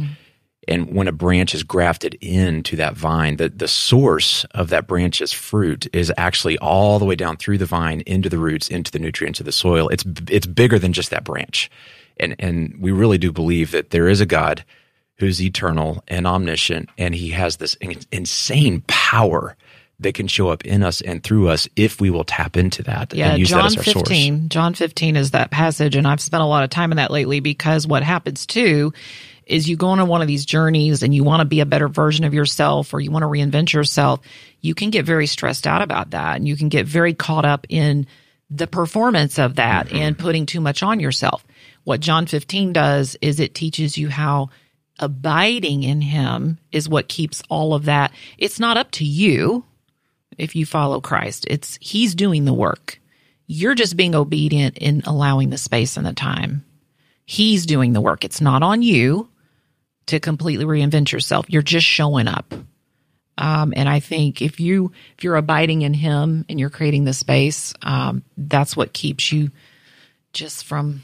And 0.67 0.93
when 0.93 1.07
a 1.07 1.11
branch 1.11 1.53
is 1.53 1.63
grafted 1.63 2.15
into 2.15 2.75
that 2.77 2.95
vine, 2.95 3.37
the, 3.37 3.49
the 3.49 3.67
source 3.67 4.45
of 4.51 4.69
that 4.69 4.87
branch's 4.87 5.31
fruit 5.31 5.87
is 5.93 6.11
actually 6.17 6.57
all 6.57 6.99
the 6.99 7.05
way 7.05 7.15
down 7.15 7.37
through 7.37 7.57
the 7.57 7.65
vine 7.65 8.01
into 8.05 8.29
the 8.29 8.37
roots, 8.37 8.67
into 8.67 8.91
the 8.91 8.99
nutrients 8.99 9.39
of 9.39 9.45
the 9.45 9.51
soil. 9.51 9.89
It's 9.89 10.03
it's 10.29 10.47
bigger 10.47 10.79
than 10.79 10.93
just 10.93 11.11
that 11.11 11.23
branch. 11.23 11.69
And 12.17 12.35
and 12.39 12.75
we 12.79 12.91
really 12.91 13.17
do 13.17 13.31
believe 13.31 13.71
that 13.71 13.91
there 13.91 14.07
is 14.07 14.21
a 14.21 14.25
God 14.25 14.63
who's 15.17 15.41
eternal 15.41 16.03
and 16.07 16.27
omniscient, 16.27 16.89
and 16.97 17.15
he 17.15 17.29
has 17.29 17.57
this 17.57 17.75
in- 17.75 18.01
insane 18.11 18.83
power 18.87 19.55
that 19.99 20.13
can 20.13 20.27
show 20.27 20.49
up 20.49 20.65
in 20.65 20.83
us 20.83 20.99
and 21.01 21.23
through 21.23 21.47
us 21.47 21.69
if 21.77 22.01
we 22.01 22.09
will 22.09 22.25
tap 22.25 22.57
into 22.57 22.83
that 22.83 23.13
Yeah, 23.13 23.29
and 23.29 23.39
use 23.39 23.49
John 23.49 23.59
that 23.59 23.65
as 23.67 23.77
our 23.77 23.83
source. 23.83 24.09
15. 24.09 24.49
John 24.49 24.73
15 24.73 25.15
is 25.15 25.31
that 25.31 25.51
passage, 25.51 25.95
and 25.95 26.05
I've 26.05 26.19
spent 26.19 26.43
a 26.43 26.45
lot 26.45 26.63
of 26.65 26.69
time 26.69 26.91
in 26.91 26.97
that 26.97 27.11
lately 27.11 27.39
because 27.39 27.87
what 27.87 28.03
happens 28.03 28.45
too 28.45 28.91
is 29.45 29.69
you 29.69 29.75
go 29.75 29.87
on 29.87 30.07
one 30.07 30.21
of 30.21 30.27
these 30.27 30.45
journeys 30.45 31.03
and 31.03 31.13
you 31.13 31.23
want 31.23 31.41
to 31.41 31.45
be 31.45 31.59
a 31.59 31.65
better 31.65 31.87
version 31.87 32.25
of 32.25 32.33
yourself 32.33 32.93
or 32.93 32.99
you 32.99 33.11
want 33.11 33.23
to 33.23 33.27
reinvent 33.27 33.73
yourself. 33.73 34.21
You 34.61 34.73
can 34.73 34.89
get 34.89 35.05
very 35.05 35.27
stressed 35.27 35.67
out 35.67 35.81
about 35.81 36.11
that, 36.11 36.35
and 36.35 36.47
you 36.47 36.55
can 36.55 36.69
get 36.69 36.87
very 36.87 37.13
caught 37.13 37.45
up 37.45 37.67
in 37.69 38.07
the 38.49 38.67
performance 38.67 39.37
of 39.39 39.55
that 39.55 39.87
mm-hmm. 39.87 39.97
and 39.97 40.17
putting 40.17 40.45
too 40.45 40.61
much 40.61 40.83
on 40.83 40.99
yourself. 40.99 41.45
What 41.83 41.99
John 41.99 42.25
15 42.25 42.73
does 42.73 43.15
is 43.21 43.39
it 43.39 43.53
teaches 43.53 43.97
you 43.97 44.09
how 44.09 44.49
abiding 44.99 45.83
in 45.83 46.01
him 46.01 46.57
is 46.71 46.89
what 46.89 47.07
keeps 47.07 47.43
all 47.49 47.73
of 47.73 47.85
that. 47.85 48.11
It's 48.37 48.59
not 48.59 48.77
up 48.77 48.91
to 48.91 49.05
you 49.05 49.63
if 50.37 50.55
you 50.55 50.65
follow 50.65 51.01
Christ. 51.01 51.45
It's 51.49 51.77
he's 51.81 52.15
doing 52.15 52.45
the 52.45 52.53
work. 52.53 52.99
You're 53.47 53.75
just 53.75 53.97
being 53.97 54.15
obedient 54.15 54.77
in 54.79 55.03
allowing 55.05 55.49
the 55.49 55.57
space 55.57 55.97
and 55.97 56.05
the 56.05 56.13
time. 56.13 56.65
He's 57.25 57.65
doing 57.65 57.93
the 57.93 58.01
work. 58.01 58.23
It's 58.23 58.41
not 58.41 58.63
on 58.63 58.81
you 58.81 59.29
to 60.07 60.19
completely 60.19 60.65
reinvent 60.65 61.11
yourself. 61.11 61.45
You're 61.49 61.61
just 61.61 61.85
showing 61.85 62.27
up. 62.27 62.53
Um, 63.37 63.73
and 63.75 63.89
I 63.89 63.99
think 63.99 64.41
if 64.41 64.59
you 64.59 64.91
if 65.17 65.23
you're 65.23 65.35
abiding 65.35 65.81
in 65.81 65.93
Him 65.93 66.45
and 66.47 66.59
you're 66.59 66.69
creating 66.69 67.03
the 67.03 67.13
space, 67.13 67.73
um, 67.81 68.23
that's 68.37 68.77
what 68.77 68.93
keeps 68.93 69.31
you 69.31 69.51
just 70.31 70.63
from 70.65 71.03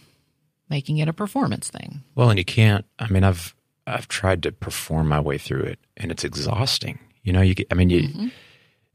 making 0.70 1.00
it 1.00 1.10
a 1.10 1.14
performance 1.14 1.70
thing. 1.70 2.02
Well, 2.16 2.30
and 2.30 2.40
you 2.40 2.46
can't. 2.46 2.86
I 3.00 3.10
mean, 3.10 3.26
I've 3.26 3.54
I've 3.86 4.08
tried 4.08 4.44
to 4.44 4.52
perform 4.54 5.10
my 5.10 5.20
way 5.20 5.38
through 5.38 5.64
it, 5.64 5.80
and 5.98 6.10
it's 6.12 6.24
exhausting. 6.24 7.00
You 7.24 7.34
know, 7.34 7.42
you. 7.42 7.54
I 7.70 7.74
mean, 7.74 7.90
you. 7.90 8.02
Mm-hmm. 8.04 8.28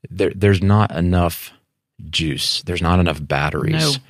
There, 0.08 0.32
there's 0.34 0.62
not 0.62 0.90
enough 0.92 1.52
juice. 2.08 2.62
There's 2.62 2.80
not 2.82 3.00
enough 3.00 3.18
batteries 3.20 3.72
No. 3.98 4.02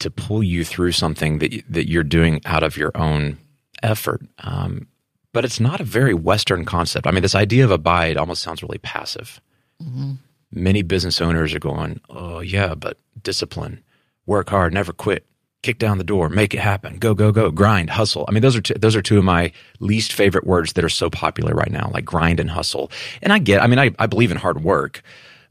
to 0.00 0.10
pull 0.10 0.42
you 0.42 0.64
through 0.64 0.92
something 0.92 1.38
that 1.38 1.62
that 1.68 1.88
you're 1.88 2.02
doing 2.02 2.40
out 2.44 2.62
of 2.64 2.76
your 2.76 2.90
own 2.96 3.38
effort. 3.82 4.22
Um, 4.38 4.88
but 5.32 5.44
it's 5.44 5.60
not 5.60 5.80
a 5.80 5.84
very 5.84 6.14
Western 6.14 6.64
concept. 6.64 7.06
I 7.06 7.10
mean, 7.10 7.22
this 7.22 7.34
idea 7.34 7.64
of 7.64 7.70
abide 7.70 8.16
almost 8.16 8.42
sounds 8.42 8.62
really 8.62 8.78
passive. 8.78 9.40
Mm-hmm. 9.82 10.12
Many 10.50 10.82
business 10.82 11.20
owners 11.20 11.54
are 11.54 11.58
going, 11.58 12.00
"Oh 12.10 12.40
yeah, 12.40 12.74
but 12.74 12.98
discipline, 13.22 13.82
work 14.26 14.50
hard, 14.50 14.74
never 14.74 14.92
quit." 14.92 15.26
kick 15.62 15.78
down 15.78 15.98
the 15.98 16.04
door, 16.04 16.28
make 16.28 16.54
it 16.54 16.60
happen, 16.60 16.98
go, 16.98 17.14
go, 17.14 17.30
go, 17.30 17.50
grind, 17.50 17.88
hustle. 17.88 18.24
I 18.28 18.32
mean, 18.32 18.42
those 18.42 18.56
are 18.56 18.60
two, 18.60 18.74
those 18.74 18.96
are 18.96 19.02
two 19.02 19.18
of 19.18 19.24
my 19.24 19.52
least 19.78 20.12
favorite 20.12 20.46
words 20.46 20.72
that 20.72 20.84
are 20.84 20.88
so 20.88 21.08
popular 21.08 21.54
right 21.54 21.70
now, 21.70 21.90
like 21.94 22.04
grind 22.04 22.40
and 22.40 22.50
hustle. 22.50 22.90
And 23.22 23.32
I 23.32 23.38
get, 23.38 23.62
I 23.62 23.68
mean, 23.68 23.78
I, 23.78 23.92
I 23.98 24.06
believe 24.06 24.32
in 24.32 24.36
hard 24.36 24.64
work, 24.64 25.02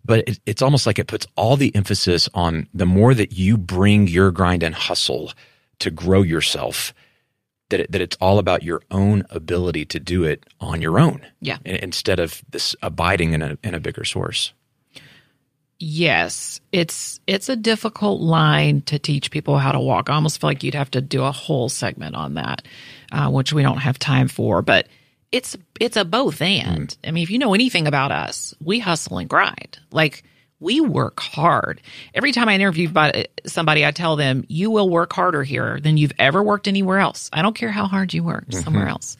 but 0.03 0.27
it, 0.27 0.39
it's 0.45 0.61
almost 0.61 0.85
like 0.85 0.99
it 0.99 1.07
puts 1.07 1.27
all 1.35 1.55
the 1.55 1.73
emphasis 1.75 2.27
on 2.33 2.67
the 2.73 2.85
more 2.85 3.13
that 3.13 3.33
you 3.33 3.57
bring 3.57 4.07
your 4.07 4.31
grind 4.31 4.63
and 4.63 4.75
hustle 4.75 5.31
to 5.79 5.89
grow 5.89 6.21
yourself, 6.21 6.93
that 7.71 7.79
it, 7.81 7.91
that 7.91 8.01
it's 8.01 8.17
all 8.21 8.39
about 8.39 8.63
your 8.63 8.81
own 8.91 9.25
ability 9.29 9.85
to 9.85 9.99
do 9.99 10.23
it 10.23 10.45
on 10.59 10.81
your 10.81 10.99
own. 10.99 11.25
Yeah. 11.41 11.57
Instead 11.65 12.19
of 12.19 12.41
this 12.51 12.75
abiding 12.81 13.33
in 13.33 13.41
a 13.41 13.57
in 13.63 13.73
a 13.73 13.79
bigger 13.79 14.05
source. 14.05 14.53
Yes, 15.83 16.59
it's 16.71 17.19
it's 17.25 17.49
a 17.49 17.55
difficult 17.55 18.21
line 18.21 18.81
to 18.81 18.99
teach 18.99 19.31
people 19.31 19.57
how 19.57 19.71
to 19.71 19.79
walk. 19.79 20.09
I 20.09 20.13
almost 20.13 20.39
feel 20.39 20.51
like 20.51 20.63
you'd 20.63 20.75
have 20.75 20.91
to 20.91 21.01
do 21.01 21.23
a 21.23 21.31
whole 21.31 21.69
segment 21.69 22.15
on 22.15 22.35
that, 22.35 22.61
uh, 23.11 23.31
which 23.31 23.51
we 23.51 23.63
don't 23.63 23.79
have 23.79 23.97
time 23.97 24.27
for. 24.27 24.61
But 24.61 24.87
it's 25.31 25.57
it's 25.79 25.97
a 25.97 26.05
both 26.05 26.39
and. 26.39 26.95
I 27.03 27.09
mean, 27.09 27.23
if 27.23 27.31
you 27.31 27.39
know 27.39 27.55
anything 27.55 27.87
about 27.87 28.11
us, 28.11 28.53
we 28.63 28.77
hustle 28.77 29.17
and 29.17 29.27
grind. 29.27 29.79
Like 29.91 30.23
we 30.61 30.79
work 30.79 31.19
hard. 31.19 31.81
Every 32.13 32.31
time 32.31 32.47
I 32.47 32.55
interview 32.55 32.87
somebody, 33.45 33.85
I 33.85 33.91
tell 33.91 34.15
them, 34.15 34.45
"You 34.47 34.71
will 34.71 34.89
work 34.89 35.11
harder 35.11 35.43
here 35.43 35.79
than 35.81 35.97
you've 35.97 36.13
ever 36.17 36.41
worked 36.41 36.67
anywhere 36.69 36.99
else. 36.99 37.29
I 37.33 37.41
don't 37.41 37.55
care 37.55 37.71
how 37.71 37.87
hard 37.87 38.13
you 38.13 38.23
work 38.23 38.45
mm-hmm. 38.47 38.61
somewhere 38.61 38.87
else, 38.87 39.17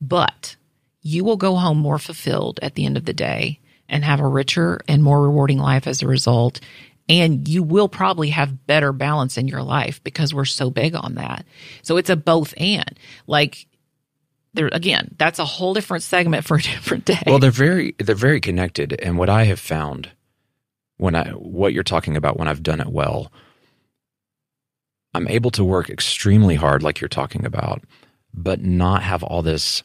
but 0.00 0.56
you 1.02 1.22
will 1.22 1.36
go 1.36 1.54
home 1.54 1.78
more 1.78 1.98
fulfilled 1.98 2.58
at 2.62 2.74
the 2.74 2.86
end 2.86 2.96
of 2.96 3.04
the 3.04 3.12
day 3.12 3.60
and 3.88 4.04
have 4.04 4.20
a 4.20 4.26
richer 4.26 4.80
and 4.88 5.02
more 5.02 5.22
rewarding 5.22 5.58
life 5.58 5.86
as 5.86 6.02
a 6.02 6.06
result. 6.06 6.60
And 7.08 7.48
you 7.48 7.62
will 7.62 7.88
probably 7.88 8.30
have 8.30 8.66
better 8.66 8.92
balance 8.92 9.36
in 9.36 9.48
your 9.48 9.62
life 9.62 10.02
because 10.04 10.32
we're 10.32 10.44
so 10.44 10.70
big 10.70 10.94
on 10.94 11.16
that. 11.16 11.44
So 11.82 11.96
it's 11.96 12.10
a 12.10 12.16
both 12.16 12.54
and. 12.56 12.98
Like, 13.26 13.66
there 14.54 14.68
again, 14.72 15.14
that's 15.18 15.38
a 15.38 15.44
whole 15.44 15.74
different 15.74 16.04
segment 16.04 16.44
for 16.44 16.56
a 16.56 16.62
different 16.62 17.04
day. 17.04 17.22
Well, 17.26 17.38
they're 17.38 17.50
very 17.50 17.94
they're 17.98 18.14
very 18.14 18.40
connected, 18.40 18.98
and 19.00 19.18
what 19.18 19.28
I 19.28 19.44
have 19.44 19.60
found 19.60 20.10
when 21.00 21.14
I 21.14 21.30
what 21.30 21.72
you're 21.72 21.82
talking 21.82 22.16
about 22.16 22.38
when 22.38 22.46
I've 22.46 22.62
done 22.62 22.80
it 22.80 22.88
well, 22.88 23.32
I'm 25.14 25.26
able 25.28 25.50
to 25.52 25.64
work 25.64 25.88
extremely 25.88 26.54
hard, 26.54 26.82
like 26.82 27.00
you're 27.00 27.08
talking 27.08 27.46
about, 27.46 27.82
but 28.34 28.62
not 28.62 29.02
have 29.02 29.22
all 29.22 29.42
this 29.42 29.82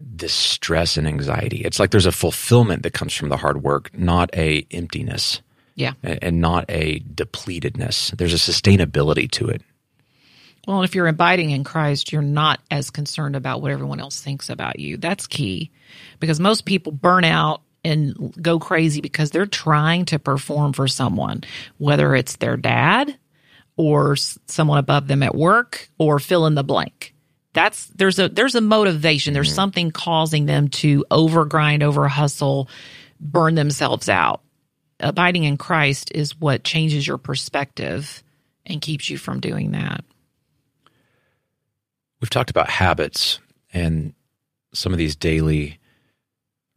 this 0.00 0.32
stress 0.32 0.96
and 0.96 1.06
anxiety. 1.06 1.58
It's 1.58 1.78
like 1.78 1.90
there's 1.90 2.06
a 2.06 2.12
fulfillment 2.12 2.82
that 2.84 2.92
comes 2.92 3.14
from 3.14 3.28
the 3.28 3.36
hard 3.36 3.62
work, 3.62 3.90
not 3.96 4.30
a 4.34 4.66
emptiness 4.70 5.42
yeah. 5.74 5.92
and 6.02 6.18
and 6.22 6.40
not 6.40 6.64
a 6.68 7.00
depletedness. 7.00 8.16
There's 8.16 8.34
a 8.34 8.52
sustainability 8.52 9.30
to 9.32 9.48
it. 9.48 9.62
Well, 10.66 10.82
if 10.82 10.94
you're 10.94 11.08
abiding 11.08 11.50
in 11.50 11.64
Christ, 11.64 12.12
you're 12.12 12.22
not 12.22 12.60
as 12.70 12.90
concerned 12.90 13.36
about 13.36 13.60
what 13.60 13.70
everyone 13.70 14.00
else 14.00 14.20
thinks 14.20 14.50
about 14.50 14.78
you. 14.78 14.96
That's 14.96 15.26
key 15.26 15.70
because 16.20 16.40
most 16.40 16.64
people 16.64 16.92
burn 16.92 17.24
out 17.24 17.62
and 17.88 18.34
go 18.40 18.58
crazy 18.58 19.00
because 19.00 19.30
they're 19.30 19.46
trying 19.46 20.04
to 20.06 20.18
perform 20.18 20.72
for 20.72 20.86
someone, 20.86 21.42
whether 21.78 22.14
it's 22.14 22.36
their 22.36 22.56
dad 22.56 23.16
or 23.76 24.16
someone 24.16 24.78
above 24.78 25.08
them 25.08 25.22
at 25.22 25.34
work 25.34 25.88
or 25.98 26.18
fill 26.18 26.46
in 26.46 26.54
the 26.54 26.64
blank. 26.64 27.14
That's 27.54 27.86
there's 27.86 28.18
a 28.18 28.28
there's 28.28 28.54
a 28.54 28.60
motivation. 28.60 29.34
There's 29.34 29.48
mm-hmm. 29.48 29.54
something 29.54 29.90
causing 29.90 30.46
them 30.46 30.68
to 30.68 31.04
overgrind, 31.10 31.82
over 31.82 32.06
hustle, 32.06 32.68
burn 33.18 33.54
themselves 33.54 34.08
out. 34.08 34.42
Abiding 35.00 35.44
in 35.44 35.56
Christ 35.56 36.12
is 36.14 36.38
what 36.38 36.64
changes 36.64 37.06
your 37.06 37.18
perspective 37.18 38.22
and 38.66 38.80
keeps 38.80 39.08
you 39.08 39.16
from 39.16 39.40
doing 39.40 39.72
that. 39.72 40.04
We've 42.20 42.30
talked 42.30 42.50
about 42.50 42.68
habits 42.68 43.38
and 43.72 44.12
some 44.74 44.92
of 44.92 44.98
these 44.98 45.16
daily 45.16 45.78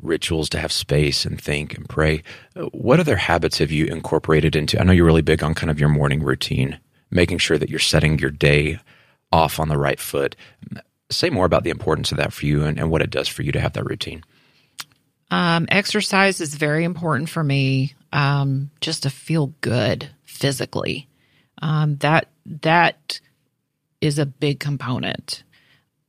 rituals 0.01 0.49
to 0.49 0.59
have 0.59 0.71
space 0.71 1.25
and 1.25 1.39
think 1.39 1.75
and 1.75 1.87
pray. 1.87 2.23
Uh, 2.55 2.65
What 2.71 2.99
other 2.99 3.15
habits 3.15 3.59
have 3.59 3.71
you 3.71 3.85
incorporated 3.85 4.55
into? 4.55 4.79
I 4.79 4.83
know 4.83 4.91
you're 4.91 5.05
really 5.05 5.21
big 5.21 5.43
on 5.43 5.53
kind 5.53 5.69
of 5.69 5.79
your 5.79 5.89
morning 5.89 6.23
routine, 6.23 6.79
making 7.09 7.39
sure 7.39 7.57
that 7.57 7.69
you're 7.69 7.79
setting 7.79 8.19
your 8.19 8.31
day 8.31 8.79
off 9.31 9.59
on 9.59 9.69
the 9.69 9.77
right 9.77 9.99
foot. 9.99 10.35
Say 11.09 11.29
more 11.29 11.45
about 11.45 11.63
the 11.63 11.69
importance 11.69 12.11
of 12.11 12.17
that 12.17 12.33
for 12.33 12.45
you 12.45 12.63
and, 12.63 12.79
and 12.79 12.89
what 12.89 13.01
it 13.01 13.09
does 13.09 13.27
for 13.27 13.43
you 13.43 13.51
to 13.51 13.59
have 13.59 13.73
that 13.73 13.85
routine. 13.85 14.23
Um, 15.29 15.65
exercise 15.69 16.41
is 16.41 16.55
very 16.55 16.83
important 16.83 17.29
for 17.29 17.43
me, 17.43 17.95
um, 18.11 18.69
just 18.81 19.03
to 19.03 19.09
feel 19.09 19.53
good 19.61 20.09
physically. 20.23 21.07
Um, 21.61 21.95
that 21.97 22.27
that 22.45 23.21
is 24.01 24.19
a 24.19 24.25
big 24.25 24.59
component. 24.59 25.43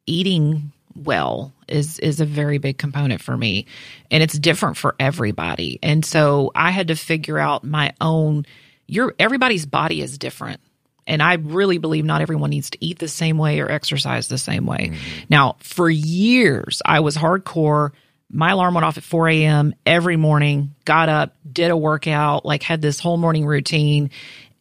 Eating 0.06 0.72
well 0.96 1.52
is 1.72 1.98
is 1.98 2.20
a 2.20 2.24
very 2.24 2.58
big 2.58 2.78
component 2.78 3.20
for 3.20 3.36
me, 3.36 3.66
and 4.10 4.22
it's 4.22 4.38
different 4.38 4.76
for 4.76 4.94
everybody. 5.00 5.78
And 5.82 6.04
so 6.04 6.52
I 6.54 6.70
had 6.70 6.88
to 6.88 6.96
figure 6.96 7.38
out 7.38 7.64
my 7.64 7.94
own. 8.00 8.46
Your 8.86 9.14
everybody's 9.18 9.66
body 9.66 10.00
is 10.00 10.18
different. 10.18 10.60
And 11.04 11.20
I 11.20 11.34
really 11.34 11.78
believe 11.78 12.04
not 12.04 12.20
everyone 12.20 12.50
needs 12.50 12.70
to 12.70 12.78
eat 12.84 13.00
the 13.00 13.08
same 13.08 13.36
way 13.36 13.58
or 13.58 13.68
exercise 13.68 14.28
the 14.28 14.38
same 14.38 14.66
way. 14.66 14.90
Mm-hmm. 14.92 15.24
Now, 15.28 15.56
for 15.58 15.90
years, 15.90 16.80
I 16.84 17.00
was 17.00 17.16
hardcore. 17.16 17.90
My 18.30 18.52
alarm 18.52 18.74
went 18.74 18.84
off 18.84 18.98
at 18.98 19.02
4 19.02 19.28
a.m. 19.28 19.74
every 19.84 20.16
morning, 20.16 20.74
got 20.84 21.08
up, 21.08 21.34
did 21.50 21.72
a 21.72 21.76
workout, 21.76 22.44
like 22.46 22.62
had 22.62 22.80
this 22.80 23.00
whole 23.00 23.16
morning 23.16 23.44
routine. 23.46 24.10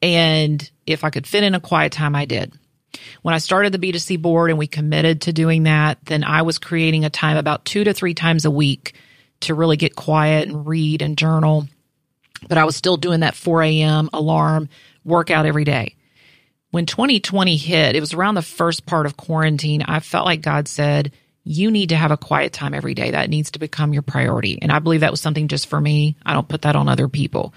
And 0.02 0.70
if 0.88 1.04
I 1.04 1.12
could 1.12 1.28
fit 1.28 1.44
in 1.44 1.54
a 1.54 1.60
quiet 1.60 1.92
time, 1.92 2.16
I 2.16 2.26
did. 2.26 2.58
When 3.22 3.34
I 3.34 3.40
started 3.40 3.74
the 3.74 3.80
B2C 3.80 4.22
board 4.22 4.50
and 4.50 4.60
we 4.60 4.68
committed 4.68 5.22
to 5.22 5.34
doing 5.34 5.64
that, 5.64 5.98
then 6.06 6.24
I 6.24 6.42
was 6.42 6.60
creating 6.60 7.06
a 7.06 7.10
time 7.10 7.38
about 7.38 7.66
two 7.66 7.84
to 7.84 7.94
three 7.94 8.14
times 8.14 8.46
a 8.46 8.52
week 8.52 8.96
to 9.42 9.54
really 9.54 9.78
get 9.78 9.96
quiet 9.96 10.48
and 10.48 10.68
read 10.68 11.02
and 11.02 11.18
journal. 11.18 11.68
But 12.48 12.58
I 12.58 12.66
was 12.66 12.76
still 12.76 12.98
doing 12.98 13.22
that 13.22 13.36
4 13.36 13.64
a.m. 13.64 14.10
alarm 14.14 14.70
workout 15.04 15.46
every 15.46 15.64
day 15.64 15.96
when 16.72 16.86
2020 16.86 17.58
hit, 17.58 17.96
it 17.96 18.00
was 18.00 18.14
around 18.14 18.36
the 18.36 18.42
first 18.42 18.86
part 18.86 19.06
of 19.06 19.18
quarantine. 19.18 19.84
I 19.84 20.00
felt 20.00 20.26
like 20.26 20.42
God 20.42 20.68
said, 20.68 21.12
You 21.44 21.70
need 21.70 21.90
to 21.90 21.98
have 21.98 22.12
a 22.12 22.18
quiet 22.18 22.54
time 22.54 22.74
every 22.74 22.94
day. 22.94 23.12
That 23.12 23.30
needs 23.30 23.52
to 23.52 23.60
become 23.60 23.94
your 23.94 24.02
priority. 24.02 24.60
And 24.62 24.72
I 24.72 24.80
believe 24.80 25.02
that 25.02 25.12
was 25.12 25.22
something 25.22 25.50
just 25.50 25.68
for 25.68 25.80
me. 25.80 26.16
I 26.26 26.34
don't 26.34 26.48
put 26.48 26.64
that 26.64 26.76
on 26.76 26.90
other 26.90 27.08
people. 27.08 27.54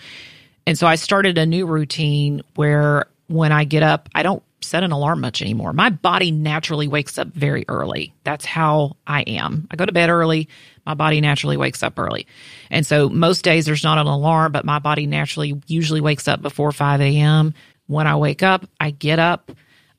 And 0.67 0.77
so 0.77 0.87
I 0.87 0.97
started 0.97 1.39
a 1.39 1.47
new 1.47 1.67
routine 1.67 2.43
where 2.57 3.07
when 3.29 3.53
I 3.53 3.65
get 3.65 3.83
up, 3.83 4.09
I 4.15 4.23
don't 4.23 4.43
set 4.65 4.83
an 4.83 4.93
alarm 4.93 5.21
much 5.21 5.43
anymore. 5.43 5.73
My 5.73 5.91
body 5.91 6.31
naturally 6.31 6.89
wakes 6.89 7.19
up 7.19 7.29
very 7.29 7.65
early. 7.69 8.15
That's 8.25 8.45
how 8.45 8.97
I 9.07 9.23
am. 9.23 9.69
I 9.71 9.77
go 9.77 9.87
to 9.87 9.93
bed 9.93 10.11
early. 10.11 10.49
My 10.87 10.95
body 10.95 11.21
naturally 11.21 11.57
wakes 11.57 11.83
up 11.83 11.99
early. 11.99 12.27
And 12.71 12.87
so 12.87 13.09
most 13.09 13.43
days 13.43 13.67
there's 13.67 13.85
not 13.85 13.99
an 13.99 14.07
alarm, 14.07 14.53
but 14.53 14.65
my 14.65 14.79
body 14.79 15.07
naturally 15.07 15.61
usually 15.67 16.01
wakes 16.01 16.29
up 16.29 16.43
before 16.43 16.73
5 16.73 17.01
a.m. 17.01 17.55
When 17.87 18.07
I 18.07 18.17
wake 18.17 18.43
up, 18.43 18.67
I 18.81 18.91
get 18.91 19.19
up. 19.19 19.51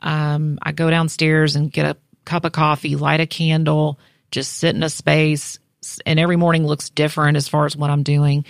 Um, 0.01 0.59
I 0.61 0.72
go 0.72 0.89
downstairs 0.89 1.55
and 1.55 1.72
get 1.72 1.86
a 1.86 1.97
cup 2.26 2.45
of 2.45 2.51
coffee, 2.51 2.95
light 2.95 3.22
a 3.22 3.28
candle, 3.28 3.99
just 4.32 4.53
sit 4.53 4.76
in 4.76 4.84
a 4.84 4.89
space. 4.89 5.59
And 6.05 6.20
every 6.20 6.36
morning 6.36 6.66
looks 6.66 6.89
different 6.89 7.38
as 7.38 7.47
far 7.47 7.66
as 7.66 7.78
what 7.78 7.89
I'm 7.89 8.03
doing. 8.03 8.45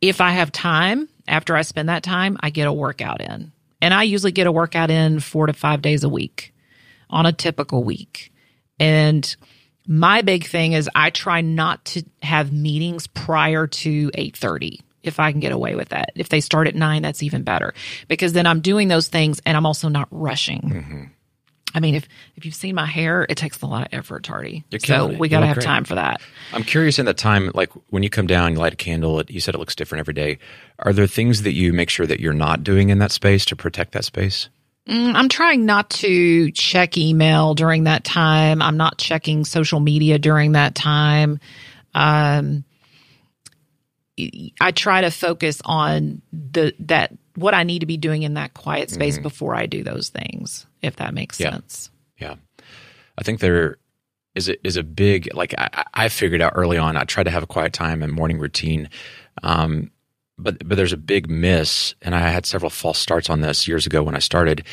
If 0.00 0.20
I 0.20 0.30
have 0.30 0.50
time, 0.50 1.08
after 1.28 1.56
I 1.56 1.62
spend 1.62 1.88
that 1.88 2.02
time, 2.02 2.36
I 2.40 2.50
get 2.50 2.66
a 2.66 2.72
workout 2.72 3.20
in. 3.20 3.52
And 3.80 3.94
I 3.94 4.02
usually 4.02 4.32
get 4.32 4.46
a 4.46 4.52
workout 4.52 4.90
in 4.90 5.20
four 5.20 5.46
to 5.46 5.52
five 5.52 5.82
days 5.82 6.04
a 6.04 6.08
week 6.08 6.54
on 7.08 7.26
a 7.26 7.32
typical 7.32 7.82
week. 7.82 8.32
And 8.78 9.36
my 9.86 10.22
big 10.22 10.46
thing 10.46 10.72
is 10.72 10.88
I 10.94 11.10
try 11.10 11.40
not 11.40 11.84
to 11.86 12.04
have 12.22 12.52
meetings 12.52 13.06
prior 13.08 13.66
to 13.66 14.10
8:30 14.14 14.80
if 15.02 15.18
I 15.18 15.32
can 15.32 15.40
get 15.40 15.52
away 15.52 15.74
with 15.74 15.88
that. 15.90 16.10
If 16.14 16.28
they 16.28 16.40
start 16.40 16.68
at 16.68 16.74
9 16.74 17.02
that's 17.02 17.22
even 17.22 17.42
better 17.42 17.74
because 18.06 18.32
then 18.32 18.46
I'm 18.46 18.60
doing 18.60 18.88
those 18.88 19.08
things 19.08 19.40
and 19.46 19.56
I'm 19.56 19.66
also 19.66 19.88
not 19.88 20.08
rushing. 20.10 20.60
Mm-hmm. 20.60 21.04
I 21.74 21.80
mean 21.80 21.94
if 21.94 22.06
if 22.36 22.44
you've 22.44 22.54
seen 22.54 22.74
my 22.74 22.86
hair 22.86 23.26
it 23.28 23.36
takes 23.36 23.60
a 23.62 23.66
lot 23.66 23.82
of 23.82 23.88
effort 23.92 24.24
Tardy. 24.24 24.64
You're 24.70 24.80
So 24.80 25.10
it. 25.10 25.18
we 25.18 25.28
got 25.28 25.40
to 25.40 25.46
have 25.46 25.56
great. 25.56 25.66
time 25.66 25.84
for 25.84 25.94
that. 25.94 26.20
I'm 26.52 26.64
curious 26.64 26.98
in 26.98 27.06
that 27.06 27.16
time, 27.16 27.50
like 27.54 27.70
when 27.90 28.02
you 28.02 28.10
come 28.10 28.26
down, 28.26 28.52
you 28.52 28.58
light 28.58 28.72
a 28.72 28.76
candle, 28.76 29.20
it, 29.20 29.30
you 29.30 29.40
said 29.40 29.54
it 29.54 29.58
looks 29.58 29.74
different 29.74 30.00
every 30.00 30.14
day. 30.14 30.38
Are 30.80 30.92
there 30.92 31.06
things 31.06 31.42
that 31.42 31.52
you 31.52 31.72
make 31.72 31.90
sure 31.90 32.06
that 32.06 32.20
you're 32.20 32.32
not 32.32 32.64
doing 32.64 32.88
in 32.90 32.98
that 32.98 33.12
space 33.12 33.44
to 33.46 33.56
protect 33.56 33.92
that 33.92 34.04
space? 34.04 34.48
Mm, 34.88 35.14
I'm 35.14 35.28
trying 35.28 35.66
not 35.66 35.90
to 35.90 36.50
check 36.52 36.96
email 36.96 37.54
during 37.54 37.84
that 37.84 38.02
time. 38.02 38.62
I'm 38.62 38.76
not 38.76 38.98
checking 38.98 39.44
social 39.44 39.78
media 39.78 40.18
during 40.18 40.52
that 40.52 40.74
time. 40.74 41.38
Um, 41.94 42.64
I 44.60 44.72
try 44.72 45.02
to 45.02 45.10
focus 45.10 45.62
on 45.64 46.22
the 46.32 46.74
that 46.80 47.12
what 47.36 47.54
I 47.54 47.62
need 47.62 47.80
to 47.80 47.86
be 47.86 47.96
doing 47.96 48.22
in 48.22 48.34
that 48.34 48.52
quiet 48.54 48.90
space 48.90 49.18
before 49.18 49.54
I 49.54 49.66
do 49.66 49.82
those 49.82 50.08
things. 50.10 50.66
If 50.82 50.96
that 50.96 51.14
makes 51.14 51.38
Yeah. 51.40 51.50
sense. 51.52 51.90
Yeah, 52.18 52.34
I 53.18 53.22
think 53.22 53.40
there 53.40 53.78
is 54.34 54.48
a, 54.48 54.66
is 54.66 54.76
a 54.76 54.82
big 54.82 55.28
like 55.34 55.54
I, 55.58 55.84
I 55.94 56.08
figured 56.08 56.40
out 56.42 56.52
early 56.54 56.76
on. 56.78 56.96
I 56.96 57.04
tried 57.04 57.24
to 57.24 57.30
have 57.30 57.42
a 57.42 57.46
quiet 57.46 57.72
time 57.72 58.02
and 58.02 58.12
morning 58.12 58.38
routine, 58.38 58.88
um, 59.42 59.90
but 60.38 60.66
but 60.68 60.76
there's 60.76 60.92
a 60.92 60.96
big 60.98 61.28
miss, 61.30 61.94
and 62.02 62.14
I 62.14 62.20
had 62.28 62.46
several 62.46 62.70
false 62.70 62.98
starts 62.98 63.30
on 63.30 63.40
this 63.40 63.66
years 63.66 63.86
ago 63.86 64.02
when 64.02 64.14
I 64.14 64.20
started, 64.20 64.64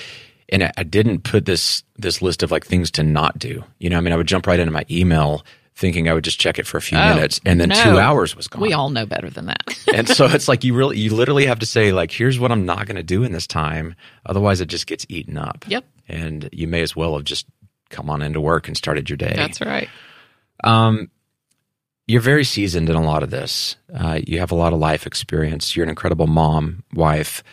and 0.49 0.64
I, 0.64 0.72
I 0.78 0.84
didn't 0.84 1.24
put 1.24 1.45
this 1.45 1.84
this 1.97 2.22
list 2.22 2.43
of 2.43 2.51
like 2.51 2.66
things 2.66 2.91
to 2.91 3.03
not 3.03 3.39
do. 3.39 3.64
You 3.80 3.89
know, 3.89 3.97
I 3.97 4.01
mean, 4.01 4.14
I 4.14 4.18
would 4.18 4.28
jump 4.28 4.45
right 4.47 4.60
into 4.60 4.72
my 4.72 4.86
email 4.91 5.43
thinking 5.78 6.09
I 6.09 6.13
would 6.13 6.23
just 6.23 6.39
check 6.39 6.57
it 6.59 6.65
for 6.65 6.78
a 6.78 6.82
few 6.82 6.97
Oh, 6.97 7.13
minutes, 7.15 7.39
and 7.45 7.61
then 7.61 7.69
no. 7.69 7.82
two 7.84 7.99
hours 7.99 8.36
was 8.36 8.47
gone. 8.47 8.61
We 8.61 8.73
all 8.73 8.89
know 8.89 9.05
better 9.05 9.30
than 9.30 9.45
that. 9.45 9.63
and 9.93 10.09
so 10.09 10.25
it's 10.25 10.47
like 10.47 10.63
you 10.63 10.73
really 10.73 10.97
you 10.97 11.13
literally 11.13 11.45
have 11.45 11.59
to 11.59 11.65
say 11.67 11.91
like 11.91 12.11
here's 12.11 12.39
what 12.39 12.51
i'm 12.51 12.65
not 12.65 12.88
going 12.88 12.95
to 12.97 13.03
do 13.03 13.23
in 13.23 13.32
this 13.32 13.45
time 13.47 13.95
otherwise 14.25 14.59
it 14.59 14.65
just 14.67 14.88
gets 14.88 15.05
eaten 15.07 15.38
up 15.38 15.63
Yep. 15.67 15.86
and 16.09 16.49
you 16.51 16.67
may 16.67 16.82
as 16.82 16.95
well 16.95 17.13
have 17.15 17.23
just 17.23 17.45
come 17.89 18.09
on 18.09 18.21
into 18.21 18.41
work 18.41 18.67
and 18.67 18.75
started 18.75 19.09
your 19.09 19.15
day. 19.17 19.34
That's 19.36 19.61
right. 19.61 19.88
Um, 20.63 21.09
you're 22.07 22.21
very 22.21 22.43
seasoned 22.43 22.89
in 22.89 22.95
a 22.95 23.03
lot 23.03 23.21
of 23.23 23.30
this. 23.30 23.75
Uh, 23.93 24.19
you 24.25 24.39
have 24.39 24.51
a 24.51 24.55
lot 24.55 24.73
of 24.73 24.80
life 24.80 25.05
experience. 25.05 25.75
You're 25.75 25.84
an 25.84 25.89
incredible 25.89 26.28
mom, 26.28 26.84
wife, 26.93 27.43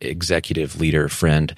executive 0.00 0.80
leader, 0.80 1.08
friend. 1.08 1.54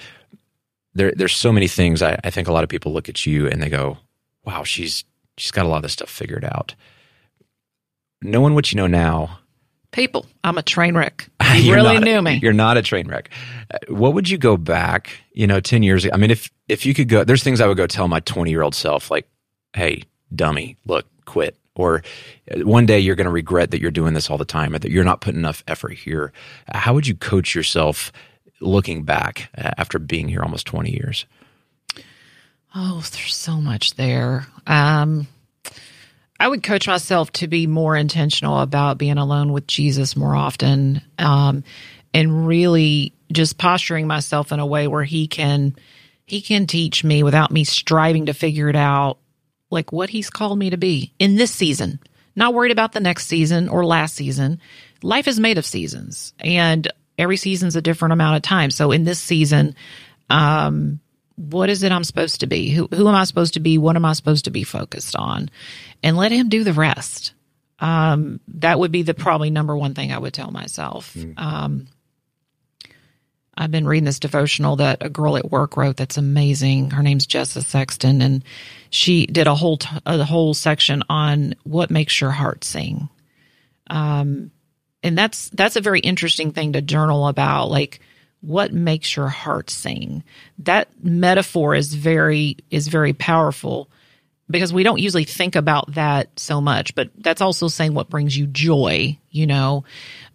There, 0.94 1.12
there's 1.14 1.34
so 1.36 1.52
many 1.52 1.68
things. 1.68 2.02
I, 2.02 2.18
I 2.24 2.30
think 2.30 2.48
a 2.48 2.52
lot 2.52 2.64
of 2.64 2.70
people 2.70 2.92
look 2.92 3.08
at 3.08 3.24
you 3.26 3.46
and 3.48 3.62
they 3.62 3.68
go, 3.70 3.98
"Wow, 4.44 4.62
she's 4.64 5.04
she's 5.38 5.50
got 5.50 5.64
a 5.66 5.68
lot 5.68 5.76
of 5.78 5.82
this 5.82 5.92
stuff 5.92 6.10
figured 6.10 6.44
out." 6.44 6.74
Knowing 8.22 8.54
what 8.54 8.72
you 8.72 8.76
know 8.76 8.86
now, 8.86 9.38
People, 9.90 10.24
I'm 10.42 10.56
a 10.56 10.62
train 10.62 10.96
wreck. 10.96 11.28
You 11.54 11.74
really 11.74 11.96
not- 11.96 12.04
knew 12.04 12.22
me. 12.22 12.38
You're 12.40 12.54
not 12.54 12.78
a 12.78 12.82
train 12.82 13.06
wreck. 13.08 13.28
Uh, 13.70 13.76
What 13.92 14.14
would 14.14 14.30
you 14.30 14.38
go 14.38 14.56
back, 14.56 15.10
you 15.34 15.46
know, 15.46 15.60
10 15.60 15.82
years 15.82 16.06
ago? 16.06 16.14
I 16.14 16.16
mean, 16.16 16.30
if, 16.30 16.50
if 16.66 16.86
you 16.86 16.94
could 16.94 17.10
go, 17.10 17.24
there's 17.24 17.42
things 17.42 17.60
I 17.60 17.66
would 17.66 17.76
go 17.76 17.86
tell 17.86 18.08
my 18.08 18.20
20 18.20 18.50
year 18.50 18.62
old 18.62 18.74
self, 18.74 19.10
like, 19.10 19.28
hey, 19.74 20.04
dummy, 20.34 20.78
look, 20.86 21.04
quit. 21.26 21.58
Or 21.74 22.02
uh, 22.50 22.60
one 22.60 22.86
day 22.86 23.00
you're 23.00 23.16
going 23.16 23.26
to 23.26 23.30
regret 23.30 23.70
that 23.72 23.82
you're 23.82 23.90
doing 23.90 24.14
this 24.14 24.30
all 24.30 24.38
the 24.38 24.46
time 24.46 24.74
or 24.74 24.78
that 24.78 24.90
you're 24.90 25.04
not 25.04 25.20
putting 25.20 25.40
enough 25.40 25.62
effort 25.68 25.92
here. 25.92 26.32
How 26.72 26.94
would 26.94 27.06
you 27.06 27.14
coach 27.14 27.54
yourself 27.54 28.12
looking 28.62 29.02
back 29.04 29.50
uh, 29.58 29.72
after 29.76 29.98
being 29.98 30.26
here 30.28 30.42
almost 30.42 30.66
20 30.66 30.90
years? 30.90 31.26
Oh, 32.74 33.04
there's 33.12 33.34
so 33.34 33.60
much 33.60 33.94
there. 33.94 34.46
Um, 34.66 35.26
I 36.40 36.48
would 36.48 36.62
coach 36.62 36.88
myself 36.88 37.30
to 37.32 37.46
be 37.46 37.66
more 37.66 37.94
intentional 37.94 38.60
about 38.60 38.98
being 38.98 39.18
alone 39.18 39.52
with 39.52 39.66
Jesus 39.66 40.16
more 40.16 40.34
often, 40.34 41.02
um, 41.18 41.64
and 42.14 42.46
really 42.46 43.12
just 43.30 43.58
posturing 43.58 44.06
myself 44.06 44.52
in 44.52 44.58
a 44.58 44.66
way 44.66 44.86
where 44.86 45.04
He 45.04 45.28
can 45.28 45.76
He 46.26 46.40
can 46.40 46.66
teach 46.66 47.04
me 47.04 47.22
without 47.22 47.50
me 47.50 47.64
striving 47.64 48.26
to 48.26 48.34
figure 48.34 48.68
it 48.68 48.76
out, 48.76 49.18
like 49.70 49.92
what 49.92 50.10
He's 50.10 50.30
called 50.30 50.58
me 50.58 50.70
to 50.70 50.76
be 50.76 51.12
in 51.18 51.36
this 51.36 51.52
season. 51.52 52.00
Not 52.34 52.54
worried 52.54 52.72
about 52.72 52.92
the 52.92 53.00
next 53.00 53.26
season 53.26 53.68
or 53.68 53.84
last 53.84 54.14
season. 54.14 54.58
Life 55.02 55.28
is 55.28 55.38
made 55.38 55.58
of 55.58 55.66
seasons, 55.66 56.32
and 56.38 56.90
every 57.18 57.36
season's 57.36 57.76
a 57.76 57.82
different 57.82 58.14
amount 58.14 58.36
of 58.36 58.42
time. 58.42 58.70
So 58.70 58.90
in 58.90 59.04
this 59.04 59.20
season, 59.20 59.74
what 61.36 61.70
is 61.70 61.82
it 61.82 61.92
I'm 61.92 62.04
supposed 62.04 62.40
to 62.40 62.46
be? 62.46 62.70
Who 62.70 62.88
who 62.92 63.08
am 63.08 63.14
I 63.14 63.24
supposed 63.24 63.54
to 63.54 63.60
be? 63.60 63.78
What 63.78 63.96
am 63.96 64.04
I 64.04 64.12
supposed 64.12 64.44
to 64.46 64.50
be 64.50 64.64
focused 64.64 65.16
on? 65.16 65.50
And 66.02 66.16
let 66.16 66.32
him 66.32 66.48
do 66.48 66.64
the 66.64 66.72
rest. 66.72 67.34
Um, 67.78 68.40
that 68.48 68.78
would 68.78 68.92
be 68.92 69.02
the 69.02 69.14
probably 69.14 69.50
number 69.50 69.76
one 69.76 69.94
thing 69.94 70.12
I 70.12 70.18
would 70.18 70.34
tell 70.34 70.50
myself. 70.50 71.16
Um, 71.36 71.88
I've 73.56 73.70
been 73.70 73.86
reading 73.86 74.04
this 74.04 74.20
devotional 74.20 74.76
that 74.76 75.04
a 75.04 75.10
girl 75.10 75.36
at 75.36 75.50
work 75.50 75.76
wrote 75.76 75.96
that's 75.96 76.16
amazing. 76.16 76.90
Her 76.90 77.02
name's 77.02 77.26
Jessa 77.26 77.62
Sexton, 77.62 78.22
and 78.22 78.44
she 78.90 79.26
did 79.26 79.46
a 79.46 79.54
whole 79.54 79.76
t- 79.76 79.88
a 80.06 80.24
whole 80.24 80.54
section 80.54 81.02
on 81.10 81.54
what 81.64 81.90
makes 81.90 82.20
your 82.20 82.30
heart 82.30 82.64
sing. 82.64 83.08
Um, 83.88 84.52
and 85.02 85.18
that's 85.18 85.50
that's 85.50 85.76
a 85.76 85.82
very 85.82 86.00
interesting 86.00 86.52
thing 86.52 86.72
to 86.72 86.82
journal 86.82 87.28
about, 87.28 87.70
like 87.70 88.00
what 88.42 88.72
makes 88.72 89.16
your 89.16 89.28
heart 89.28 89.70
sing. 89.70 90.22
That 90.58 90.88
metaphor 91.02 91.74
is 91.74 91.94
very 91.94 92.58
is 92.70 92.88
very 92.88 93.12
powerful 93.14 93.88
because 94.50 94.72
we 94.72 94.82
don't 94.82 95.00
usually 95.00 95.24
think 95.24 95.56
about 95.56 95.94
that 95.94 96.28
so 96.38 96.60
much, 96.60 96.94
but 96.94 97.10
that's 97.16 97.40
also 97.40 97.68
saying 97.68 97.94
what 97.94 98.10
brings 98.10 98.36
you 98.36 98.46
joy, 98.46 99.18
you 99.30 99.46
know. 99.46 99.84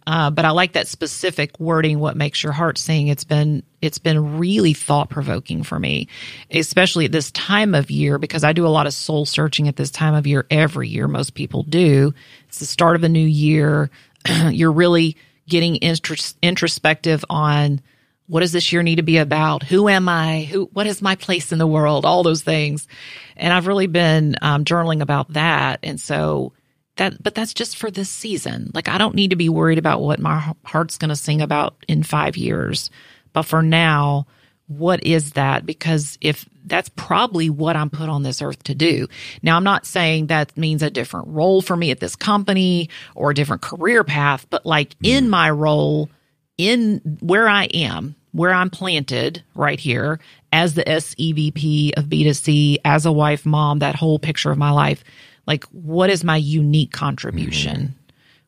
Uh, 0.06 0.30
but 0.30 0.46
I 0.46 0.50
like 0.50 0.72
that 0.72 0.88
specific 0.88 1.60
wording. 1.60 1.98
What 1.98 2.16
makes 2.16 2.42
your 2.42 2.52
heart 2.52 2.78
sing? 2.78 3.08
It's 3.08 3.24
been 3.24 3.62
it's 3.82 3.98
been 3.98 4.38
really 4.38 4.72
thought 4.72 5.10
provoking 5.10 5.62
for 5.62 5.78
me, 5.78 6.08
especially 6.50 7.04
at 7.04 7.12
this 7.12 7.30
time 7.30 7.74
of 7.74 7.90
year 7.90 8.18
because 8.18 8.42
I 8.42 8.54
do 8.54 8.66
a 8.66 8.68
lot 8.68 8.86
of 8.86 8.94
soul 8.94 9.26
searching 9.26 9.68
at 9.68 9.76
this 9.76 9.90
time 9.90 10.14
of 10.14 10.26
year 10.26 10.46
every 10.50 10.88
year. 10.88 11.08
Most 11.08 11.34
people 11.34 11.62
do. 11.62 12.14
It's 12.48 12.58
the 12.58 12.66
start 12.66 12.96
of 12.96 13.04
a 13.04 13.08
new 13.08 13.26
year. 13.26 13.90
You're 14.50 14.72
really 14.72 15.16
getting 15.46 15.76
intros- 15.76 16.34
introspective 16.42 17.24
on 17.28 17.82
what 18.28 18.40
does 18.40 18.52
this 18.52 18.72
year 18.72 18.82
need 18.82 18.96
to 18.96 19.02
be 19.02 19.16
about? 19.16 19.62
Who 19.64 19.88
am 19.88 20.08
I? 20.08 20.42
Who? 20.42 20.68
What 20.72 20.86
is 20.86 21.02
my 21.02 21.16
place 21.16 21.50
in 21.50 21.58
the 21.58 21.66
world? 21.66 22.04
All 22.04 22.22
those 22.22 22.42
things, 22.42 22.86
and 23.36 23.52
I've 23.52 23.66
really 23.66 23.86
been 23.86 24.36
um, 24.42 24.64
journaling 24.64 25.00
about 25.00 25.32
that. 25.32 25.80
And 25.82 26.00
so 26.00 26.52
that, 26.96 27.20
but 27.22 27.34
that's 27.34 27.54
just 27.54 27.76
for 27.76 27.90
this 27.90 28.10
season. 28.10 28.70
Like 28.74 28.88
I 28.88 28.98
don't 28.98 29.14
need 29.14 29.30
to 29.30 29.36
be 29.36 29.48
worried 29.48 29.78
about 29.78 30.02
what 30.02 30.20
my 30.20 30.54
heart's 30.64 30.98
going 30.98 31.08
to 31.08 31.16
sing 31.16 31.40
about 31.40 31.84
in 31.88 32.02
five 32.02 32.36
years. 32.36 32.90
But 33.32 33.42
for 33.44 33.62
now, 33.62 34.26
what 34.66 35.02
is 35.04 35.32
that? 35.32 35.64
Because 35.64 36.18
if 36.20 36.46
that's 36.64 36.90
probably 36.90 37.48
what 37.48 37.76
I'm 37.76 37.88
put 37.88 38.10
on 38.10 38.22
this 38.22 38.42
earth 38.42 38.62
to 38.64 38.74
do. 38.74 39.08
Now, 39.42 39.56
I'm 39.56 39.64
not 39.64 39.86
saying 39.86 40.26
that 40.26 40.54
means 40.56 40.82
a 40.82 40.90
different 40.90 41.28
role 41.28 41.62
for 41.62 41.76
me 41.76 41.90
at 41.90 42.00
this 42.00 42.14
company 42.14 42.90
or 43.14 43.30
a 43.30 43.34
different 43.34 43.62
career 43.62 44.04
path, 44.04 44.46
but 44.50 44.66
like 44.66 44.94
in 45.02 45.30
my 45.30 45.50
role, 45.50 46.10
in 46.58 47.18
where 47.20 47.48
I 47.48 47.64
am, 47.66 48.16
where 48.38 48.54
I'm 48.54 48.70
planted 48.70 49.42
right 49.56 49.80
here 49.80 50.20
as 50.52 50.74
the 50.74 50.84
SEVP 50.84 51.92
of 51.96 52.04
B2C, 52.04 52.78
as 52.84 53.04
a 53.04 53.12
wife, 53.12 53.44
mom, 53.44 53.80
that 53.80 53.96
whole 53.96 54.20
picture 54.20 54.52
of 54.52 54.58
my 54.58 54.70
life, 54.70 55.02
like 55.46 55.64
what 55.64 56.08
is 56.08 56.22
my 56.22 56.36
unique 56.36 56.92
contribution? 56.92 57.96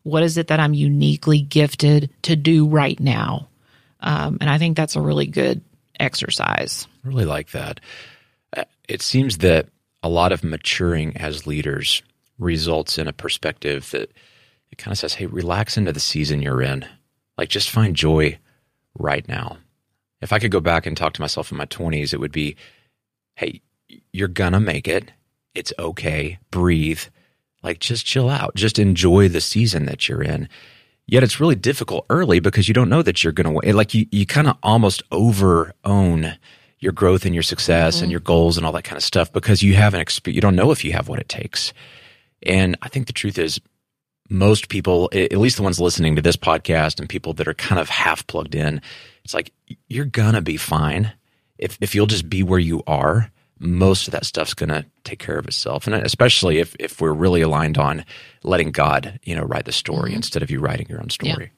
What 0.04 0.22
is 0.22 0.38
it 0.38 0.46
that 0.46 0.60
I'm 0.60 0.74
uniquely 0.74 1.42
gifted 1.42 2.08
to 2.22 2.36
do 2.36 2.68
right 2.68 2.98
now? 3.00 3.48
Um, 3.98 4.38
and 4.40 4.48
I 4.48 4.58
think 4.58 4.76
that's 4.76 4.94
a 4.94 5.00
really 5.00 5.26
good 5.26 5.60
exercise. 5.98 6.86
I 7.04 7.08
really 7.08 7.24
like 7.26 7.50
that. 7.50 7.80
Uh, 8.56 8.64
It 8.88 9.02
seems 9.02 9.38
that 9.38 9.66
a 10.04 10.08
lot 10.08 10.30
of 10.30 10.44
maturing 10.44 11.16
as 11.16 11.48
leaders 11.48 12.02
results 12.38 12.96
in 12.96 13.08
a 13.08 13.12
perspective 13.12 13.90
that 13.90 14.10
it 14.70 14.78
kind 14.78 14.92
of 14.92 14.98
says, 14.98 15.14
hey, 15.14 15.26
relax 15.26 15.76
into 15.76 15.92
the 15.92 16.00
season 16.00 16.42
you're 16.42 16.62
in. 16.62 16.86
Like, 17.36 17.48
just 17.48 17.70
find 17.70 17.96
joy 17.96 18.38
right 18.96 19.26
now. 19.28 19.58
If 20.20 20.32
I 20.32 20.38
could 20.38 20.50
go 20.50 20.60
back 20.60 20.86
and 20.86 20.96
talk 20.96 21.14
to 21.14 21.20
myself 21.20 21.50
in 21.50 21.58
my 21.58 21.66
20s, 21.66 22.12
it 22.12 22.20
would 22.20 22.32
be, 22.32 22.56
hey, 23.36 23.62
you're 24.12 24.28
going 24.28 24.52
to 24.52 24.60
make 24.60 24.86
it. 24.86 25.10
It's 25.54 25.72
okay. 25.78 26.38
Breathe. 26.50 27.00
Like, 27.62 27.78
just 27.78 28.06
chill 28.06 28.28
out. 28.28 28.54
Just 28.54 28.78
enjoy 28.78 29.28
the 29.28 29.40
season 29.40 29.86
that 29.86 30.08
you're 30.08 30.22
in. 30.22 30.48
Yet 31.06 31.22
it's 31.22 31.40
really 31.40 31.56
difficult 31.56 32.06
early 32.08 32.38
because 32.38 32.68
you 32.68 32.74
don't 32.74 32.88
know 32.88 33.02
that 33.02 33.24
you're 33.24 33.32
going 33.32 33.60
to, 33.60 33.72
like, 33.74 33.94
you, 33.94 34.06
you 34.12 34.26
kind 34.26 34.48
of 34.48 34.56
almost 34.62 35.02
over 35.10 35.74
own 35.84 36.36
your 36.78 36.92
growth 36.92 37.26
and 37.26 37.34
your 37.34 37.42
success 37.42 37.96
and 37.96 38.04
mm-hmm. 38.04 38.12
your 38.12 38.20
goals 38.20 38.56
and 38.56 38.64
all 38.64 38.72
that 38.72 38.84
kind 38.84 38.96
of 38.96 39.02
stuff 39.02 39.32
because 39.32 39.62
you 39.62 39.74
haven't 39.74 40.00
experienced, 40.00 40.36
you 40.36 40.40
don't 40.40 40.56
know 40.56 40.70
if 40.70 40.84
you 40.84 40.92
have 40.92 41.08
what 41.08 41.18
it 41.18 41.28
takes. 41.28 41.72
And 42.44 42.76
I 42.82 42.88
think 42.88 43.06
the 43.06 43.12
truth 43.12 43.38
is, 43.38 43.60
most 44.30 44.68
people, 44.68 45.10
at 45.12 45.32
least 45.32 45.56
the 45.56 45.62
ones 45.62 45.80
listening 45.80 46.14
to 46.16 46.22
this 46.22 46.36
podcast 46.36 47.00
and 47.00 47.08
people 47.08 47.34
that 47.34 47.48
are 47.48 47.54
kind 47.54 47.80
of 47.80 47.88
half 47.88 48.26
plugged 48.28 48.54
in, 48.54 48.80
it's 49.24 49.34
like 49.34 49.52
you're 49.88 50.04
gonna 50.04 50.42
be 50.42 50.56
fine 50.56 51.12
if 51.58 51.78
if 51.80 51.94
you'll 51.94 52.06
just 52.06 52.28
be 52.28 52.42
where 52.42 52.58
you 52.58 52.82
are. 52.86 53.30
Most 53.62 54.08
of 54.08 54.12
that 54.12 54.24
stuff's 54.24 54.54
gonna 54.54 54.86
take 55.04 55.18
care 55.18 55.38
of 55.38 55.46
itself, 55.46 55.86
and 55.86 55.94
especially 55.94 56.58
if 56.58 56.74
if 56.78 57.00
we're 57.00 57.12
really 57.12 57.42
aligned 57.42 57.78
on 57.78 58.04
letting 58.42 58.70
God, 58.70 59.20
you 59.22 59.36
know, 59.36 59.42
write 59.42 59.66
the 59.66 59.72
story 59.72 60.14
instead 60.14 60.42
of 60.42 60.50
you 60.50 60.60
writing 60.60 60.86
your 60.88 61.00
own 61.00 61.10
story. 61.10 61.52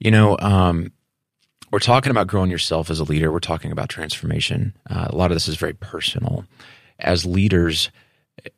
You 0.00 0.10
know, 0.10 0.36
um, 0.40 0.92
we're 1.70 1.78
talking 1.78 2.10
about 2.10 2.26
growing 2.26 2.50
yourself 2.50 2.90
as 2.90 2.98
a 2.98 3.04
leader. 3.04 3.30
We're 3.30 3.38
talking 3.38 3.70
about 3.70 3.88
transformation. 3.88 4.74
Uh, 4.88 5.08
a 5.10 5.14
lot 5.14 5.30
of 5.30 5.36
this 5.36 5.46
is 5.46 5.56
very 5.56 5.74
personal. 5.74 6.44
As 6.98 7.24
leaders, 7.24 7.90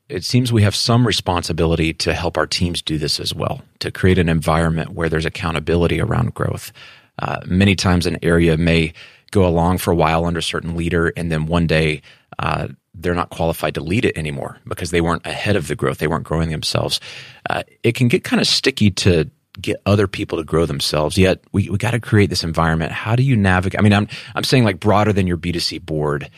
it 0.09 0.25
seems 0.25 0.53
we 0.53 0.63
have 0.63 0.75
some 0.75 1.07
responsibility 1.07 1.93
to 1.95 2.13
help 2.13 2.37
our 2.37 2.47
teams 2.47 2.83
do 2.83 2.99
this 2.99 3.19
as 3.21 3.35
well, 3.35 3.63
to 3.81 3.91
create 3.91 4.19
an 4.19 4.29
environment 4.29 4.91
where 4.91 5.09
there's 5.09 5.27
accountability 5.27 6.01
around 6.01 6.35
growth. 6.35 6.73
Uh, 7.19 7.41
many 7.47 7.75
times, 7.75 8.07
an 8.07 8.19
area 8.23 8.57
may 8.57 8.93
go 9.31 9.47
along 9.47 9.79
for 9.79 9.91
a 9.91 9.97
while 9.97 10.25
under 10.25 10.39
a 10.39 10.43
certain 10.43 10.77
leader, 10.77 11.13
and 11.17 11.33
then 11.33 11.47
one 11.47 11.67
day 11.67 12.03
uh, 12.39 12.69
they're 12.95 13.15
not 13.15 13.31
qualified 13.31 13.75
to 13.75 13.81
lead 13.81 14.05
it 14.05 14.17
anymore 14.17 14.59
because 14.67 14.91
they 14.91 15.01
weren't 15.01 15.27
ahead 15.27 15.57
of 15.57 15.69
the 15.69 15.77
growth, 15.77 15.99
they 15.99 16.07
weren't 16.07 16.25
growing 16.25 16.51
themselves. 16.51 17.01
Uh, 17.49 17.63
it 17.83 17.95
can 17.95 18.09
get 18.09 18.25
kind 18.25 18.41
of 18.41 18.47
sticky 18.47 18.91
to 18.91 19.31
get 19.61 19.81
other 19.85 20.07
people 20.07 20.39
to 20.39 20.45
grow 20.45 20.67
themselves. 20.67 21.19
Yet 21.19 21.43
we, 21.53 21.69
we 21.69 21.79
got 21.79 21.91
to 21.93 22.01
create 22.01 22.31
this 22.31 22.45
environment. 22.45 22.93
How 22.93 23.17
do 23.17 23.23
you 23.23 23.37
navigate? 23.37 23.79
I 23.79 23.83
mean, 23.83 23.93
I'm 23.93 24.09
I'm 24.35 24.45
saying 24.45 24.65
like 24.65 24.81
broader 24.81 25.13
than 25.13 25.27
your 25.27 25.37
B2C 25.37 25.85
board 25.85 26.31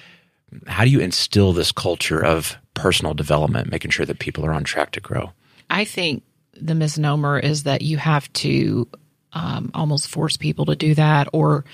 how 0.67 0.85
do 0.85 0.91
you 0.91 1.01
instill 1.01 1.53
this 1.53 1.73
culture 1.73 2.25
of 2.25 2.57
personal 2.75 3.15
development, 3.15 3.71
making 3.71 3.91
sure 3.91 4.07
that 4.07 4.19
people 4.19 4.45
are 4.45 4.53
on 4.53 4.65
track 4.65 4.93
to 4.93 5.01
grow? 5.01 5.33
I 5.71 5.85
think 5.85 6.23
the 6.55 6.75
misnomer 6.75 7.39
is 7.39 7.65
that 7.65 7.83
you 7.83 7.97
have 7.97 8.33
to 8.35 8.89
um, 9.33 9.71
almost 9.75 10.09
force 10.09 10.37
people 10.37 10.67
to 10.67 10.77
do 10.77 10.95
that 10.95 11.29
or 11.33 11.65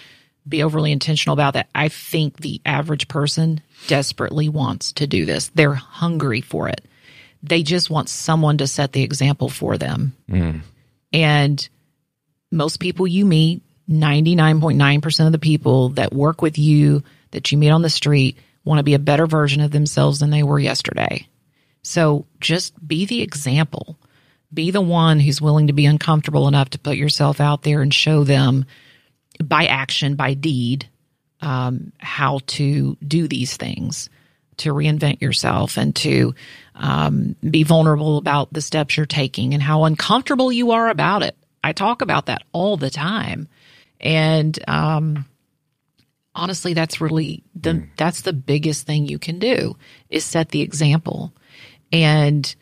be 0.48 0.62
overly 0.62 0.92
intentional 0.92 1.34
about 1.34 1.54
that. 1.54 1.68
I 1.74 1.88
think 1.88 2.38
the 2.38 2.60
average 2.64 3.08
person 3.08 3.60
desperately 3.86 4.48
wants 4.48 4.92
to 4.94 5.06
do 5.06 5.26
this. 5.26 5.48
They're 5.48 5.74
hungry 5.74 6.40
for 6.40 6.68
it. 6.68 6.84
They 7.42 7.62
just 7.62 7.90
want 7.90 8.08
someone 8.08 8.58
to 8.58 8.66
set 8.66 8.92
the 8.92 9.02
example 9.02 9.48
for 9.48 9.78
them. 9.78 10.14
And 11.12 11.68
most 12.50 12.80
people 12.80 13.06
you 13.06 13.24
meet, 13.24 13.62
99.9% 13.88 15.26
of 15.26 15.32
the 15.32 15.38
people 15.38 15.90
that 15.90 16.12
work 16.12 16.42
with 16.42 16.58
you, 16.58 17.02
that 17.32 17.50
you 17.50 17.58
meet 17.58 17.70
on 17.70 17.82
the 17.82 17.90
street, 17.90 18.38
want 18.64 18.78
to 18.78 18.84
be 18.84 18.94
a 18.94 18.98
better 18.98 19.26
version 19.26 19.60
of 19.60 19.70
themselves 19.70 20.20
than 20.20 20.30
they 20.30 20.42
were 20.42 20.58
yesterday. 20.58 21.26
So 21.82 22.26
just 22.40 22.74
be 22.86 23.06
the 23.06 23.22
example. 23.22 23.98
Be 24.52 24.70
the 24.70 24.80
one 24.80 25.20
who's 25.20 25.40
willing 25.40 25.68
to 25.68 25.72
be 25.72 25.86
uncomfortable 25.86 26.48
enough 26.48 26.70
to 26.70 26.78
put 26.78 26.96
yourself 26.96 27.40
out 27.40 27.62
there 27.62 27.82
and 27.82 27.94
show 27.94 28.24
them 28.24 28.64
by 29.42 29.66
action, 29.66 30.16
by 30.16 30.34
deed, 30.34 30.88
um, 31.40 31.92
how 31.98 32.40
to 32.46 32.96
do 33.06 33.28
these 33.28 33.56
things, 33.56 34.10
to 34.58 34.74
reinvent 34.74 35.22
yourself 35.22 35.78
and 35.78 35.96
to 35.96 36.34
um, 36.74 37.36
be 37.48 37.62
vulnerable 37.62 38.18
about 38.18 38.52
the 38.52 38.60
steps 38.60 38.96
you're 38.96 39.06
taking 39.06 39.54
and 39.54 39.62
how 39.62 39.84
uncomfortable 39.84 40.52
you 40.52 40.72
are 40.72 40.88
about 40.88 41.22
it. 41.22 41.36
I 41.62 41.72
talk 41.72 42.02
about 42.02 42.26
that 42.26 42.42
all 42.52 42.76
the 42.76 42.90
time. 42.90 43.48
And 44.00 44.58
um, 44.68 45.26
honestly, 46.34 46.74
that's 46.74 47.00
really 47.00 47.42
the 47.54 47.70
mm. 47.70 47.88
that's 47.96 48.22
the 48.22 48.32
biggest 48.32 48.86
thing 48.86 49.06
you 49.06 49.18
can 49.18 49.38
do 49.38 49.76
is 50.08 50.24
set 50.24 50.50
the 50.50 50.62
example 50.62 51.32
and 51.92 52.54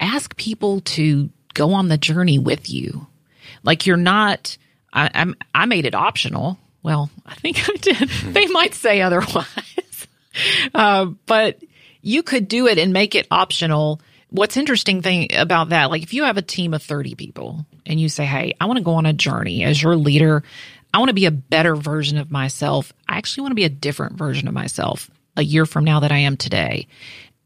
ask 0.00 0.36
people 0.36 0.80
to 0.80 1.30
go 1.54 1.72
on 1.72 1.88
the 1.88 1.98
journey 1.98 2.38
with 2.38 2.70
you. 2.70 3.06
Like 3.62 3.86
you're 3.86 3.96
not. 3.96 4.56
I, 4.92 5.10
I'm. 5.14 5.36
I 5.54 5.66
made 5.66 5.86
it 5.86 5.94
optional. 5.94 6.58
Well, 6.82 7.10
I 7.26 7.34
think 7.34 7.68
I 7.68 7.76
did. 7.76 8.08
they 8.08 8.46
might 8.48 8.74
say 8.74 9.00
otherwise, 9.00 10.06
uh, 10.74 11.06
but 11.26 11.62
you 12.02 12.22
could 12.22 12.48
do 12.48 12.66
it 12.66 12.78
and 12.78 12.92
make 12.92 13.14
it 13.14 13.26
optional. 13.30 14.00
What's 14.30 14.56
interesting 14.56 15.02
thing 15.02 15.34
about 15.34 15.68
that, 15.70 15.90
like 15.90 16.02
if 16.02 16.14
you 16.14 16.24
have 16.24 16.38
a 16.38 16.42
team 16.42 16.72
of 16.72 16.82
30 16.82 17.16
people 17.16 17.66
and 17.84 18.00
you 18.00 18.08
say, 18.08 18.24
Hey, 18.24 18.54
I 18.58 18.64
want 18.64 18.78
to 18.78 18.84
go 18.84 18.94
on 18.94 19.04
a 19.04 19.12
journey 19.12 19.62
as 19.62 19.82
your 19.82 19.94
leader. 19.94 20.42
I 20.92 20.98
want 20.98 21.08
to 21.08 21.14
be 21.14 21.26
a 21.26 21.30
better 21.30 21.74
version 21.74 22.18
of 22.18 22.30
myself. 22.30 22.92
I 23.08 23.16
actually 23.16 23.42
want 23.42 23.52
to 23.52 23.56
be 23.56 23.64
a 23.64 23.70
different 23.70 24.16
version 24.16 24.48
of 24.48 24.54
myself 24.54 25.10
a 25.36 25.42
year 25.42 25.64
from 25.64 25.84
now 25.84 26.00
that 26.00 26.12
I 26.12 26.18
am 26.18 26.36
today. 26.36 26.86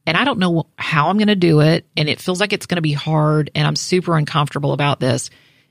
And 0.07 0.17
I 0.17 0.25
don't 0.25 0.39
know 0.39 0.67
how 0.79 1.09
I'm 1.09 1.19
going 1.19 1.29
to 1.29 1.37
do 1.37 1.61
it. 1.61 1.87
And 1.97 2.09
it 2.09 2.21
feels 2.21 2.41
like 2.41 2.53
it's 2.53 2.67
going 2.67 2.77
to 2.77 2.83
be 2.83 2.93
hard. 2.93 3.51
And 3.55 3.67
I'm 3.67 3.77
super 3.77 4.17
uncomfortable 4.17 4.73
about 4.73 5.01
this. 5.01 5.31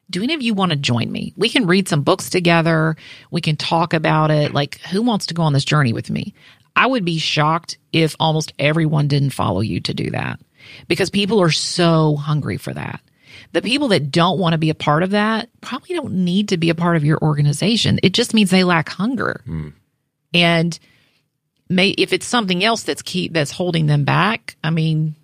Do 0.10 0.22
any 0.22 0.34
of 0.34 0.42
you 0.42 0.54
want 0.54 0.72
to 0.72 0.78
join 0.78 1.12
me? 1.12 1.34
We 1.36 1.50
can 1.50 1.68
read 1.68 1.88
some 1.88 2.04
books 2.04 2.30
together. 2.30 2.96
We 3.32 3.42
can 3.42 3.56
talk 3.56 3.94
about 3.94 4.30
it. 4.30 4.54
Like, 4.54 4.80
who 4.82 5.02
wants 5.02 5.28
to 5.28 5.34
go 5.34 5.44
on 5.44 5.54
this 5.54 5.66
journey 5.66 5.94
with 5.94 6.10
me? 6.10 6.34
I 6.76 6.86
would 6.86 7.06
be 7.06 7.18
shocked 7.18 7.78
if 7.92 8.16
almost 8.20 8.54
everyone 8.60 9.08
didn't 9.08 9.30
follow 9.32 9.62
you 9.62 9.80
to 9.82 9.94
do 9.94 10.12
that 10.12 10.40
because 10.88 11.10
people 11.10 11.42
are 11.42 11.52
so 11.52 12.16
hungry 12.16 12.58
for 12.58 12.74
that. 12.74 13.02
The 13.52 13.62
people 13.62 13.90
that 13.90 14.12
don't 14.12 14.40
want 14.40 14.54
to 14.54 14.58
be 14.58 14.70
a 14.70 14.76
part 14.76 15.04
of 15.04 15.12
that 15.12 15.50
probably 15.62 15.96
don't 15.96 16.14
need 16.14 16.50
to 16.50 16.58
be 16.58 16.70
a 16.70 16.76
part 16.76 16.98
of 16.98 17.06
your 17.06 17.20
organization. 17.22 18.00
It 18.04 18.14
just 18.14 18.34
means 18.34 18.50
they 18.50 18.64
lack 18.64 18.90
hunger. 18.90 19.42
Mm. 19.48 19.74
And 20.34 20.80
may 21.70 21.90
if 21.90 22.14
it's 22.14 22.26
something 22.26 22.64
else 22.64 22.84
that's 22.84 23.02
key 23.02 23.30
that's 23.30 23.52
holding 23.52 23.86
them 23.86 24.04
back, 24.04 24.56
I 24.64 24.70
mean, 24.70 25.16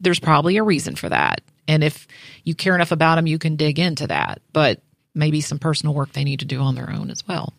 there's 0.00 0.20
probably 0.20 0.56
a 0.56 0.62
reason 0.62 0.96
for 0.96 1.08
that. 1.08 1.42
And 1.68 1.84
if 1.84 2.06
you 2.44 2.54
care 2.54 2.74
enough 2.74 2.92
about 2.92 3.16
them, 3.16 3.26
you 3.26 3.38
can 3.38 3.56
dig 3.56 3.78
into 3.78 4.06
that. 4.06 4.40
But 4.52 4.80
maybe 5.14 5.40
some 5.40 5.58
personal 5.58 5.94
work 5.94 6.12
they 6.12 6.24
need 6.24 6.40
to 6.40 6.46
do 6.46 6.60
on 6.60 6.74
their 6.74 6.90
own 6.90 7.10
as 7.10 7.26
well. 7.26 7.52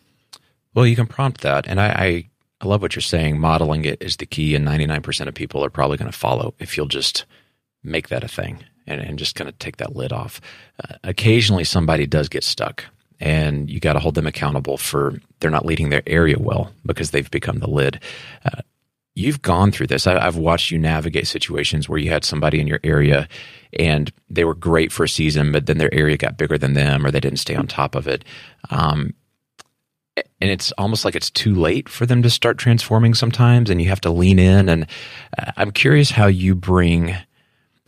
Well, 0.74 0.86
you 0.86 0.96
can 0.96 1.06
prompt 1.06 1.42
that. 1.42 1.66
And 1.66 1.80
I, 1.80 1.86
I, 1.88 2.30
I 2.60 2.66
love 2.66 2.82
what 2.82 2.94
you're 2.96 3.02
saying. 3.02 3.38
Modeling 3.38 3.84
it 3.84 4.02
is 4.02 4.16
the 4.16 4.26
key, 4.26 4.54
and 4.54 4.66
99% 4.66 5.26
of 5.26 5.34
people 5.34 5.64
are 5.64 5.70
probably 5.70 5.98
going 5.98 6.10
to 6.10 6.16
follow 6.16 6.54
if 6.58 6.76
you'll 6.76 6.86
just 6.86 7.24
make 7.82 8.08
that 8.08 8.24
a 8.24 8.28
thing 8.28 8.64
and, 8.86 9.00
and 9.00 9.18
just 9.18 9.34
kind 9.34 9.48
of 9.48 9.58
take 9.58 9.76
that 9.78 9.96
lid 9.96 10.12
off. 10.12 10.40
Uh, 10.82 10.94
occasionally, 11.04 11.64
somebody 11.64 12.06
does 12.06 12.28
get 12.28 12.44
stuck, 12.44 12.84
and 13.20 13.70
you 13.70 13.80
got 13.80 13.94
to 13.94 14.00
hold 14.00 14.14
them 14.14 14.26
accountable 14.26 14.76
for 14.76 15.14
they're 15.40 15.50
not 15.50 15.66
leading 15.66 15.90
their 15.90 16.02
area 16.06 16.38
well 16.38 16.72
because 16.84 17.10
they've 17.10 17.30
become 17.30 17.58
the 17.58 17.70
lid. 17.70 18.00
Uh, 18.44 18.62
you've 19.14 19.42
gone 19.42 19.70
through 19.70 19.86
this. 19.86 20.06
I, 20.06 20.22
have 20.22 20.36
watched 20.36 20.70
you 20.70 20.78
navigate 20.78 21.26
situations 21.26 21.88
where 21.88 21.98
you 21.98 22.10
had 22.10 22.24
somebody 22.24 22.60
in 22.60 22.66
your 22.66 22.80
area 22.82 23.28
and 23.78 24.12
they 24.30 24.44
were 24.44 24.54
great 24.54 24.92
for 24.92 25.04
a 25.04 25.08
season, 25.08 25.52
but 25.52 25.66
then 25.66 25.78
their 25.78 25.92
area 25.92 26.16
got 26.16 26.38
bigger 26.38 26.56
than 26.56 26.72
them 26.74 27.04
or 27.04 27.10
they 27.10 27.20
didn't 27.20 27.38
stay 27.38 27.54
on 27.54 27.66
top 27.66 27.94
of 27.94 28.06
it. 28.06 28.24
Um, 28.70 29.14
and 30.16 30.50
it's 30.50 30.72
almost 30.72 31.04
like 31.04 31.14
it's 31.14 31.30
too 31.30 31.54
late 31.54 31.88
for 31.88 32.04
them 32.04 32.22
to 32.22 32.30
start 32.30 32.58
transforming 32.58 33.14
sometimes, 33.14 33.70
and 33.70 33.80
you 33.80 33.88
have 33.88 34.00
to 34.02 34.10
lean 34.10 34.38
in. 34.38 34.68
And 34.68 34.86
uh, 35.38 35.52
I'm 35.56 35.70
curious 35.70 36.10
how 36.10 36.26
you 36.26 36.54
bring 36.54 37.16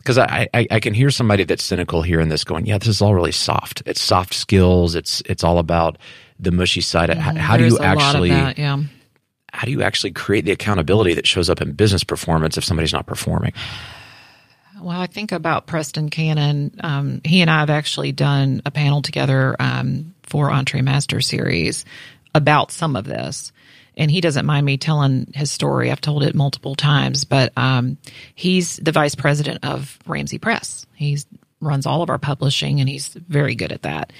because 0.05 0.19
I, 0.19 0.47
I, 0.53 0.67
I 0.69 0.79
can 0.79 0.93
hear 0.93 1.09
somebody 1.09 1.45
that's 1.45 1.63
cynical 1.63 2.03
here 2.03 2.21
in 2.21 2.29
this 2.29 2.43
going, 2.43 2.67
yeah, 2.67 2.77
this 2.77 2.87
is 2.87 3.01
all 3.01 3.15
really 3.15 3.31
soft. 3.31 3.81
It's 3.87 3.99
soft 3.99 4.35
skills. 4.35 4.93
It's 4.93 5.23
it's 5.25 5.43
all 5.43 5.57
about 5.57 5.97
the 6.39 6.51
mushy 6.51 6.81
side. 6.81 7.09
How, 7.09 7.33
how 7.33 7.57
do 7.57 7.65
you 7.65 7.79
actually 7.79 8.29
that, 8.29 8.59
yeah. 8.59 8.83
how 9.51 9.65
do 9.65 9.71
you 9.71 9.81
actually 9.81 10.11
create 10.11 10.45
the 10.45 10.51
accountability 10.51 11.15
that 11.15 11.25
shows 11.25 11.49
up 11.49 11.59
in 11.59 11.71
business 11.71 12.03
performance 12.03 12.55
if 12.55 12.63
somebody's 12.63 12.93
not 12.93 13.07
performing? 13.07 13.53
Well, 14.79 14.99
I 14.99 15.07
think 15.07 15.31
about 15.31 15.65
Preston 15.65 16.11
Cannon. 16.11 16.75
Um, 16.81 17.21
he 17.23 17.41
and 17.41 17.49
I 17.49 17.61
have 17.61 17.71
actually 17.71 18.11
done 18.11 18.61
a 18.63 18.69
panel 18.69 19.01
together 19.01 19.55
um, 19.59 20.13
for 20.21 20.51
EntreMaster 20.51 21.23
Series 21.23 21.83
about 22.35 22.71
some 22.71 22.95
of 22.95 23.05
this 23.05 23.51
and 23.97 24.11
he 24.11 24.21
doesn't 24.21 24.45
mind 24.45 24.65
me 24.65 24.77
telling 24.77 25.31
his 25.33 25.51
story. 25.51 25.91
I've 25.91 26.01
told 26.01 26.23
it 26.23 26.35
multiple 26.35 26.75
times, 26.75 27.25
but 27.25 27.53
um, 27.57 27.97
he's 28.33 28.77
the 28.77 28.91
vice 28.91 29.15
president 29.15 29.65
of 29.65 29.97
Ramsey 30.05 30.37
Press. 30.37 30.85
He 30.95 31.17
runs 31.61 31.85
all 31.85 32.01
of 32.01 32.09
our 32.09 32.19
publishing, 32.19 32.79
and 32.79 32.89
he's 32.89 33.09
very 33.09 33.55
good 33.55 33.71
at 33.71 33.83
that. 33.83 34.11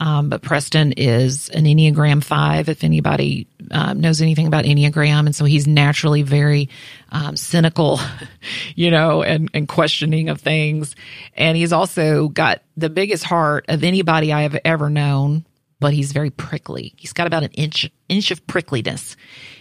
Um, 0.00 0.28
but 0.28 0.42
Preston 0.42 0.92
is 0.92 1.48
an 1.50 1.64
Enneagram 1.64 2.22
five, 2.22 2.68
if 2.68 2.82
anybody 2.82 3.46
um, 3.70 4.00
knows 4.00 4.20
anything 4.20 4.46
about 4.46 4.64
Enneagram. 4.64 5.26
And 5.26 5.34
so 5.34 5.44
he's 5.44 5.66
naturally 5.66 6.22
very 6.22 6.68
um, 7.12 7.36
cynical, 7.36 8.00
you 8.74 8.90
know, 8.90 9.22
and, 9.22 9.48
and 9.54 9.68
questioning 9.68 10.30
of 10.30 10.40
things. 10.40 10.96
And 11.34 11.56
he's 11.56 11.72
also 11.72 12.28
got 12.28 12.62
the 12.76 12.90
biggest 12.90 13.24
heart 13.24 13.66
of 13.68 13.84
anybody 13.84 14.32
I 14.32 14.42
have 14.42 14.58
ever 14.64 14.90
known 14.90 15.44
but 15.84 15.92
he's 15.92 16.12
very 16.12 16.30
prickly. 16.30 16.94
He's 16.96 17.12
got 17.12 17.26
about 17.26 17.42
an 17.42 17.50
inch 17.50 17.90
inch 18.08 18.30
of 18.30 18.46
prickliness. 18.46 19.16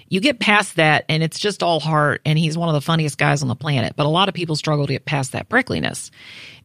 You 0.07 0.21
get 0.21 0.39
past 0.39 0.77
that 0.77 1.03
and 1.09 1.21
it's 1.21 1.37
just 1.37 1.61
all 1.61 1.81
heart 1.81 2.21
and 2.25 2.39
he's 2.39 2.57
one 2.57 2.69
of 2.69 2.75
the 2.75 2.79
funniest 2.79 3.17
guys 3.17 3.41
on 3.41 3.49
the 3.49 3.57
planet. 3.57 3.97
But 3.97 4.05
a 4.05 4.09
lot 4.09 4.29
of 4.29 4.33
people 4.33 4.55
struggle 4.55 4.87
to 4.87 4.93
get 4.93 5.03
past 5.03 5.33
that 5.33 5.49
prickliness. 5.49 6.11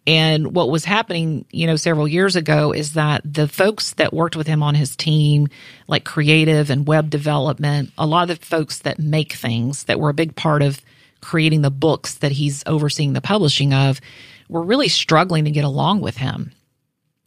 And 0.06 0.54
what 0.54 0.70
was 0.70 0.84
happening, 0.84 1.44
you 1.50 1.66
know, 1.66 1.74
several 1.74 2.06
years 2.06 2.36
ago 2.36 2.70
is 2.70 2.92
that 2.92 3.22
the 3.24 3.48
folks 3.48 3.94
that 3.94 4.12
worked 4.12 4.36
with 4.36 4.46
him 4.46 4.62
on 4.62 4.76
his 4.76 4.94
team, 4.94 5.48
like 5.88 6.04
creative 6.04 6.70
and 6.70 6.86
web 6.86 7.10
development, 7.10 7.90
a 7.98 8.06
lot 8.06 8.30
of 8.30 8.38
the 8.38 8.46
folks 8.46 8.78
that 8.82 9.00
make 9.00 9.32
things 9.32 9.82
that 9.84 9.98
were 9.98 10.10
a 10.10 10.14
big 10.14 10.36
part 10.36 10.62
of 10.62 10.80
creating 11.20 11.62
the 11.62 11.70
books 11.72 12.14
that 12.18 12.30
he's 12.30 12.62
overseeing 12.64 13.12
the 13.12 13.20
publishing 13.20 13.74
of, 13.74 14.00
were 14.48 14.62
really 14.62 14.86
struggling 14.86 15.46
to 15.46 15.50
get 15.50 15.64
along 15.64 16.00
with 16.00 16.16
him 16.16 16.52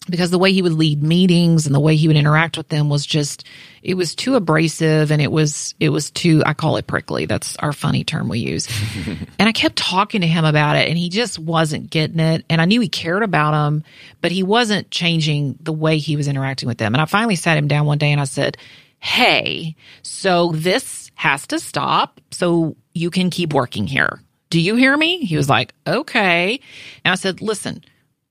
because 0.10 0.32
the 0.32 0.39
way 0.39 0.52
he 0.52 0.62
would 0.62 0.74
lead 0.74 1.04
meetings 1.04 1.68
and 1.68 1.76
the 1.76 1.80
way 1.80 1.95
he 1.95 2.08
would 2.08 2.18
interact 2.18 2.58
with 2.58 2.70
them 2.70 2.89
was 2.89 3.06
just 3.06 3.45
it 3.84 3.93
was 3.93 4.16
too 4.16 4.36
abrasive 4.36 5.12
and 5.12 5.22
it 5.22 5.32
was 5.32 5.76
it 5.80 5.89
was 5.89 6.10
too 6.10 6.41
I 6.45 6.54
call 6.54 6.78
it 6.78 6.88
prickly. 6.88 7.28
That's 7.28 7.56
our 7.58 7.72
funny 7.72 8.04
term 8.04 8.28
we 8.28 8.39
use. 8.39 8.68
and 9.39 9.47
I 9.47 9.52
kept 9.52 9.76
talking 9.76 10.22
to 10.22 10.28
him 10.28 10.43
about 10.43 10.76
it 10.76 10.89
and 10.89 10.97
he 10.97 11.10
just 11.10 11.38
wasn't 11.38 11.89
getting 11.89 12.20
it. 12.20 12.45
And 12.49 12.60
I 12.60 12.66
knew 12.66 12.82
he 12.82 12.89
cared 12.89 13.22
about 13.22 13.52
them, 13.52 13.84
but 14.22 14.32
he 14.32 14.41
wasn't 14.41 14.89
changing 14.89 15.58
the 15.62 15.74
way 15.74 15.99
he 15.99 16.16
was 16.16 16.28
interacting 16.28 16.68
with 16.68 16.80
them. 16.80 16.95
And 16.95 17.02
I 17.02 17.06
finally 17.06 17.36
sat 17.36 17.58
him 17.58 17.68
down 17.68 17.86
one 17.86 17.99
day 17.99 18.12
and 18.12 18.22
I 18.22 18.26
said, 18.26 18.58
Hey, 18.99 19.76
so 20.02 20.52
this 20.52 21.12
has 21.14 21.45
to 21.47 21.60
stop 21.60 22.20
so 22.32 22.76
you 22.93 23.12
can 23.12 23.30
keep 23.30 23.54
working 23.54 23.86
here. 23.86 24.20
Do 24.49 24.60
you 24.60 24.76
hear 24.76 24.97
me? 24.97 25.26
He 25.26 25.38
was 25.38 25.47
like, 25.47 25.76
Okay. 25.86 26.60
And 27.06 27.12
I 27.12 27.16
said, 27.16 27.39
Listen, 27.39 27.84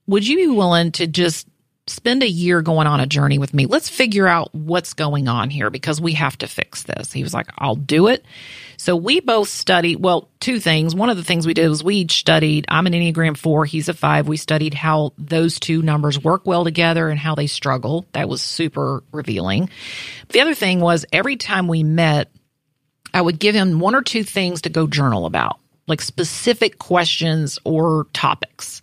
would 0.08 0.26
you 0.26 0.36
be 0.36 0.48
willing 0.48 0.90
to 0.92 1.06
just 1.06 1.46
spend 1.90 2.22
a 2.22 2.28
year 2.28 2.62
going 2.62 2.86
on 2.86 3.00
a 3.00 3.06
journey 3.06 3.38
with 3.38 3.52
me. 3.52 3.66
Let's 3.66 3.88
figure 3.88 4.26
out 4.26 4.54
what's 4.54 4.94
going 4.94 5.28
on 5.28 5.50
here 5.50 5.70
because 5.70 6.00
we 6.00 6.12
have 6.14 6.38
to 6.38 6.46
fix 6.46 6.84
this. 6.84 7.12
He 7.12 7.22
was 7.22 7.34
like, 7.34 7.48
I'll 7.58 7.74
do 7.74 8.06
it. 8.06 8.24
So 8.76 8.96
we 8.96 9.20
both 9.20 9.48
studied, 9.48 9.96
well, 9.96 10.30
two 10.40 10.58
things. 10.58 10.94
One 10.94 11.10
of 11.10 11.18
the 11.18 11.24
things 11.24 11.46
we 11.46 11.52
did 11.52 11.68
was 11.68 11.84
we 11.84 11.96
each 11.96 12.18
studied, 12.18 12.64
I'm 12.68 12.86
an 12.86 12.94
Enneagram 12.94 13.36
4, 13.36 13.66
he's 13.66 13.90
a 13.90 13.94
5. 13.94 14.26
We 14.26 14.38
studied 14.38 14.72
how 14.72 15.12
those 15.18 15.60
two 15.60 15.82
numbers 15.82 16.22
work 16.22 16.46
well 16.46 16.64
together 16.64 17.10
and 17.10 17.18
how 17.18 17.34
they 17.34 17.46
struggle. 17.46 18.06
That 18.12 18.28
was 18.28 18.40
super 18.40 19.02
revealing. 19.12 19.68
The 20.30 20.40
other 20.40 20.54
thing 20.54 20.80
was 20.80 21.04
every 21.12 21.36
time 21.36 21.68
we 21.68 21.82
met, 21.82 22.30
I 23.12 23.20
would 23.20 23.38
give 23.38 23.54
him 23.54 23.80
one 23.80 23.94
or 23.94 24.02
two 24.02 24.24
things 24.24 24.62
to 24.62 24.70
go 24.70 24.86
journal 24.86 25.26
about, 25.26 25.58
like 25.86 26.00
specific 26.00 26.78
questions 26.78 27.58
or 27.64 28.06
topics. 28.12 28.79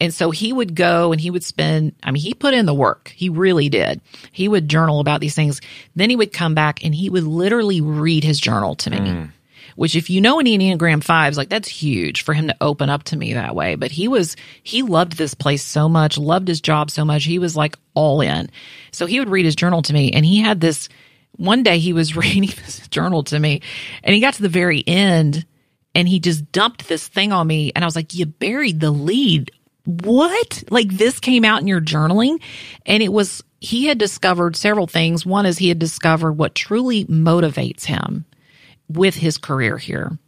And 0.00 0.14
so 0.14 0.30
he 0.30 0.52
would 0.52 0.74
go 0.74 1.12
and 1.12 1.20
he 1.20 1.30
would 1.30 1.42
spend, 1.42 1.94
I 2.02 2.10
mean, 2.10 2.22
he 2.22 2.34
put 2.34 2.54
in 2.54 2.66
the 2.66 2.74
work. 2.74 3.12
He 3.14 3.28
really 3.28 3.68
did. 3.68 4.00
He 4.30 4.46
would 4.46 4.68
journal 4.68 5.00
about 5.00 5.20
these 5.20 5.34
things. 5.34 5.60
Then 5.96 6.10
he 6.10 6.16
would 6.16 6.32
come 6.32 6.54
back 6.54 6.84
and 6.84 6.94
he 6.94 7.10
would 7.10 7.24
literally 7.24 7.80
read 7.80 8.22
his 8.22 8.38
journal 8.38 8.76
to 8.76 8.90
me. 8.90 8.98
Mm. 8.98 9.30
Which, 9.74 9.94
if 9.94 10.10
you 10.10 10.20
know 10.20 10.40
an 10.40 10.46
Enneagram 10.46 11.04
fives, 11.04 11.36
like 11.36 11.48
that's 11.48 11.68
huge 11.68 12.22
for 12.22 12.34
him 12.34 12.48
to 12.48 12.56
open 12.60 12.90
up 12.90 13.04
to 13.04 13.16
me 13.16 13.34
that 13.34 13.54
way. 13.54 13.76
But 13.76 13.92
he 13.92 14.08
was, 14.08 14.34
he 14.64 14.82
loved 14.82 15.16
this 15.16 15.34
place 15.34 15.62
so 15.62 15.88
much, 15.88 16.18
loved 16.18 16.48
his 16.48 16.60
job 16.60 16.90
so 16.90 17.04
much. 17.04 17.24
He 17.24 17.38
was 17.38 17.56
like 17.56 17.76
all 17.94 18.20
in. 18.20 18.50
So 18.90 19.06
he 19.06 19.20
would 19.20 19.28
read 19.28 19.44
his 19.44 19.54
journal 19.54 19.82
to 19.82 19.92
me 19.92 20.12
and 20.12 20.24
he 20.24 20.40
had 20.40 20.60
this 20.60 20.88
one 21.36 21.62
day 21.62 21.78
he 21.78 21.92
was 21.92 22.16
reading 22.16 22.50
this 22.64 22.86
journal 22.88 23.22
to 23.24 23.38
me 23.38 23.62
and 24.02 24.14
he 24.14 24.20
got 24.20 24.34
to 24.34 24.42
the 24.42 24.48
very 24.48 24.82
end 24.86 25.46
and 25.94 26.08
he 26.08 26.20
just 26.20 26.52
dumped 26.52 26.88
this 26.88 27.08
thing 27.08 27.32
on 27.32 27.46
me 27.46 27.72
and 27.74 27.84
I 27.84 27.86
was 27.86 27.96
like, 27.96 28.14
you 28.14 28.26
buried 28.26 28.80
the 28.80 28.90
lead. 28.90 29.50
What? 29.88 30.64
Like 30.68 30.90
this 30.90 31.18
came 31.18 31.46
out 31.46 31.62
in 31.62 31.66
your 31.66 31.80
journaling 31.80 32.42
and 32.84 33.02
it 33.02 33.10
was, 33.10 33.42
he 33.58 33.86
had 33.86 33.96
discovered 33.96 34.54
several 34.54 34.86
things. 34.86 35.24
One 35.24 35.46
is 35.46 35.56
he 35.56 35.70
had 35.70 35.78
discovered 35.78 36.34
what 36.34 36.54
truly 36.54 37.06
motivates 37.06 37.86
him 37.86 38.26
with 38.86 39.14
his 39.14 39.38
career 39.38 39.78
here. 39.78 40.18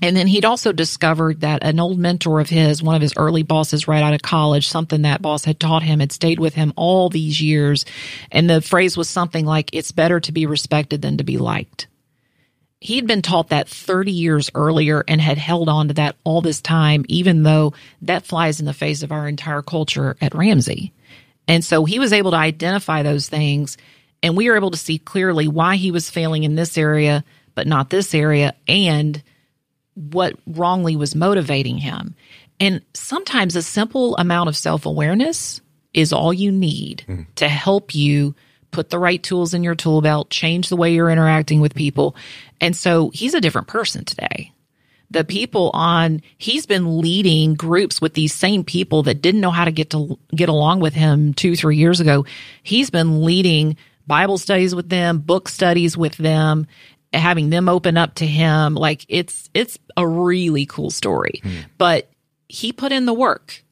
And 0.00 0.16
then 0.16 0.26
he'd 0.26 0.46
also 0.46 0.72
discovered 0.72 1.42
that 1.42 1.62
an 1.62 1.78
old 1.78 1.98
mentor 1.98 2.40
of 2.40 2.48
his, 2.48 2.82
one 2.82 2.94
of 2.94 3.02
his 3.02 3.12
early 3.18 3.42
bosses 3.42 3.86
right 3.86 4.02
out 4.02 4.14
of 4.14 4.22
college, 4.22 4.68
something 4.68 5.02
that 5.02 5.20
boss 5.20 5.44
had 5.44 5.60
taught 5.60 5.82
him 5.82 6.00
had 6.00 6.12
stayed 6.12 6.38
with 6.38 6.54
him 6.54 6.72
all 6.74 7.10
these 7.10 7.42
years. 7.42 7.84
And 8.32 8.48
the 8.48 8.62
phrase 8.62 8.96
was 8.96 9.10
something 9.10 9.44
like, 9.44 9.68
it's 9.74 9.92
better 9.92 10.20
to 10.20 10.32
be 10.32 10.46
respected 10.46 11.02
than 11.02 11.18
to 11.18 11.24
be 11.24 11.36
liked. 11.36 11.86
He'd 12.86 13.08
been 13.08 13.20
taught 13.20 13.48
that 13.48 13.68
30 13.68 14.12
years 14.12 14.48
earlier 14.54 15.02
and 15.08 15.20
had 15.20 15.38
held 15.38 15.68
on 15.68 15.88
to 15.88 15.94
that 15.94 16.14
all 16.22 16.40
this 16.40 16.60
time, 16.60 17.04
even 17.08 17.42
though 17.42 17.74
that 18.02 18.24
flies 18.24 18.60
in 18.60 18.66
the 18.66 18.72
face 18.72 19.02
of 19.02 19.10
our 19.10 19.26
entire 19.26 19.60
culture 19.60 20.16
at 20.20 20.36
Ramsey. 20.36 20.92
And 21.48 21.64
so 21.64 21.84
he 21.84 21.98
was 21.98 22.12
able 22.12 22.30
to 22.30 22.36
identify 22.36 23.02
those 23.02 23.28
things 23.28 23.76
and 24.22 24.36
we 24.36 24.48
were 24.48 24.54
able 24.54 24.70
to 24.70 24.78
see 24.78 24.98
clearly 24.98 25.48
why 25.48 25.74
he 25.74 25.90
was 25.90 26.10
failing 26.10 26.44
in 26.44 26.54
this 26.54 26.78
area, 26.78 27.24
but 27.56 27.66
not 27.66 27.90
this 27.90 28.14
area. 28.14 28.54
And 28.68 29.20
what 29.94 30.36
wrongly 30.46 30.94
was 30.94 31.16
motivating 31.16 31.78
him. 31.78 32.14
And 32.60 32.82
sometimes 32.94 33.56
a 33.56 33.62
simple 33.62 34.16
amount 34.16 34.48
of 34.48 34.56
self 34.56 34.86
awareness 34.86 35.60
is 35.92 36.12
all 36.12 36.32
you 36.32 36.52
need 36.52 37.04
mm. 37.08 37.26
to 37.34 37.48
help 37.48 37.96
you 37.96 38.36
put 38.70 38.90
the 38.90 38.98
right 38.98 39.22
tools 39.22 39.54
in 39.54 39.62
your 39.62 39.74
tool 39.74 40.00
belt, 40.00 40.30
change 40.30 40.68
the 40.68 40.76
way 40.76 40.92
you're 40.92 41.10
interacting 41.10 41.60
with 41.60 41.74
people. 41.74 42.16
And 42.60 42.76
so 42.76 43.10
he's 43.12 43.34
a 43.34 43.40
different 43.40 43.68
person 43.68 44.04
today. 44.04 44.52
The 45.10 45.24
people 45.24 45.70
on, 45.72 46.20
he's 46.36 46.66
been 46.66 47.00
leading 47.00 47.54
groups 47.54 48.00
with 48.00 48.14
these 48.14 48.34
same 48.34 48.64
people 48.64 49.04
that 49.04 49.22
didn't 49.22 49.40
know 49.40 49.52
how 49.52 49.64
to 49.64 49.72
get 49.72 49.90
to 49.90 50.18
get 50.34 50.48
along 50.48 50.80
with 50.80 50.94
him 50.94 51.32
two, 51.32 51.54
three 51.54 51.76
years 51.76 52.00
ago. 52.00 52.26
He's 52.62 52.90
been 52.90 53.24
leading 53.24 53.76
Bible 54.06 54.38
studies 54.38 54.74
with 54.74 54.88
them, 54.88 55.18
book 55.18 55.48
studies 55.48 55.96
with 55.96 56.16
them, 56.16 56.66
having 57.12 57.50
them 57.50 57.68
open 57.68 57.96
up 57.96 58.14
to 58.16 58.26
him 58.26 58.74
like 58.74 59.04
it's 59.08 59.48
it's 59.54 59.78
a 59.96 60.06
really 60.06 60.66
cool 60.66 60.90
story 60.90 61.40
mm. 61.42 61.64
but 61.78 62.08
he 62.48 62.72
put 62.72 62.92
in 62.92 63.06
the 63.06 63.14
work 63.14 63.62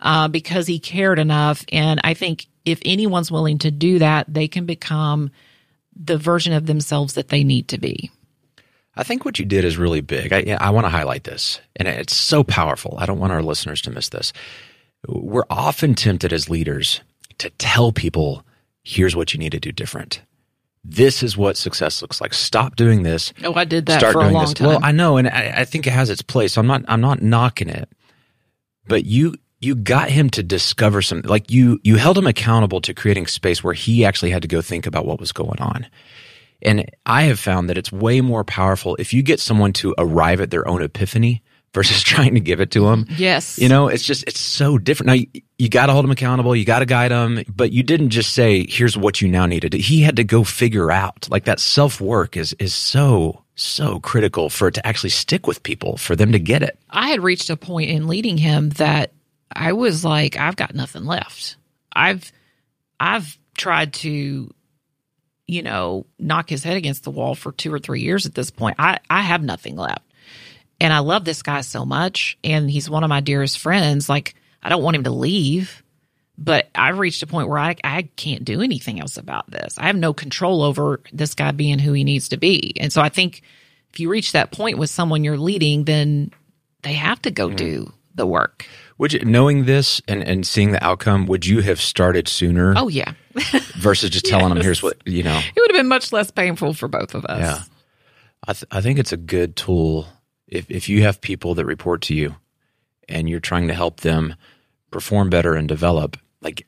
uh, 0.00 0.28
because 0.28 0.66
he 0.66 0.78
cared 0.78 1.18
enough 1.18 1.64
and 1.72 2.00
i 2.04 2.14
think 2.14 2.46
if 2.70 2.80
anyone's 2.84 3.30
willing 3.30 3.58
to 3.58 3.70
do 3.70 3.98
that 3.98 4.26
they 4.32 4.48
can 4.48 4.66
become 4.66 5.30
the 5.94 6.18
version 6.18 6.52
of 6.52 6.66
themselves 6.66 7.14
that 7.14 7.28
they 7.28 7.42
need 7.44 7.68
to 7.68 7.78
be 7.78 8.10
i 8.96 9.02
think 9.02 9.24
what 9.24 9.38
you 9.38 9.44
did 9.44 9.64
is 9.64 9.76
really 9.76 10.00
big 10.00 10.32
i, 10.32 10.56
I 10.60 10.70
want 10.70 10.84
to 10.84 10.90
highlight 10.90 11.24
this 11.24 11.60
and 11.76 11.88
it's 11.88 12.16
so 12.16 12.44
powerful 12.44 12.96
i 12.98 13.06
don't 13.06 13.18
want 13.18 13.32
our 13.32 13.42
listeners 13.42 13.80
to 13.82 13.90
miss 13.90 14.08
this 14.08 14.32
we're 15.06 15.46
often 15.50 15.94
tempted 15.94 16.32
as 16.32 16.50
leaders 16.50 17.00
to 17.38 17.50
tell 17.50 17.92
people 17.92 18.44
here's 18.82 19.16
what 19.16 19.32
you 19.32 19.38
need 19.38 19.52
to 19.52 19.60
do 19.60 19.72
different 19.72 20.22
this 20.84 21.22
is 21.22 21.36
what 21.36 21.56
success 21.56 22.00
looks 22.00 22.20
like. 22.20 22.32
Stop 22.32 22.76
doing 22.76 23.02
this. 23.02 23.32
Oh, 23.44 23.54
I 23.54 23.64
did 23.64 23.86
that 23.86 24.00
for 24.00 24.20
a 24.20 24.30
long 24.30 24.44
this. 24.44 24.54
time. 24.54 24.68
Well, 24.68 24.80
I 24.82 24.92
know, 24.92 25.16
and 25.16 25.28
I, 25.28 25.52
I 25.58 25.64
think 25.64 25.86
it 25.86 25.92
has 25.92 26.08
its 26.08 26.22
place. 26.22 26.56
I'm 26.56 26.66
not, 26.66 26.82
I'm 26.88 27.00
not 27.00 27.20
knocking 27.20 27.68
it, 27.68 27.88
but 28.86 29.04
you, 29.04 29.34
you 29.60 29.74
got 29.74 30.10
him 30.10 30.30
to 30.30 30.42
discover 30.42 31.02
some, 31.02 31.22
like 31.22 31.50
you, 31.50 31.80
you 31.82 31.96
held 31.96 32.16
him 32.16 32.26
accountable 32.26 32.80
to 32.82 32.94
creating 32.94 33.26
space 33.26 33.62
where 33.62 33.74
he 33.74 34.04
actually 34.04 34.30
had 34.30 34.42
to 34.42 34.48
go 34.48 34.62
think 34.62 34.86
about 34.86 35.06
what 35.06 35.18
was 35.18 35.32
going 35.32 35.58
on. 35.58 35.86
And 36.62 36.90
I 37.06 37.22
have 37.22 37.38
found 37.38 37.68
that 37.68 37.78
it's 37.78 37.92
way 37.92 38.20
more 38.20 38.44
powerful 38.44 38.96
if 38.96 39.12
you 39.12 39.22
get 39.22 39.40
someone 39.40 39.72
to 39.74 39.94
arrive 39.98 40.40
at 40.40 40.50
their 40.50 40.66
own 40.66 40.82
epiphany 40.82 41.42
versus 41.74 42.02
trying 42.04 42.34
to 42.34 42.40
give 42.40 42.60
it 42.60 42.70
to 42.72 42.86
them. 42.86 43.06
Yes. 43.16 43.58
You 43.58 43.68
know, 43.68 43.88
it's 43.88 44.04
just, 44.04 44.24
it's 44.26 44.40
so 44.40 44.78
different. 44.78 45.08
Now, 45.08 45.12
you, 45.14 45.26
you 45.58 45.68
got 45.68 45.86
to 45.86 45.92
hold 45.92 46.04
them 46.04 46.10
accountable. 46.12 46.54
You 46.54 46.64
got 46.64 46.80
to 46.80 46.86
guide 46.86 47.10
them, 47.10 47.42
but 47.48 47.72
you 47.72 47.82
didn't 47.82 48.10
just 48.10 48.32
say, 48.34 48.64
here's 48.68 48.96
what 48.96 49.20
you 49.20 49.28
now 49.28 49.46
need 49.46 49.60
to 49.60 49.70
do. 49.70 49.78
He 49.78 50.02
had 50.02 50.16
to 50.16 50.24
go 50.24 50.44
figure 50.44 50.90
out 50.90 51.28
like 51.30 51.44
that 51.44 51.60
self 51.60 52.00
work 52.00 52.36
is, 52.36 52.54
is 52.54 52.74
so, 52.74 53.44
so 53.54 53.98
critical 54.00 54.50
for 54.50 54.68
it 54.68 54.74
to 54.74 54.86
actually 54.86 55.10
stick 55.10 55.46
with 55.46 55.62
people, 55.64 55.96
for 55.96 56.14
them 56.14 56.32
to 56.32 56.38
get 56.38 56.62
it. 56.62 56.78
I 56.90 57.08
had 57.08 57.22
reached 57.22 57.50
a 57.50 57.56
point 57.56 57.90
in 57.90 58.06
leading 58.06 58.38
him 58.38 58.70
that 58.70 59.12
I 59.54 59.72
was 59.72 60.04
like, 60.04 60.36
I've 60.36 60.56
got 60.56 60.74
nothing 60.74 61.04
left. 61.04 61.56
I've, 61.92 62.30
I've 63.00 63.38
tried 63.56 63.94
to, 63.94 64.52
you 65.46 65.62
know, 65.62 66.06
knock 66.18 66.50
his 66.50 66.64
head 66.64 66.76
against 66.76 67.04
the 67.04 67.10
wall 67.10 67.34
for 67.34 67.52
two 67.52 67.72
or 67.72 67.78
three 67.78 68.02
years 68.02 68.26
at 68.26 68.34
this 68.34 68.50
point. 68.50 68.76
I, 68.78 68.98
I 69.08 69.22
have 69.22 69.42
nothing 69.42 69.76
left. 69.76 70.04
And 70.80 70.92
I 70.92 71.00
love 71.00 71.24
this 71.24 71.42
guy 71.42 71.62
so 71.62 71.84
much. 71.84 72.38
And 72.44 72.70
he's 72.70 72.88
one 72.88 73.04
of 73.04 73.08
my 73.08 73.20
dearest 73.20 73.58
friends. 73.58 74.08
Like, 74.08 74.34
I 74.62 74.68
don't 74.68 74.82
want 74.82 74.96
him 74.96 75.04
to 75.04 75.10
leave, 75.10 75.82
but 76.36 76.68
I've 76.74 76.98
reached 76.98 77.22
a 77.22 77.26
point 77.26 77.48
where 77.48 77.58
I, 77.58 77.76
I 77.82 78.02
can't 78.02 78.44
do 78.44 78.60
anything 78.60 79.00
else 79.00 79.16
about 79.16 79.50
this. 79.50 79.76
I 79.78 79.86
have 79.86 79.96
no 79.96 80.12
control 80.12 80.62
over 80.62 81.00
this 81.12 81.34
guy 81.34 81.50
being 81.50 81.78
who 81.78 81.92
he 81.92 82.04
needs 82.04 82.28
to 82.28 82.36
be. 82.36 82.74
And 82.78 82.92
so 82.92 83.02
I 83.02 83.08
think 83.08 83.42
if 83.92 83.98
you 83.98 84.08
reach 84.08 84.32
that 84.32 84.52
point 84.52 84.78
with 84.78 84.90
someone 84.90 85.24
you're 85.24 85.36
leading, 85.36 85.84
then 85.84 86.30
they 86.82 86.92
have 86.92 87.20
to 87.22 87.30
go 87.30 87.48
mm. 87.48 87.56
do 87.56 87.92
the 88.18 88.26
work. 88.26 88.66
Would 88.98 89.14
you, 89.14 89.20
knowing 89.20 89.64
this 89.64 90.02
and, 90.06 90.22
and 90.22 90.46
seeing 90.46 90.72
the 90.72 90.84
outcome, 90.84 91.26
would 91.26 91.46
you 91.46 91.60
have 91.62 91.80
started 91.80 92.28
sooner? 92.28 92.74
Oh, 92.76 92.88
yeah. 92.88 93.12
versus 93.76 94.10
just 94.10 94.26
telling 94.26 94.48
yes. 94.48 94.54
them, 94.54 94.62
here's 94.62 94.82
what, 94.82 94.96
you 95.06 95.22
know. 95.22 95.38
It 95.38 95.60
would 95.60 95.70
have 95.70 95.78
been 95.78 95.88
much 95.88 96.12
less 96.12 96.30
painful 96.30 96.74
for 96.74 96.88
both 96.88 97.14
of 97.14 97.24
us. 97.24 97.40
Yeah. 97.40 97.62
I, 98.46 98.52
th- 98.52 98.66
I 98.70 98.80
think 98.80 98.98
it's 98.98 99.12
a 99.12 99.16
good 99.16 99.56
tool 99.56 100.06
if, 100.46 100.70
if 100.70 100.88
you 100.88 101.02
have 101.02 101.20
people 101.20 101.54
that 101.54 101.64
report 101.66 102.02
to 102.02 102.14
you 102.14 102.34
and 103.08 103.28
you're 103.28 103.40
trying 103.40 103.68
to 103.68 103.74
help 103.74 104.00
them 104.00 104.34
perform 104.90 105.30
better 105.30 105.54
and 105.54 105.68
develop, 105.68 106.16
like 106.40 106.66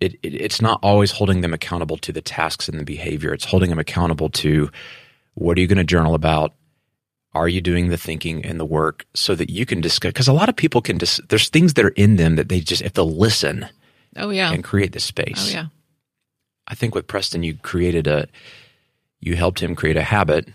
it, 0.00 0.14
it, 0.22 0.34
it's 0.34 0.60
not 0.60 0.78
always 0.82 1.10
holding 1.10 1.40
them 1.40 1.52
accountable 1.52 1.96
to 1.98 2.12
the 2.12 2.22
tasks 2.22 2.68
and 2.68 2.78
the 2.78 2.84
behavior. 2.84 3.32
It's 3.32 3.44
holding 3.44 3.70
them 3.70 3.78
accountable 3.78 4.28
to 4.30 4.70
what 5.34 5.58
are 5.58 5.60
you 5.60 5.66
going 5.66 5.78
to 5.78 5.84
journal 5.84 6.14
about? 6.14 6.54
Are 7.36 7.48
you 7.48 7.60
doing 7.60 7.88
the 7.88 7.98
thinking 7.98 8.44
and 8.44 8.58
the 8.58 8.64
work 8.64 9.04
so 9.14 9.34
that 9.34 9.50
you 9.50 9.66
can 9.66 9.80
discuss? 9.80 10.10
Because 10.10 10.28
a 10.28 10.32
lot 10.32 10.48
of 10.48 10.56
people 10.56 10.80
can 10.80 10.96
dis- 10.96 11.20
there's 11.28 11.50
things 11.50 11.74
that 11.74 11.84
are 11.84 11.90
in 11.90 12.16
them 12.16 12.36
that 12.36 12.48
they 12.48 12.60
just 12.60 12.82
if 12.82 12.94
they'll 12.94 13.14
listen. 13.14 13.66
Oh 14.16 14.30
yeah, 14.30 14.52
and 14.52 14.64
create 14.64 14.92
the 14.92 15.00
space. 15.00 15.48
Oh 15.48 15.52
yeah. 15.52 15.66
I 16.66 16.74
think 16.74 16.94
with 16.94 17.06
Preston, 17.06 17.42
you 17.42 17.54
created 17.58 18.06
a, 18.06 18.26
you 19.20 19.36
helped 19.36 19.60
him 19.60 19.76
create 19.76 19.96
a 19.96 20.02
habit 20.02 20.48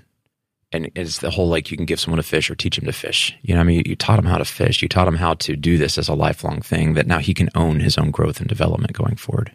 and 0.72 0.90
it's 0.96 1.20
the 1.20 1.30
whole 1.30 1.48
like 1.48 1.70
you 1.70 1.78
can 1.78 1.86
give 1.86 2.00
someone 2.00 2.20
a 2.20 2.24
fish 2.24 2.50
or 2.50 2.56
teach 2.56 2.78
him 2.78 2.86
to 2.86 2.94
fish. 2.94 3.36
You 3.42 3.54
know, 3.54 3.62
I 3.62 3.64
mean, 3.64 3.78
you, 3.78 3.84
you, 3.88 3.96
taught 3.96 4.20
him 4.20 4.26
how 4.26 4.38
to 4.38 4.46
fish. 4.46 4.82
You 4.82 4.88
taught 4.88 5.08
him 5.08 5.16
how 5.16 5.34
to 5.36 5.56
do 5.56 5.78
this 5.78 5.98
as 5.98 6.08
a 6.08 6.14
lifelong 6.14 6.62
thing 6.62 6.94
that 6.94 7.08
now 7.08 7.20
he 7.20 7.34
can 7.34 7.50
own 7.56 7.80
his 7.80 7.98
own 7.98 8.12
growth 8.12 8.40
and 8.40 8.48
development 8.48 8.94
going 8.94 9.18
forward. 9.18 9.52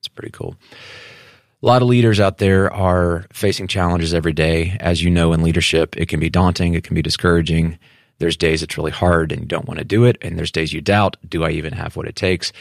It's 0.00 0.08
pretty 0.08 0.30
cool. 0.30 0.54
A 1.62 1.66
lot 1.66 1.82
of 1.82 1.88
leaders 1.88 2.20
out 2.20 2.38
there 2.38 2.72
are 2.72 3.26
facing 3.32 3.68
challenges 3.68 4.14
every 4.14 4.32
day. 4.32 4.78
As 4.80 5.02
you 5.02 5.10
know, 5.10 5.34
in 5.34 5.42
leadership, 5.42 5.94
it 5.96 6.06
can 6.06 6.18
be 6.18 6.30
daunting, 6.30 6.72
it 6.72 6.84
can 6.84 6.94
be 6.94 7.02
discouraging. 7.02 7.78
There's 8.18 8.36
days 8.36 8.62
it's 8.62 8.78
really 8.78 8.90
hard 8.90 9.30
and 9.30 9.42
you 9.42 9.46
don't 9.46 9.68
want 9.68 9.78
to 9.78 9.84
do 9.84 10.04
it. 10.04 10.16
And 10.22 10.38
there's 10.38 10.50
days 10.50 10.72
you 10.72 10.80
doubt, 10.80 11.16
do 11.28 11.44
I 11.44 11.50
even 11.50 11.74
have 11.74 11.96
what 11.96 12.06
it 12.06 12.16
takes? 12.16 12.52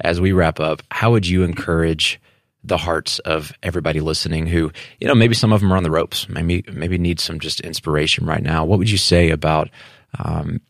As 0.00 0.20
we 0.20 0.32
wrap 0.32 0.58
up, 0.58 0.82
how 0.90 1.12
would 1.12 1.26
you 1.26 1.44
encourage 1.44 2.20
the 2.64 2.76
hearts 2.76 3.20
of 3.20 3.52
everybody 3.62 4.00
listening 4.00 4.46
who, 4.46 4.72
you 5.00 5.06
know, 5.06 5.14
maybe 5.14 5.34
some 5.34 5.52
of 5.52 5.60
them 5.60 5.72
are 5.72 5.76
on 5.76 5.84
the 5.84 5.90
ropes, 5.90 6.28
maybe 6.28 6.64
maybe 6.72 6.98
need 6.98 7.20
some 7.20 7.38
just 7.38 7.60
inspiration 7.60 8.26
right 8.26 8.42
now. 8.42 8.64
What 8.64 8.78
would 8.78 8.90
you 8.90 8.98
say 8.98 9.30
about 9.30 9.70
um, 10.18 10.60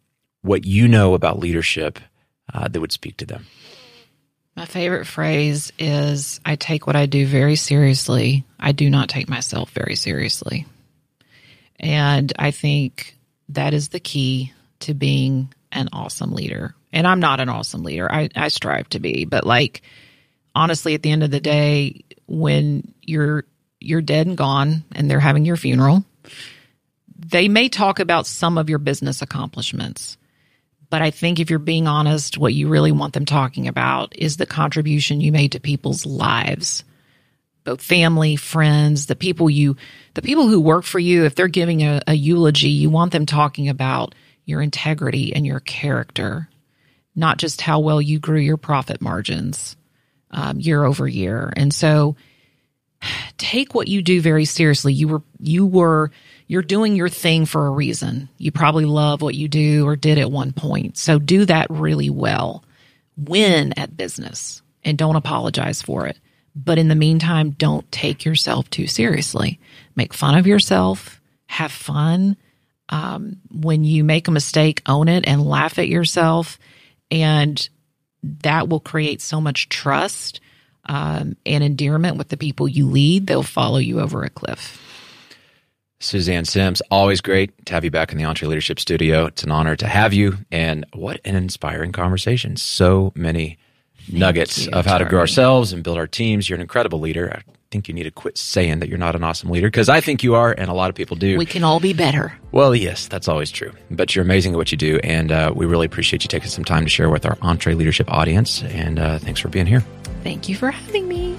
what 0.42 0.64
you 0.64 0.86
know 0.88 1.14
about 1.14 1.38
leadership 1.38 1.98
uh, 2.52 2.68
that 2.68 2.80
would 2.80 2.92
speak 2.92 3.16
to 3.18 3.26
them? 3.26 3.46
My 4.58 4.64
favorite 4.64 5.06
phrase 5.06 5.72
is 5.78 6.40
I 6.44 6.56
take 6.56 6.88
what 6.88 6.96
I 6.96 7.06
do 7.06 7.26
very 7.26 7.54
seriously. 7.54 8.44
I 8.58 8.72
do 8.72 8.90
not 8.90 9.08
take 9.08 9.28
myself 9.28 9.70
very 9.70 9.94
seriously. 9.94 10.66
And 11.78 12.32
I 12.36 12.50
think 12.50 13.16
that 13.50 13.72
is 13.72 13.90
the 13.90 14.00
key 14.00 14.52
to 14.80 14.94
being 14.94 15.54
an 15.70 15.90
awesome 15.92 16.32
leader. 16.32 16.74
And 16.92 17.06
I'm 17.06 17.20
not 17.20 17.38
an 17.38 17.48
awesome 17.48 17.84
leader. 17.84 18.10
I, 18.10 18.30
I 18.34 18.48
strive 18.48 18.88
to 18.88 18.98
be, 18.98 19.26
but 19.26 19.46
like 19.46 19.82
honestly, 20.56 20.94
at 20.94 21.04
the 21.04 21.12
end 21.12 21.22
of 21.22 21.30
the 21.30 21.38
day, 21.38 22.04
when 22.26 22.92
you're 23.00 23.44
you're 23.78 24.02
dead 24.02 24.26
and 24.26 24.36
gone 24.36 24.82
and 24.90 25.08
they're 25.08 25.20
having 25.20 25.44
your 25.44 25.56
funeral, 25.56 26.04
they 27.16 27.46
may 27.46 27.68
talk 27.68 28.00
about 28.00 28.26
some 28.26 28.58
of 28.58 28.68
your 28.68 28.80
business 28.80 29.22
accomplishments. 29.22 30.17
But 30.90 31.02
I 31.02 31.10
think 31.10 31.38
if 31.38 31.50
you're 31.50 31.58
being 31.58 31.86
honest, 31.86 32.38
what 32.38 32.54
you 32.54 32.68
really 32.68 32.92
want 32.92 33.12
them 33.12 33.26
talking 33.26 33.68
about 33.68 34.16
is 34.16 34.36
the 34.36 34.46
contribution 34.46 35.20
you 35.20 35.32
made 35.32 35.52
to 35.52 35.60
people's 35.60 36.06
lives. 36.06 36.84
Both 37.64 37.82
family, 37.82 38.36
friends, 38.36 39.06
the 39.06 39.16
people 39.16 39.50
you 39.50 39.76
the 40.14 40.22
people 40.22 40.48
who 40.48 40.60
work 40.60 40.84
for 40.84 40.98
you, 40.98 41.24
if 41.24 41.34
they're 41.34 41.48
giving 41.48 41.82
a, 41.82 42.00
a 42.06 42.14
eulogy, 42.14 42.70
you 42.70 42.88
want 42.88 43.12
them 43.12 43.26
talking 43.26 43.68
about 43.68 44.14
your 44.46 44.62
integrity 44.62 45.34
and 45.34 45.44
your 45.44 45.60
character, 45.60 46.48
not 47.14 47.36
just 47.36 47.60
how 47.60 47.80
well 47.80 48.00
you 48.00 48.18
grew 48.18 48.40
your 48.40 48.56
profit 48.56 49.02
margins 49.02 49.76
um, 50.30 50.58
year 50.58 50.84
over 50.84 51.06
year. 51.06 51.52
And 51.54 51.72
so 51.72 52.16
take 53.36 53.74
what 53.74 53.88
you 53.88 54.00
do 54.00 54.22
very 54.22 54.46
seriously. 54.46 54.94
You 54.94 55.08
were 55.08 55.22
you 55.38 55.66
were 55.66 56.10
you're 56.48 56.62
doing 56.62 56.96
your 56.96 57.10
thing 57.10 57.44
for 57.44 57.66
a 57.66 57.70
reason. 57.70 58.30
You 58.38 58.50
probably 58.50 58.86
love 58.86 59.20
what 59.20 59.34
you 59.34 59.48
do 59.48 59.86
or 59.86 59.96
did 59.96 60.18
at 60.18 60.32
one 60.32 60.52
point. 60.52 60.96
So 60.96 61.18
do 61.18 61.44
that 61.44 61.66
really 61.68 62.08
well. 62.10 62.64
Win 63.16 63.78
at 63.78 63.96
business 63.96 64.62
and 64.82 64.96
don't 64.96 65.16
apologize 65.16 65.82
for 65.82 66.06
it. 66.06 66.18
But 66.56 66.78
in 66.78 66.88
the 66.88 66.94
meantime, 66.94 67.50
don't 67.50 67.90
take 67.92 68.24
yourself 68.24 68.68
too 68.70 68.86
seriously. 68.86 69.60
Make 69.94 70.14
fun 70.14 70.36
of 70.36 70.46
yourself, 70.46 71.20
have 71.46 71.70
fun. 71.70 72.36
Um, 72.88 73.36
when 73.50 73.84
you 73.84 74.02
make 74.02 74.26
a 74.26 74.32
mistake, 74.32 74.80
own 74.86 75.08
it 75.08 75.28
and 75.28 75.44
laugh 75.46 75.78
at 75.78 75.88
yourself. 75.88 76.58
And 77.10 77.68
that 78.22 78.68
will 78.70 78.80
create 78.80 79.20
so 79.20 79.40
much 79.40 79.68
trust 79.68 80.40
um, 80.86 81.36
and 81.44 81.62
endearment 81.62 82.16
with 82.16 82.28
the 82.28 82.38
people 82.38 82.66
you 82.66 82.88
lead. 82.88 83.26
They'll 83.26 83.42
follow 83.42 83.78
you 83.78 84.00
over 84.00 84.24
a 84.24 84.30
cliff. 84.30 84.82
Suzanne 86.00 86.44
Simms, 86.44 86.80
always 86.90 87.20
great 87.20 87.66
to 87.66 87.74
have 87.74 87.84
you 87.84 87.90
back 87.90 88.12
in 88.12 88.18
the 88.18 88.24
EntreLeadership 88.24 88.78
Studio. 88.78 89.26
It's 89.26 89.42
an 89.42 89.50
honor 89.50 89.76
to 89.76 89.86
have 89.86 90.12
you. 90.12 90.38
And 90.52 90.86
what 90.92 91.20
an 91.24 91.34
inspiring 91.34 91.92
conversation. 91.92 92.56
So 92.56 93.12
many 93.14 93.58
Thank 94.06 94.18
nuggets 94.18 94.66
you, 94.66 94.72
of 94.72 94.86
how 94.86 94.98
to 94.98 95.04
grow 95.04 95.20
ourselves 95.20 95.72
and 95.72 95.82
build 95.82 95.98
our 95.98 96.06
teams. 96.06 96.48
You're 96.48 96.56
an 96.56 96.62
incredible 96.62 97.00
leader. 97.00 97.32
I 97.34 97.42
think 97.70 97.88
you 97.88 97.94
need 97.94 98.04
to 98.04 98.10
quit 98.10 98.38
saying 98.38 98.78
that 98.78 98.88
you're 98.88 98.96
not 98.96 99.16
an 99.16 99.24
awesome 99.24 99.50
leader 99.50 99.66
because 99.66 99.88
I 99.88 100.00
think 100.00 100.22
you 100.22 100.34
are, 100.34 100.52
and 100.56 100.70
a 100.70 100.72
lot 100.72 100.88
of 100.88 100.94
people 100.94 101.16
do. 101.16 101.36
We 101.36 101.44
can 101.44 101.64
all 101.64 101.80
be 101.80 101.92
better. 101.92 102.32
Well, 102.52 102.74
yes, 102.74 103.08
that's 103.08 103.28
always 103.28 103.50
true. 103.50 103.72
But 103.90 104.14
you're 104.14 104.24
amazing 104.24 104.52
at 104.52 104.56
what 104.56 104.72
you 104.72 104.78
do, 104.78 105.00
and 105.02 105.30
uh, 105.30 105.52
we 105.54 105.66
really 105.66 105.84
appreciate 105.84 106.22
you 106.22 106.28
taking 106.28 106.48
some 106.48 106.64
time 106.64 106.84
to 106.84 106.88
share 106.88 107.10
with 107.10 107.26
our 107.26 107.36
EntreLeadership 107.36 108.08
audience. 108.08 108.62
And 108.62 108.98
uh, 108.98 109.18
thanks 109.18 109.40
for 109.40 109.48
being 109.48 109.66
here. 109.66 109.84
Thank 110.22 110.48
you 110.48 110.54
for 110.54 110.70
having 110.70 111.08
me. 111.08 111.36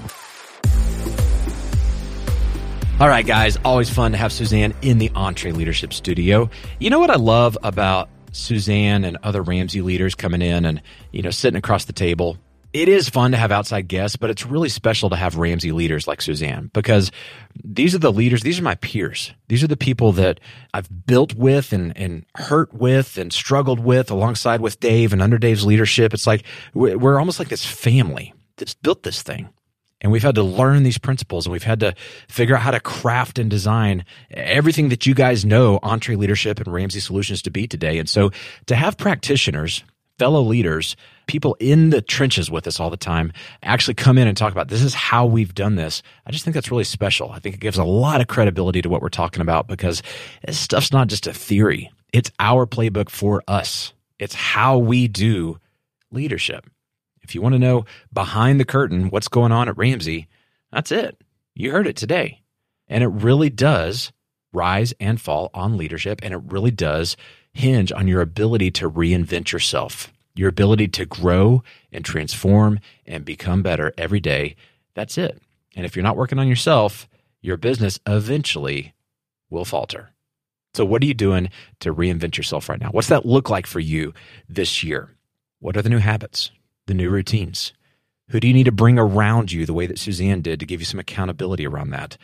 All 3.00 3.08
right, 3.08 3.26
guys, 3.26 3.58
always 3.64 3.88
fun 3.88 4.12
to 4.12 4.18
have 4.18 4.30
Suzanne 4.30 4.74
in 4.82 4.98
the 4.98 5.08
EntreLeadership 5.08 5.94
Studio. 5.94 6.50
You 6.78 6.90
know 6.90 6.98
what 6.98 7.08
I 7.08 7.16
love 7.16 7.56
about 7.62 8.10
Suzanne 8.32 9.04
and 9.04 9.16
other 9.22 9.42
Ramsey 9.42 9.80
leaders 9.80 10.14
coming 10.14 10.42
in 10.42 10.66
and, 10.66 10.82
you 11.10 11.22
know, 11.22 11.30
sitting 11.30 11.56
across 11.56 11.86
the 11.86 11.94
table 11.94 12.36
it 12.72 12.88
is 12.88 13.08
fun 13.08 13.32
to 13.32 13.36
have 13.36 13.50
outside 13.50 13.88
guests, 13.88 14.16
but 14.16 14.30
it's 14.30 14.46
really 14.46 14.68
special 14.68 15.10
to 15.10 15.16
have 15.16 15.36
Ramsey 15.36 15.72
leaders 15.72 16.06
like 16.06 16.22
Suzanne 16.22 16.70
because 16.72 17.10
these 17.64 17.94
are 17.94 17.98
the 17.98 18.12
leaders, 18.12 18.42
these 18.42 18.60
are 18.60 18.62
my 18.62 18.76
peers. 18.76 19.32
These 19.48 19.64
are 19.64 19.68
the 19.68 19.76
people 19.76 20.12
that 20.12 20.40
I've 20.72 20.88
built 21.06 21.34
with 21.34 21.72
and, 21.72 21.96
and 21.96 22.24
hurt 22.36 22.72
with 22.72 23.18
and 23.18 23.32
struggled 23.32 23.80
with 23.80 24.10
alongside 24.10 24.60
with 24.60 24.78
Dave 24.78 25.12
and 25.12 25.20
under 25.20 25.38
Dave's 25.38 25.66
leadership. 25.66 26.14
It's 26.14 26.26
like 26.26 26.44
we're 26.72 27.18
almost 27.18 27.38
like 27.38 27.48
this 27.48 27.66
family 27.66 28.32
that's 28.56 28.74
built 28.74 29.02
this 29.02 29.22
thing. 29.22 29.48
And 30.00 30.10
we've 30.10 30.22
had 30.22 30.34
to 30.36 30.42
learn 30.42 30.82
these 30.82 30.98
principles 30.98 31.46
and 31.46 31.52
we've 31.52 31.62
had 31.62 31.80
to 31.80 31.94
figure 32.28 32.56
out 32.56 32.62
how 32.62 32.70
to 32.70 32.80
craft 32.80 33.38
and 33.38 33.50
design 33.50 34.04
everything 34.30 34.88
that 34.88 35.06
you 35.06 35.14
guys 35.14 35.44
know 35.44 35.78
EntreLeadership 35.80 36.58
and 36.58 36.72
Ramsey 36.72 37.00
Solutions 37.00 37.42
to 37.42 37.50
be 37.50 37.66
today. 37.66 37.98
And 37.98 38.08
so 38.08 38.30
to 38.66 38.74
have 38.74 38.96
practitioners 38.96 39.84
fellow 40.20 40.42
leaders, 40.42 40.96
people 41.28 41.56
in 41.60 41.88
the 41.88 42.02
trenches 42.02 42.50
with 42.50 42.66
us 42.66 42.78
all 42.78 42.90
the 42.90 42.96
time, 42.98 43.32
actually 43.62 43.94
come 43.94 44.18
in 44.18 44.28
and 44.28 44.36
talk 44.36 44.52
about 44.52 44.68
this 44.68 44.82
is 44.82 44.92
how 44.92 45.24
we've 45.24 45.54
done 45.54 45.76
this. 45.76 46.02
I 46.26 46.30
just 46.30 46.44
think 46.44 46.52
that's 46.52 46.70
really 46.70 46.84
special. 46.84 47.32
I 47.32 47.38
think 47.38 47.54
it 47.54 47.60
gives 47.62 47.78
a 47.78 47.84
lot 47.84 48.20
of 48.20 48.26
credibility 48.26 48.82
to 48.82 48.90
what 48.90 49.00
we're 49.00 49.08
talking 49.08 49.40
about 49.40 49.66
because 49.66 50.02
this 50.46 50.58
stuff's 50.58 50.92
not 50.92 51.08
just 51.08 51.26
a 51.26 51.32
theory. 51.32 51.90
It's 52.12 52.30
our 52.38 52.66
playbook 52.66 53.08
for 53.08 53.42
us. 53.48 53.94
It's 54.18 54.34
how 54.34 54.76
we 54.76 55.08
do 55.08 55.58
leadership. 56.12 56.68
If 57.30 57.36
you 57.36 57.42
want 57.42 57.52
to 57.52 57.60
know 57.60 57.84
behind 58.12 58.58
the 58.58 58.64
curtain 58.64 59.08
what's 59.08 59.28
going 59.28 59.52
on 59.52 59.68
at 59.68 59.76
Ramsey, 59.76 60.26
that's 60.72 60.90
it. 60.90 61.22
You 61.54 61.70
heard 61.70 61.86
it 61.86 61.94
today. 61.94 62.42
And 62.88 63.04
it 63.04 63.06
really 63.06 63.48
does 63.48 64.10
rise 64.52 64.92
and 64.98 65.20
fall 65.20 65.48
on 65.54 65.76
leadership, 65.76 66.18
and 66.24 66.34
it 66.34 66.42
really 66.48 66.72
does 66.72 67.16
hinge 67.52 67.92
on 67.92 68.08
your 68.08 68.20
ability 68.20 68.72
to 68.72 68.90
reinvent 68.90 69.52
yourself, 69.52 70.12
your 70.34 70.48
ability 70.48 70.88
to 70.88 71.06
grow 71.06 71.62
and 71.92 72.04
transform 72.04 72.80
and 73.06 73.24
become 73.24 73.62
better 73.62 73.94
every 73.96 74.18
day. 74.18 74.56
That's 74.94 75.16
it. 75.16 75.40
And 75.76 75.86
if 75.86 75.94
you're 75.94 76.02
not 76.02 76.16
working 76.16 76.40
on 76.40 76.48
yourself, 76.48 77.08
your 77.42 77.56
business 77.56 78.00
eventually 78.08 78.92
will 79.50 79.64
falter. 79.64 80.10
So, 80.74 80.84
what 80.84 81.00
are 81.00 81.06
you 81.06 81.14
doing 81.14 81.50
to 81.78 81.94
reinvent 81.94 82.36
yourself 82.36 82.68
right 82.68 82.80
now? 82.80 82.90
What's 82.90 83.06
that 83.06 83.24
look 83.24 83.48
like 83.48 83.68
for 83.68 83.78
you 83.78 84.14
this 84.48 84.82
year? 84.82 85.14
What 85.60 85.76
are 85.76 85.82
the 85.82 85.90
new 85.90 85.98
habits, 85.98 86.50
the 86.86 86.94
new 86.94 87.10
routines? 87.10 87.72
Who 88.28 88.40
do 88.40 88.46
you 88.46 88.54
need 88.54 88.64
to 88.64 88.72
bring 88.72 88.98
around 88.98 89.50
you 89.50 89.66
the 89.66 89.74
way 89.74 89.86
that 89.86 89.98
Suzanne 89.98 90.40
did 90.40 90.60
to 90.60 90.66
give 90.66 90.80
you 90.80 90.86
some 90.86 91.00
accountability 91.00 91.66
around 91.66 91.90
that? 91.90 92.16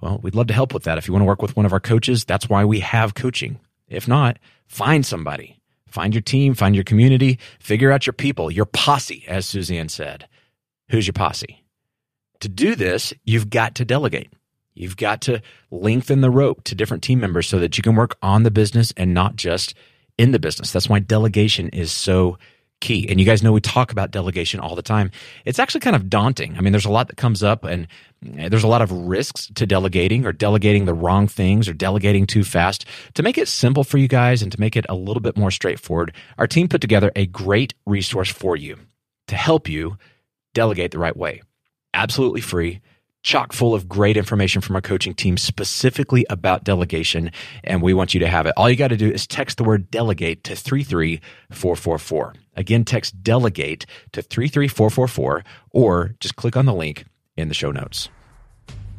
Well, 0.00 0.18
we'd 0.22 0.34
love 0.34 0.46
to 0.48 0.54
help 0.54 0.72
with 0.72 0.84
that. 0.84 0.98
If 0.98 1.06
you 1.06 1.12
want 1.12 1.22
to 1.22 1.26
work 1.26 1.42
with 1.42 1.56
one 1.56 1.66
of 1.66 1.72
our 1.72 1.80
coaches, 1.80 2.24
that's 2.24 2.48
why 2.48 2.64
we 2.64 2.80
have 2.80 3.14
coaching. 3.14 3.58
If 3.88 4.08
not, 4.08 4.38
find 4.66 5.04
somebody. 5.04 5.60
Find 5.86 6.12
your 6.12 6.22
team, 6.22 6.54
find 6.54 6.74
your 6.74 6.84
community, 6.84 7.38
figure 7.60 7.92
out 7.92 8.06
your 8.06 8.14
people, 8.14 8.50
your 8.50 8.64
posse, 8.64 9.24
as 9.28 9.46
Suzanne 9.46 9.88
said. 9.88 10.26
Who's 10.88 11.06
your 11.06 11.12
posse? 11.12 11.62
To 12.40 12.48
do 12.48 12.74
this, 12.74 13.14
you've 13.24 13.48
got 13.48 13.76
to 13.76 13.84
delegate. 13.84 14.32
You've 14.74 14.96
got 14.96 15.20
to 15.22 15.40
lengthen 15.70 16.20
the 16.20 16.30
rope 16.30 16.64
to 16.64 16.74
different 16.74 17.02
team 17.02 17.20
members 17.20 17.48
so 17.48 17.60
that 17.60 17.76
you 17.78 17.82
can 17.82 17.94
work 17.94 18.16
on 18.22 18.42
the 18.42 18.50
business 18.50 18.92
and 18.96 19.14
not 19.14 19.36
just 19.36 19.74
in 20.18 20.32
the 20.32 20.40
business. 20.40 20.72
That's 20.72 20.88
why 20.88 20.98
delegation 20.98 21.68
is 21.68 21.92
so 21.92 22.38
key. 22.80 23.08
And 23.08 23.18
you 23.18 23.26
guys 23.26 23.42
know 23.42 23.52
we 23.52 23.60
talk 23.60 23.92
about 23.92 24.10
delegation 24.10 24.60
all 24.60 24.74
the 24.74 24.82
time. 24.82 25.10
It's 25.44 25.58
actually 25.58 25.80
kind 25.80 25.96
of 25.96 26.10
daunting. 26.10 26.56
I 26.56 26.60
mean, 26.60 26.72
there's 26.72 26.84
a 26.84 26.90
lot 26.90 27.08
that 27.08 27.16
comes 27.16 27.42
up 27.42 27.64
and 27.64 27.86
eh, 28.36 28.48
there's 28.48 28.64
a 28.64 28.68
lot 28.68 28.82
of 28.82 28.92
risks 28.92 29.50
to 29.54 29.66
delegating 29.66 30.26
or 30.26 30.32
delegating 30.32 30.84
the 30.84 30.94
wrong 30.94 31.26
things 31.26 31.68
or 31.68 31.72
delegating 31.72 32.26
too 32.26 32.44
fast. 32.44 32.84
To 33.14 33.22
make 33.22 33.38
it 33.38 33.48
simple 33.48 33.84
for 33.84 33.98
you 33.98 34.08
guys 34.08 34.42
and 34.42 34.52
to 34.52 34.60
make 34.60 34.76
it 34.76 34.86
a 34.88 34.94
little 34.94 35.22
bit 35.22 35.36
more 35.36 35.50
straightforward, 35.50 36.12
our 36.38 36.46
team 36.46 36.68
put 36.68 36.80
together 36.80 37.10
a 37.16 37.26
great 37.26 37.74
resource 37.86 38.30
for 38.30 38.56
you 38.56 38.78
to 39.28 39.36
help 39.36 39.68
you 39.68 39.96
delegate 40.52 40.90
the 40.90 40.98
right 40.98 41.16
way. 41.16 41.42
Absolutely 41.94 42.40
free 42.40 42.80
chock 43.24 43.52
full 43.52 43.74
of 43.74 43.88
great 43.88 44.16
information 44.16 44.62
from 44.62 44.76
our 44.76 44.82
coaching 44.82 45.14
team 45.14 45.36
specifically 45.36 46.24
about 46.30 46.62
delegation, 46.62 47.32
and 47.64 47.82
we 47.82 47.92
want 47.92 48.14
you 48.14 48.20
to 48.20 48.28
have 48.28 48.46
it. 48.46 48.52
All 48.56 48.70
you 48.70 48.76
got 48.76 48.88
to 48.88 48.96
do 48.96 49.10
is 49.10 49.26
text 49.26 49.56
the 49.56 49.64
word 49.64 49.90
delegate 49.90 50.44
to 50.44 50.54
33444. 50.54 52.34
Again, 52.56 52.84
text 52.84 53.20
delegate 53.24 53.86
to 54.12 54.22
33444 54.22 55.42
or 55.70 56.14
just 56.20 56.36
click 56.36 56.56
on 56.56 56.66
the 56.66 56.74
link 56.74 57.06
in 57.36 57.48
the 57.48 57.54
show 57.54 57.72
notes. 57.72 58.08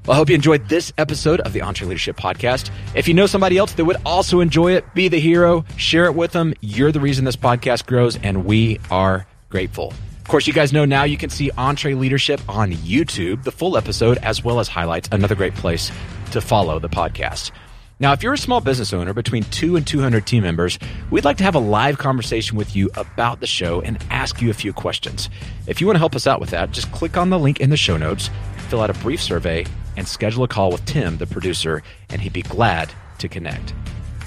Well, 0.06 0.14
I 0.14 0.18
hope 0.18 0.30
you 0.30 0.36
enjoyed 0.36 0.68
this 0.70 0.94
episode 0.98 1.40
of 1.42 1.54
the 1.54 1.62
EntreLeadership 1.62 2.16
Podcast. 2.16 2.70
If 2.94 3.08
you 3.08 3.14
know 3.14 3.26
somebody 3.26 3.58
else 3.58 3.74
that 3.74 3.86
would 3.86 3.98
also 4.06 4.40
enjoy 4.40 4.74
it, 4.74 4.86
be 4.94 5.08
the 5.08 5.20
hero, 5.20 5.66
share 5.78 6.06
it 6.06 6.14
with 6.14 6.32
them. 6.32 6.54
You're 6.62 6.92
the 6.92 7.00
reason 7.00 7.26
this 7.26 7.36
podcast 7.36 7.88
grows, 7.88 8.18
and 8.18 8.46
we 8.46 8.80
are 8.92 9.26
grateful. 9.50 9.94
Of 10.26 10.30
course, 10.30 10.48
you 10.48 10.54
guys 10.54 10.74
know 10.74 10.86
now 10.86 11.04
you 11.04 11.18
can 11.18 11.30
see 11.30 11.52
EntreLeadership 11.52 12.42
on 12.50 12.72
YouTube, 12.72 13.44
the 13.44 13.52
full 13.52 13.78
episode, 13.78 14.18
as 14.24 14.44
well 14.44 14.60
as 14.60 14.68
highlights. 14.68 15.08
Another 15.12 15.36
great 15.36 15.54
place 15.54 15.92
to 16.32 16.42
follow 16.42 16.80
the 16.80 16.90
podcast. 16.90 17.52
Now, 18.00 18.12
if 18.12 18.24
you're 18.24 18.34
a 18.34 18.38
small 18.40 18.60
business 18.60 18.92
owner 18.92 19.14
between 19.14 19.44
two 19.44 19.76
and 19.76 19.86
200 19.86 20.26
team 20.26 20.42
members, 20.42 20.80
we'd 21.12 21.26
like 21.26 21.38
to 21.38 21.44
have 21.44 21.54
a 21.54 21.60
live 21.60 22.00
conversation 22.00 22.58
with 22.58 22.76
you 22.76 22.90
about 22.96 23.40
the 23.40 23.46
show 23.46 23.82
and 23.82 24.04
ask 24.10 24.42
you 24.42 24.50
a 24.50 24.56
few 24.56 24.74
questions. 24.74 25.30
If 25.68 25.80
you 25.80 25.86
want 25.86 25.98
to 25.98 26.00
help 26.00 26.16
us 26.16 26.26
out 26.26 26.40
with 26.40 26.50
that, 26.50 26.72
just 26.72 26.92
click 26.92 27.18
on 27.18 27.30
the 27.30 27.38
link 27.38 27.60
in 27.60 27.70
the 27.70 27.78
show 27.78 27.96
notes, 27.96 28.32
fill 28.70 28.82
out 28.82 28.90
a 28.90 28.96
brief 28.96 29.22
survey, 29.22 29.64
and 29.96 30.08
schedule 30.08 30.44
a 30.44 30.48
call 30.48 30.72
with 30.72 30.84
Tim, 30.86 31.18
the 31.18 31.28
producer, 31.28 31.84
and 32.10 32.20
he'd 32.20 32.34
be 32.34 32.42
glad 32.42 32.92
to 33.20 33.30
connect. 33.30 33.76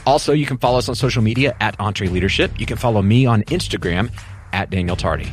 Also, 0.07 0.32
you 0.32 0.46
can 0.46 0.59
follow 0.59 0.78
us 0.78 0.88
on 0.88 0.94
social 0.94 1.22
media 1.22 1.57
at 1.61 1.76
EntreLeadership. 1.78 2.61
You 2.61 2.66
can 2.66 2.76
follow 2.76 3.03
me 3.03 3.26
on 3.26 3.42
Instagram 3.42 4.12
at 4.53 4.70
Daniel 4.70 4.94
Tardy. 4.94 5.32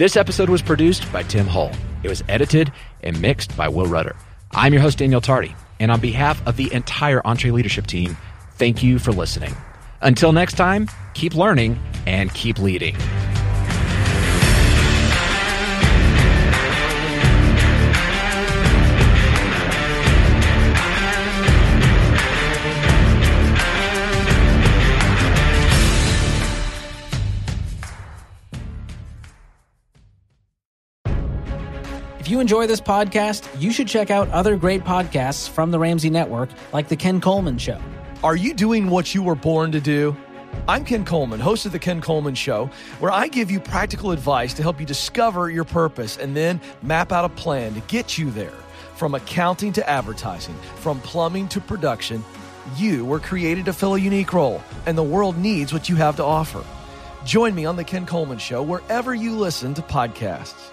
This 0.00 0.16
episode 0.16 0.48
was 0.48 0.62
produced 0.62 1.12
by 1.12 1.24
Tim 1.24 1.46
Hull. 1.46 1.70
It 2.02 2.08
was 2.08 2.24
edited 2.26 2.72
and 3.02 3.20
mixed 3.20 3.54
by 3.54 3.68
Will 3.68 3.84
Rudder. 3.84 4.16
I'm 4.50 4.72
your 4.72 4.80
host, 4.80 4.96
Daniel 4.96 5.20
Tardy, 5.20 5.54
and 5.78 5.92
on 5.92 6.00
behalf 6.00 6.40
of 6.46 6.56
the 6.56 6.72
entire 6.72 7.20
EntreLeadership 7.20 7.86
team, 7.86 8.16
thank 8.54 8.82
you 8.82 8.98
for 8.98 9.12
listening. 9.12 9.54
Until 10.00 10.32
next 10.32 10.54
time, 10.54 10.88
keep 11.12 11.34
learning 11.34 11.78
and 12.06 12.32
keep 12.32 12.58
leading. 12.58 12.96
You 32.30 32.38
enjoy 32.38 32.66
this 32.66 32.80
podcast, 32.80 33.48
you 33.60 33.72
should 33.72 33.88
check 33.88 34.10
out 34.10 34.28
other 34.30 34.56
great 34.56 34.84
podcasts 34.84 35.48
from 35.48 35.70
the 35.70 35.78
Ramsey 35.78 36.10
Network, 36.10 36.48
like 36.72 36.88
The 36.88 36.96
Ken 36.96 37.20
Coleman 37.20 37.58
Show. 37.58 37.80
Are 38.22 38.36
you 38.36 38.54
doing 38.54 38.88
what 38.88 39.14
you 39.14 39.22
were 39.22 39.34
born 39.34 39.72
to 39.72 39.80
do? 39.80 40.16
I'm 40.68 40.84
Ken 40.84 41.04
Coleman, 41.04 41.40
host 41.40 41.66
of 41.66 41.72
The 41.72 41.78
Ken 41.78 42.00
Coleman 42.00 42.34
Show, 42.34 42.70
where 43.00 43.10
I 43.10 43.26
give 43.26 43.50
you 43.50 43.58
practical 43.58 44.12
advice 44.12 44.54
to 44.54 44.62
help 44.62 44.78
you 44.78 44.86
discover 44.86 45.50
your 45.50 45.64
purpose 45.64 46.18
and 46.18 46.36
then 46.36 46.60
map 46.82 47.10
out 47.10 47.24
a 47.24 47.28
plan 47.28 47.74
to 47.74 47.80
get 47.80 48.16
you 48.16 48.30
there. 48.30 48.54
From 48.94 49.14
accounting 49.14 49.72
to 49.72 49.88
advertising, 49.88 50.54
from 50.76 51.00
plumbing 51.00 51.48
to 51.48 51.60
production, 51.60 52.24
you 52.76 53.04
were 53.04 53.18
created 53.18 53.64
to 53.64 53.72
fill 53.72 53.94
a 53.94 53.98
unique 53.98 54.32
role, 54.32 54.62
and 54.86 54.96
the 54.96 55.02
world 55.02 55.36
needs 55.36 55.72
what 55.72 55.88
you 55.88 55.96
have 55.96 56.16
to 56.16 56.24
offer. 56.24 56.64
Join 57.24 57.54
me 57.54 57.64
on 57.64 57.76
The 57.76 57.84
Ken 57.84 58.06
Coleman 58.06 58.38
Show 58.38 58.62
wherever 58.62 59.14
you 59.14 59.34
listen 59.34 59.74
to 59.74 59.82
podcasts. 59.82 60.70